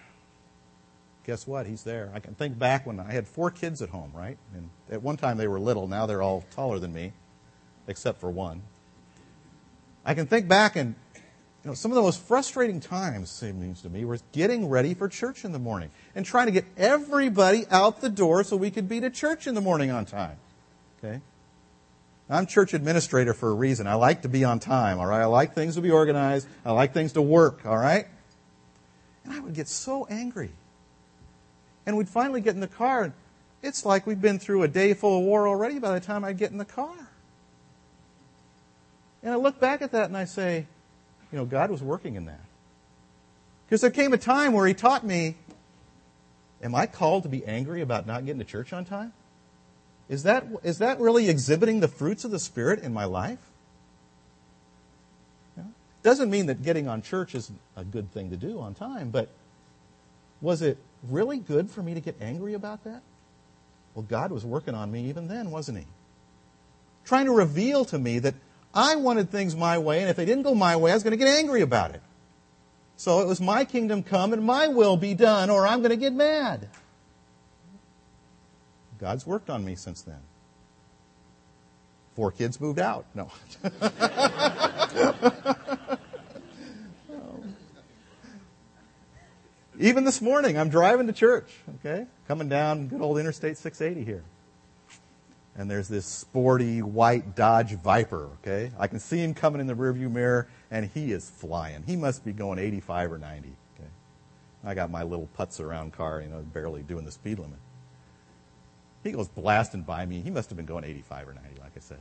guess 1.24 1.46
what? 1.46 1.68
He's 1.68 1.84
there. 1.84 2.10
I 2.16 2.20
can 2.20 2.34
think 2.34 2.58
back 2.58 2.88
when 2.88 3.00
I 3.00 3.12
had 3.12 3.28
four 3.28 3.52
kids 3.52 3.84
at 3.84 3.90
home, 3.90 4.12
right? 4.16 4.40
And 4.56 4.72
at 4.90 5.04
one 5.04 5.18
time 5.18 5.38
they 5.38 5.48
were 5.48 5.60
little. 5.60 5.88
Now 5.88 6.08
they're 6.08 6.24
all 6.24 6.46
taller 6.50 6.80
than 6.80 6.94
me, 6.94 7.14
except 7.88 8.20
for 8.20 8.32
one. 8.32 8.64
I 10.04 10.16
can 10.16 10.26
think 10.26 10.48
back 10.48 10.76
and 10.76 10.96
you 11.64 11.72
know, 11.72 11.74
some 11.74 11.92
of 11.92 11.96
the 11.96 12.02
most 12.02 12.22
frustrating 12.22 12.80
times, 12.80 13.30
seems 13.30 13.82
to 13.82 13.90
me, 13.90 14.06
was 14.06 14.24
getting 14.32 14.70
ready 14.70 14.94
for 14.94 15.10
church 15.10 15.44
in 15.44 15.52
the 15.52 15.60
morning 15.60 15.90
and 16.16 16.26
trying 16.26 16.46
to 16.46 16.52
get 16.52 16.66
everybody 16.78 17.66
out 17.70 18.00
the 18.00 18.10
door 18.10 18.44
so 18.44 18.56
we 18.56 18.72
could 18.72 18.88
be 18.88 19.00
to 19.02 19.10
church 19.10 19.48
in 19.48 19.56
the 19.56 19.62
morning 19.62 19.92
on 19.92 20.06
time. 20.06 20.38
Okay? 21.04 21.20
I'm 22.30 22.46
church 22.46 22.74
administrator 22.74 23.34
for 23.34 23.50
a 23.50 23.54
reason. 23.54 23.88
I 23.88 23.96
like 23.96 24.24
to 24.24 24.30
be 24.30 24.44
on 24.44 24.60
time, 24.60 25.00
all 25.00 25.08
right? 25.08 25.22
I 25.22 25.26
like 25.26 25.54
things 25.54 25.76
to 25.76 25.82
be 25.82 25.92
organized. 25.92 26.48
I 26.66 26.72
like 26.72 26.94
things 26.94 27.14
to 27.14 27.22
work, 27.22 27.66
all 27.66 27.78
right? 27.78 28.08
And 29.24 29.34
I 29.34 29.40
would 29.40 29.54
get 29.54 29.68
so 29.68 30.06
angry. 30.10 30.52
And 31.86 31.98
we'd 31.98 32.10
finally 32.10 32.42
get 32.42 32.54
in 32.54 32.60
the 32.60 32.68
car, 32.68 33.04
and 33.04 33.14
it's 33.64 33.86
like 33.86 34.06
we've 34.06 34.22
been 34.22 34.40
through 34.40 34.64
a 34.64 34.68
day 34.68 34.94
full 34.94 35.20
of 35.20 35.24
war 35.24 35.48
already 35.48 35.80
by 35.80 35.94
the 35.94 36.06
time 36.06 36.26
I'd 36.26 36.38
get 36.38 36.52
in 36.52 36.58
the 36.58 36.66
car. 36.66 36.96
And 39.24 39.34
I 39.34 39.38
look 39.38 39.60
back 39.60 39.82
at 39.82 39.92
that 39.94 40.06
and 40.06 40.18
I 40.18 40.26
say, 40.26 40.68
you 41.32 41.38
know, 41.38 41.46
God 41.46 41.70
was 41.70 41.82
working 41.82 42.16
in 42.16 42.26
that. 42.26 42.42
Because 43.66 43.82
there 43.82 43.92
came 43.92 44.14
a 44.14 44.18
time 44.18 44.54
where 44.54 44.66
He 44.66 44.74
taught 44.74 45.06
me, 45.06 45.36
am 46.62 46.74
I 46.74 46.86
called 46.86 47.24
to 47.24 47.30
be 47.30 47.46
angry 47.46 47.82
about 47.82 48.08
not 48.08 48.26
getting 48.26 48.40
to 48.40 48.46
church 48.46 48.74
on 48.74 48.86
time? 48.86 49.14
Is 50.10 50.24
that, 50.24 50.46
is 50.64 50.78
that 50.78 51.00
really 51.00 51.30
exhibiting 51.30 51.82
the 51.82 51.88
fruits 51.88 52.24
of 52.24 52.32
the 52.32 52.40
Spirit 52.40 52.80
in 52.80 52.94
my 52.94 53.06
life? 53.06 53.40
Doesn't 56.04 56.30
mean 56.30 56.46
that 56.46 56.64
getting 56.64 56.88
on 56.88 57.02
church 57.02 57.36
isn't 57.36 57.60
a 57.76 57.84
good 57.84 58.14
thing 58.14 58.30
to 58.30 58.38
do 58.38 58.62
on 58.62 58.74
time, 58.74 59.10
but 59.10 59.28
was 60.40 60.62
it 60.62 60.78
really 61.04 61.38
good 61.38 61.70
for 61.70 61.82
me 61.84 61.94
to 61.96 62.00
get 62.00 62.16
angry 62.22 62.54
about 62.54 62.86
that? 62.86 63.02
Well, 63.94 64.06
God 64.08 64.32
was 64.32 64.46
working 64.46 64.74
on 64.74 64.90
me 64.90 65.10
even 65.10 65.28
then, 65.28 65.52
wasn't 65.52 65.80
He? 65.80 65.86
Trying 67.04 67.26
to 67.26 67.32
reveal 67.32 67.84
to 67.86 68.00
me 68.00 68.20
that 68.20 68.36
I 68.78 68.96
wanted 68.96 69.30
things 69.32 69.56
my 69.56 69.80
way, 69.80 70.02
and 70.02 70.10
if 70.10 70.16
they 70.16 70.26
didn't 70.26 70.44
go 70.44 70.54
my 70.54 70.76
way, 70.76 70.92
I 70.92 70.94
was 70.94 71.02
going 71.02 71.12
to 71.12 71.18
get 71.18 71.28
angry 71.28 71.62
about 71.62 71.96
it. 71.96 72.02
So 72.96 73.22
it 73.22 73.28
was 73.28 73.42
my 73.42 73.66
kingdom 73.66 74.04
come 74.04 74.34
and 74.34 74.44
my 74.44 74.68
will 74.68 74.98
be 74.98 75.16
done, 75.16 75.50
or 75.50 75.66
I'm 75.66 75.80
going 75.80 75.90
to 75.90 75.98
get 75.98 76.14
mad. 76.14 76.70
God's 79.00 79.26
worked 79.26 79.50
on 79.50 79.66
me 79.66 79.74
since 79.74 80.04
then. 80.04 80.20
Four 82.16 82.32
kids 82.32 82.62
moved 82.62 82.78
out. 82.78 83.08
No. 83.16 83.32
Even 89.80 90.04
this 90.04 90.22
morning, 90.22 90.56
I'm 90.56 90.70
driving 90.70 91.08
to 91.08 91.14
church, 91.14 91.52
okay? 91.80 92.06
Coming 92.28 92.48
down 92.48 92.90
good 92.90 93.02
old 93.02 93.18
Interstate 93.18 93.58
680 93.58 94.06
here 94.06 94.24
and 95.58 95.70
there's 95.70 95.88
this 95.88 96.06
sporty 96.06 96.82
white 96.82 97.36
Dodge 97.36 97.74
Viper, 97.74 98.30
okay? 98.40 98.72
I 98.80 98.88
can 98.88 99.00
see 99.00 99.18
him 99.18 99.34
coming 99.34 99.60
in 99.60 99.68
the 99.68 99.74
rearview 99.74 100.12
mirror, 100.12 100.48
and 100.70 100.90
he 100.94 101.12
is 101.12 101.30
flying. 101.30 101.84
He 101.86 101.96
must 101.96 102.24
be 102.24 102.32
going 102.32 102.60
85 102.60 103.14
or 103.14 103.18
90, 103.18 103.48
okay? 103.76 103.90
I 104.64 104.76
got 104.76 104.92
my 104.92 105.02
little 105.02 105.28
putz 105.38 105.60
around 105.60 105.94
car, 105.94 106.22
you 106.22 106.28
know, 106.28 106.42
barely 106.42 106.84
doing 106.84 107.06
the 107.06 107.12
speed 107.12 107.40
limit. 107.40 107.58
He 109.04 109.12
goes 109.12 109.28
blasting 109.28 109.82
by 109.82 110.06
me. 110.06 110.22
He 110.22 110.30
must 110.30 110.50
have 110.50 110.58
been 110.58 110.66
going 110.66 110.84
85 110.84 111.30
or 111.30 111.34
90, 111.34 111.62
like 111.62 111.72
I 111.76 111.80
said. 111.80 112.00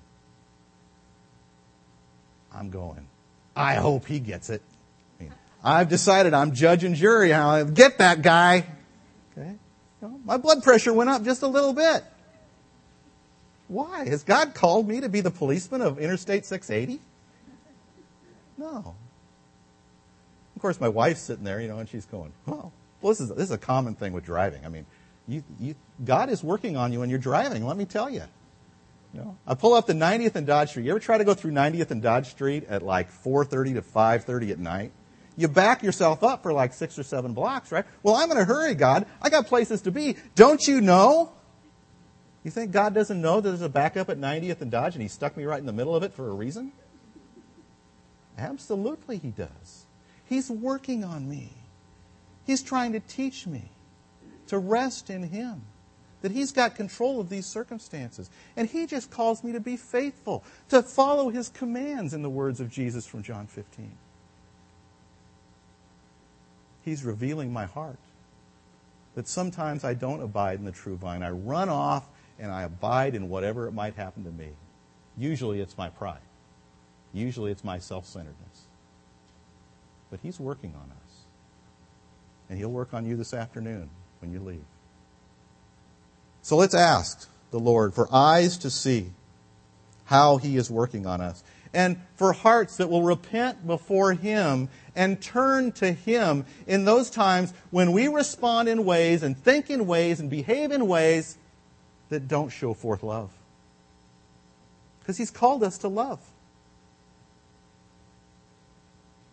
I'm 2.53 2.71
going. 2.71 3.07
I 3.55 3.75
hope 3.75 4.07
he 4.07 4.19
gets 4.19 4.51
it. 4.51 4.61
I 5.19 5.23
mean, 5.23 5.35
I've 5.65 5.89
decided 5.89 6.35
I'm 6.35 6.53
judge 6.53 6.85
and 6.85 6.95
jury. 6.95 7.33
I'll 7.33 7.65
get 7.65 7.99
that 7.99 8.21
guy. 8.21 8.67
Okay? 9.33 9.55
My 10.25 10.37
blood 10.37 10.63
pressure 10.63 10.93
went 10.93 11.09
up 11.09 11.25
just 11.25 11.43
a 11.43 11.47
little 11.47 11.73
bit. 11.73 12.05
Why? 13.69 14.09
Has 14.09 14.23
God 14.23 14.55
called 14.55 14.89
me 14.89 15.01
to 15.01 15.09
be 15.09 15.21
the 15.21 15.31
policeman 15.31 15.81
of 15.81 15.99
Interstate 15.99 16.47
680? 16.47 17.01
No. 18.59 18.95
Of 20.55 20.63
course, 20.63 20.81
my 20.81 20.89
wife's 20.89 21.21
sitting 21.21 21.45
there, 21.45 21.61
you 21.61 21.69
know, 21.69 21.79
and 21.79 21.89
she's 21.89 22.07
going, 22.07 22.33
"Well, 22.47 22.73
well 23.03 23.13
this 23.13 23.21
is 23.21 23.29
this 23.29 23.45
is 23.45 23.51
a 23.51 23.59
common 23.59 23.95
thing 23.95 24.13
with 24.13 24.25
driving. 24.25 24.65
I 24.65 24.69
mean, 24.69 24.87
you, 25.29 25.45
you, 25.61 25.75
God 26.05 26.31
is 26.31 26.43
working 26.43 26.77
on 26.77 26.93
you 26.93 27.01
when 27.01 27.11
you're 27.11 27.19
driving. 27.19 27.67
Let 27.67 27.77
me 27.77 27.85
tell 27.85 28.09
you. 28.09 28.23
You 29.13 29.21
know, 29.21 29.37
I 29.47 29.55
pull 29.55 29.75
up 29.75 29.87
the 29.87 29.95
90th 29.95 30.35
and 30.35 30.47
Dodge 30.47 30.71
Street. 30.71 30.85
You 30.85 30.91
ever 30.91 31.01
try 31.01 31.19
to 31.19 31.25
go 31.25 31.35
through 31.35 31.53
90th 31.53 31.91
and 31.91 32.03
Dodge 32.03 32.29
Street 32.29 32.65
at 32.69 32.83
like 32.83 33.11
4:30 33.11 33.75
to 33.75 33.83
5:30 33.83 34.53
at 34.53 34.59
night? 34.59 34.93
You 35.37 35.49
back 35.49 35.83
yourself 35.83 36.25
up 36.25 36.43
for 36.43 36.53
like 36.53 36.73
six 36.73 36.99
or 36.99 37.03
seven 37.03 37.35
blocks, 37.35 37.71
right? 37.71 37.85
Well, 38.03 38.15
I'm 38.15 38.31
in 38.31 38.39
a 38.39 38.45
hurry, 38.45 38.75
God. 38.75 39.07
I 39.21 39.29
got 39.29 39.47
places 39.47 39.83
to 39.83 39.91
be. 39.91 40.17
Don't 40.35 40.67
you 40.67 40.81
know? 40.81 41.33
You 42.47 42.53
think 42.53 42.71
God 42.71 42.95
doesn't 42.95 43.21
know 43.21 43.41
that 43.41 43.49
there's 43.49 43.61
a 43.61 43.69
backup 43.69 44.09
at 44.09 44.19
90th 44.19 44.61
and 44.61 44.71
Dodge 44.71 44.95
and 44.95 45.03
he 45.03 45.09
stuck 45.09 45.37
me 45.37 45.43
right 45.43 45.59
in 45.59 45.67
the 45.67 45.73
middle 45.73 45.97
of 45.97 46.05
it 46.05 46.13
for 46.13 46.29
a 46.29 46.33
reason? 46.33 46.71
Absolutely, 48.39 49.19
he 49.19 49.31
does. 49.31 49.87
He's 50.27 50.49
working 50.49 51.03
on 51.03 51.29
me. 51.29 51.51
He's 52.47 52.63
trying 52.63 52.93
to 52.93 53.01
teach 53.01 53.49
me 53.49 53.73
to 54.47 54.59
rest 54.59 55.11
in 55.11 55.25
him, 55.25 55.63
that 56.23 56.31
he's 56.31 56.53
got 56.53 56.77
control 56.77 57.21
of 57.21 57.31
these 57.31 57.47
circumstances. 57.47 58.31
And 58.57 58.69
he 58.69 58.87
just 58.87 59.11
calls 59.11 59.43
me 59.43 59.51
to 59.51 59.59
be 59.59 59.77
faithful, 59.77 60.45
to 60.69 60.85
follow 60.85 61.31
his 61.31 61.49
commands, 61.49 62.15
in 62.15 62.23
the 62.23 62.31
words 62.31 62.61
of 62.61 62.71
Jesus 62.71 63.05
from 63.05 63.25
John 63.25 63.49
15. 63.49 63.91
He's 66.85 67.03
revealing 67.03 67.53
my 67.53 67.65
heart. 67.65 67.99
That 69.17 69.27
sometimes 69.27 69.83
I 69.83 69.95
don't 69.95 70.23
abide 70.23 70.61
in 70.61 70.65
the 70.65 70.71
true 70.71 70.95
vine. 70.95 71.25
I 71.25 71.31
run 71.31 71.69
off 71.69 72.07
and 72.39 72.53
I 72.53 72.63
abide 72.63 73.15
in 73.15 73.29
whatever 73.29 73.67
it 73.67 73.73
might 73.73 73.95
happen 73.95 74.25
to 74.25 74.31
me. 74.31 74.51
Usually 75.17 75.61
it's 75.61 75.77
my 75.79 75.89
pride. 75.89 76.21
Usually 77.13 77.51
it's 77.51 77.65
my 77.65 77.79
self 77.79 78.07
centeredness. 78.07 78.67
But 80.11 80.21
He's 80.23 80.39
working 80.39 80.75
on 80.75 80.91
us. 80.91 81.25
And 82.49 82.59
He'll 82.59 82.71
work 82.71 82.95
on 82.95 83.07
you 83.07 83.17
this 83.17 83.35
afternoon 83.35 83.91
when 84.21 84.33
you 84.33 84.41
leave. 84.41 84.65
So 86.43 86.57
let's 86.57 86.75
ask 86.75 87.29
the 87.51 87.59
Lord 87.59 87.95
for 87.95 88.09
eyes 88.13 88.59
to 88.59 88.71
see 88.71 89.13
how 90.05 90.37
He 90.37 90.57
is 90.57 90.71
working 90.71 91.07
on 91.07 91.21
us 91.21 91.43
and 91.73 92.01
for 92.15 92.33
hearts 92.33 92.77
that 92.77 92.89
will 92.89 93.03
repent 93.03 93.67
before 93.67 94.13
Him 94.13 94.69
and 94.95 95.21
turn 95.21 95.73
to 95.73 95.93
Him 95.93 96.45
in 96.67 96.85
those 96.85 97.11
times 97.11 97.53
when 97.71 97.93
we 97.93 98.09
respond 98.09 98.69
in 98.69 98.85
ways 98.85 99.23
and 99.23 99.37
think 99.37 99.71
in 99.71 99.87
ways 99.87 100.21
and 100.21 100.31
behave 100.31 100.71
in 100.71 100.87
ways 100.87 101.37
that 102.09 102.29
don't 102.29 102.51
show 102.51 102.75
forth 102.75 103.03
love. 103.03 103.31
Because 105.01 105.19
He's 105.19 105.31
called 105.31 105.63
us 105.63 105.79
to 105.79 105.89
love 105.89 106.21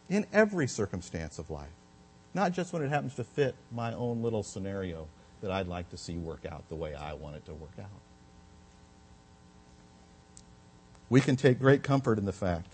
in 0.10 0.26
every 0.32 0.68
circumstance 0.68 1.40
of 1.40 1.50
life, 1.50 1.68
not 2.34 2.52
just 2.52 2.74
when 2.74 2.84
it 2.84 2.90
happens 2.90 3.16
to 3.16 3.24
fit 3.24 3.56
my 3.72 3.94
own 3.94 4.22
little 4.22 4.44
scenario 4.44 5.08
that 5.42 5.52
I'd 5.52 5.68
like 5.68 5.90
to 5.90 5.98
see 5.98 6.16
work 6.16 6.46
out 6.46 6.68
the 6.70 6.76
way 6.76 6.94
I 6.94 7.14
want 7.14 7.36
it 7.36 7.46
to 7.46 7.54
work 7.54 7.74
out. 7.80 7.88
We 11.10 11.22
can 11.22 11.36
take 11.36 11.60
great 11.60 11.84
comfort 11.84 12.18
in 12.18 12.26
the 12.26 12.34
fact 12.34 12.74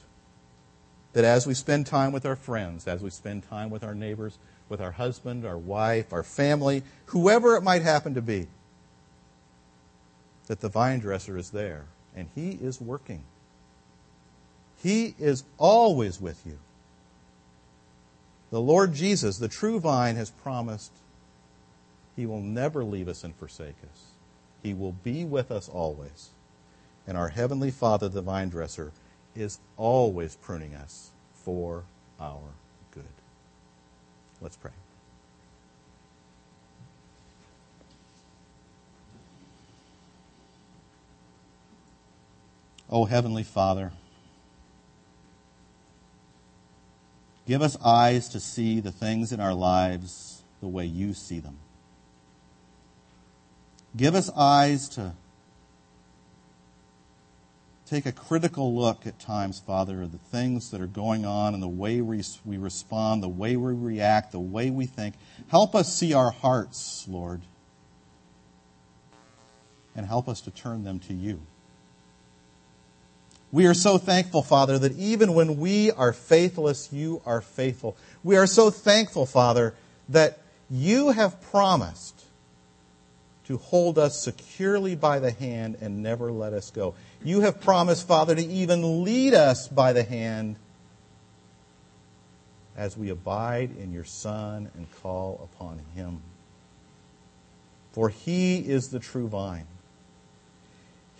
that 1.13 1.23
as 1.23 1.47
we 1.47 1.53
spend 1.53 1.87
time 1.87 2.11
with 2.11 2.25
our 2.25 2.35
friends, 2.35 2.87
as 2.87 3.01
we 3.01 3.09
spend 3.09 3.43
time 3.49 3.69
with 3.69 3.83
our 3.83 3.95
neighbors, 3.95 4.37
with 4.69 4.79
our 4.79 4.91
husband, 4.91 5.45
our 5.45 5.57
wife, 5.57 6.13
our 6.13 6.23
family, 6.23 6.83
whoever 7.07 7.55
it 7.55 7.63
might 7.63 7.81
happen 7.81 8.13
to 8.13 8.21
be, 8.21 8.47
that 10.49 10.59
the 10.59 10.67
vine 10.67 10.99
dresser 10.99 11.37
is 11.37 11.51
there 11.51 11.85
and 12.15 12.27
he 12.35 12.49
is 12.49 12.81
working. 12.81 13.23
He 14.81 15.15
is 15.19 15.43
always 15.57 16.19
with 16.19 16.41
you. 16.45 16.57
The 18.49 18.59
Lord 18.59 18.93
Jesus, 18.93 19.37
the 19.37 19.47
true 19.47 19.79
vine, 19.79 20.15
has 20.15 20.31
promised 20.31 20.91
he 22.15 22.25
will 22.25 22.41
never 22.41 22.83
leave 22.83 23.07
us 23.07 23.23
and 23.23 23.35
forsake 23.35 23.75
us. 23.83 24.07
He 24.63 24.73
will 24.73 24.93
be 25.03 25.23
with 25.23 25.51
us 25.51 25.69
always. 25.69 26.29
And 27.07 27.15
our 27.15 27.29
Heavenly 27.29 27.71
Father, 27.71 28.09
the 28.09 28.21
vine 28.21 28.49
dresser, 28.49 28.91
is 29.35 29.59
always 29.77 30.35
pruning 30.35 30.73
us 30.73 31.11
for 31.33 31.83
our 32.19 32.41
good. 32.91 33.05
Let's 34.41 34.57
pray. 34.57 34.71
O 42.91 43.05
Heavenly 43.05 43.43
Father, 43.43 43.91
give 47.45 47.61
us 47.61 47.77
eyes 47.83 48.29
to 48.29 48.39
see 48.39 48.79
the 48.79 48.91
things 48.91 49.31
in 49.31 49.39
our 49.39 49.53
lives 49.53 50.41
the 50.59 50.67
way 50.67 50.85
you 50.85 51.13
see 51.13 51.39
them. 51.39 51.57
Give 53.95 54.15
us 54.15 54.29
eyes 54.35 54.89
to 54.89 55.13
take 57.85 58.05
a 58.05 58.11
critical 58.11 58.75
look 58.75 59.07
at 59.07 59.19
times, 59.19 59.59
Father, 59.59 60.03
of 60.03 60.11
the 60.11 60.17
things 60.17 60.69
that 60.71 60.79
are 60.79 60.87
going 60.87 61.25
on 61.25 61.53
and 61.53 61.61
the 61.61 61.67
way 61.67 62.01
we, 62.01 62.23
we 62.45 62.57
respond, 62.57 63.23
the 63.23 63.27
way 63.27 63.55
we 63.55 63.73
react, 63.73 64.31
the 64.31 64.39
way 64.39 64.69
we 64.69 64.85
think. 64.85 65.15
Help 65.47 65.73
us 65.73 65.93
see 65.93 66.13
our 66.13 66.31
hearts, 66.31 67.05
Lord, 67.07 67.41
and 69.95 70.05
help 70.05 70.29
us 70.29 70.41
to 70.41 70.51
turn 70.51 70.83
them 70.83 70.99
to 70.99 71.13
you. 71.13 71.41
We 73.51 73.65
are 73.65 73.73
so 73.73 73.97
thankful, 73.97 74.43
Father, 74.43 74.77
that 74.77 74.93
even 74.93 75.33
when 75.33 75.57
we 75.57 75.91
are 75.91 76.13
faithless, 76.13 76.93
you 76.93 77.21
are 77.25 77.41
faithful. 77.41 77.97
We 78.23 78.37
are 78.37 78.45
so 78.45 78.69
thankful, 78.69 79.25
Father, 79.25 79.73
that 80.09 80.39
you 80.69 81.09
have 81.09 81.41
promised 81.41 82.25
to 83.47 83.57
hold 83.57 83.97
us 83.97 84.21
securely 84.21 84.95
by 84.95 85.17
the 85.17 85.31
hand 85.31 85.77
and 85.81 86.03
never 86.03 86.31
let 86.31 86.53
us 86.53 86.69
go. 86.69 86.93
You 87.23 87.41
have 87.41 87.59
promised, 87.59 88.07
Father, 88.07 88.35
to 88.35 88.45
even 88.45 89.03
lead 89.03 89.33
us 89.33 89.67
by 89.67 89.93
the 89.93 90.03
hand 90.03 90.57
as 92.77 92.95
we 92.95 93.09
abide 93.09 93.75
in 93.77 93.91
your 93.91 94.05
Son 94.05 94.69
and 94.75 94.87
call 95.01 95.49
upon 95.51 95.81
him. 95.95 96.21
For 97.91 98.09
he 98.09 98.59
is 98.59 98.89
the 98.89 98.99
true 98.99 99.27
vine 99.27 99.65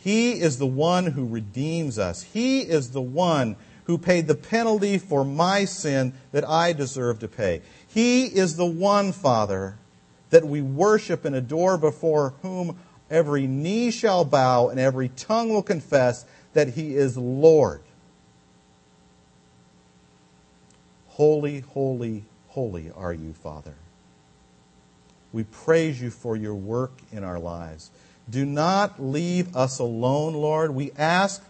he 0.01 0.39
is 0.39 0.57
the 0.57 0.65
one 0.65 1.07
who 1.07 1.25
redeems 1.25 1.99
us. 1.99 2.23
He 2.23 2.61
is 2.61 2.91
the 2.91 3.01
one 3.01 3.57
who 3.83 3.97
paid 3.97 4.27
the 4.27 4.35
penalty 4.35 4.97
for 4.97 5.25
my 5.25 5.65
sin 5.65 6.13
that 6.31 6.47
I 6.47 6.71
deserve 6.73 7.19
to 7.19 7.27
pay. 7.27 7.61
He 7.85 8.25
is 8.25 8.55
the 8.55 8.65
one, 8.65 9.11
Father, 9.11 9.77
that 10.29 10.47
we 10.47 10.61
worship 10.61 11.25
and 11.25 11.35
adore 11.35 11.77
before 11.77 12.35
whom 12.41 12.79
every 13.09 13.45
knee 13.45 13.91
shall 13.91 14.23
bow 14.23 14.69
and 14.69 14.79
every 14.79 15.09
tongue 15.09 15.49
will 15.49 15.63
confess 15.63 16.25
that 16.53 16.69
He 16.69 16.95
is 16.95 17.17
Lord. 17.17 17.81
Holy, 21.07 21.59
holy, 21.59 22.23
holy 22.47 22.91
are 22.95 23.13
you, 23.13 23.33
Father. 23.33 23.75
We 25.33 25.43
praise 25.43 26.01
you 26.01 26.09
for 26.09 26.37
your 26.37 26.55
work 26.55 26.93
in 27.11 27.25
our 27.25 27.39
lives. 27.39 27.91
Do 28.29 28.45
not 28.45 29.01
leave 29.01 29.55
us 29.55 29.79
alone, 29.79 30.33
Lord. 30.33 30.71
We 30.71 30.91
ask 30.97 31.43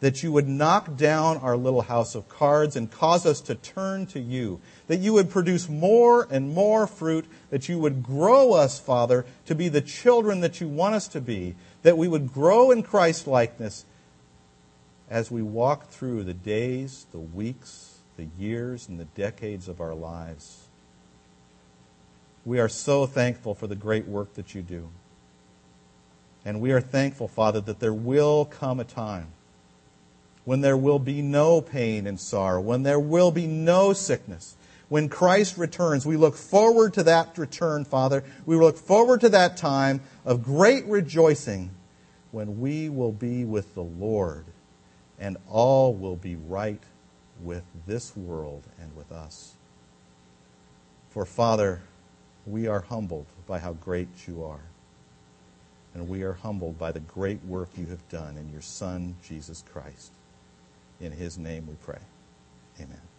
that 0.00 0.22
you 0.22 0.32
would 0.32 0.48
knock 0.48 0.96
down 0.96 1.36
our 1.36 1.56
little 1.56 1.82
house 1.82 2.16
of 2.16 2.28
cards 2.28 2.74
and 2.74 2.90
cause 2.90 3.24
us 3.24 3.40
to 3.42 3.54
turn 3.54 4.04
to 4.06 4.18
you, 4.18 4.60
that 4.88 4.98
you 4.98 5.12
would 5.12 5.30
produce 5.30 5.68
more 5.68 6.26
and 6.28 6.52
more 6.52 6.88
fruit, 6.88 7.24
that 7.50 7.68
you 7.68 7.78
would 7.78 8.02
grow 8.02 8.52
us, 8.52 8.80
Father, 8.80 9.24
to 9.46 9.54
be 9.54 9.68
the 9.68 9.80
children 9.80 10.40
that 10.40 10.60
you 10.60 10.66
want 10.66 10.96
us 10.96 11.06
to 11.06 11.20
be, 11.20 11.54
that 11.82 11.96
we 11.96 12.08
would 12.08 12.32
grow 12.32 12.72
in 12.72 12.82
Christ 12.82 13.28
likeness 13.28 13.84
as 15.08 15.30
we 15.30 15.40
walk 15.40 15.88
through 15.88 16.24
the 16.24 16.34
days, 16.34 17.06
the 17.12 17.20
weeks, 17.20 17.98
the 18.16 18.26
years, 18.36 18.88
and 18.88 18.98
the 18.98 19.04
decades 19.04 19.68
of 19.68 19.80
our 19.80 19.94
lives. 19.94 20.66
We 22.44 22.58
are 22.58 22.68
so 22.68 23.06
thankful 23.06 23.54
for 23.54 23.68
the 23.68 23.76
great 23.76 24.08
work 24.08 24.34
that 24.34 24.52
you 24.52 24.62
do. 24.62 24.88
And 26.44 26.60
we 26.60 26.72
are 26.72 26.80
thankful, 26.80 27.28
Father, 27.28 27.60
that 27.60 27.80
there 27.80 27.94
will 27.94 28.44
come 28.44 28.80
a 28.80 28.84
time 28.84 29.28
when 30.44 30.60
there 30.60 30.76
will 30.76 30.98
be 30.98 31.22
no 31.22 31.60
pain 31.60 32.06
and 32.06 32.18
sorrow, 32.18 32.60
when 32.60 32.82
there 32.82 32.98
will 32.98 33.30
be 33.30 33.46
no 33.46 33.92
sickness. 33.92 34.56
When 34.88 35.08
Christ 35.08 35.56
returns, 35.56 36.04
we 36.04 36.16
look 36.16 36.36
forward 36.36 36.94
to 36.94 37.04
that 37.04 37.38
return, 37.38 37.84
Father. 37.84 38.24
We 38.44 38.56
look 38.56 38.76
forward 38.76 39.20
to 39.20 39.28
that 39.30 39.56
time 39.56 40.00
of 40.24 40.42
great 40.42 40.84
rejoicing 40.86 41.70
when 42.32 42.60
we 42.60 42.88
will 42.88 43.12
be 43.12 43.44
with 43.44 43.74
the 43.74 43.82
Lord 43.82 44.44
and 45.18 45.36
all 45.48 45.94
will 45.94 46.16
be 46.16 46.34
right 46.36 46.82
with 47.42 47.62
this 47.86 48.16
world 48.16 48.64
and 48.80 48.94
with 48.96 49.12
us. 49.12 49.52
For, 51.10 51.24
Father, 51.24 51.82
we 52.46 52.66
are 52.66 52.80
humbled 52.80 53.26
by 53.46 53.60
how 53.60 53.74
great 53.74 54.08
you 54.26 54.44
are. 54.44 54.71
And 55.94 56.08
we 56.08 56.22
are 56.22 56.32
humbled 56.32 56.78
by 56.78 56.92
the 56.92 57.00
great 57.00 57.42
work 57.44 57.68
you 57.76 57.86
have 57.86 58.08
done 58.08 58.36
in 58.38 58.50
your 58.50 58.62
Son, 58.62 59.16
Jesus 59.22 59.62
Christ. 59.72 60.12
In 61.00 61.12
his 61.12 61.36
name 61.38 61.66
we 61.66 61.74
pray. 61.74 62.00
Amen. 62.80 63.11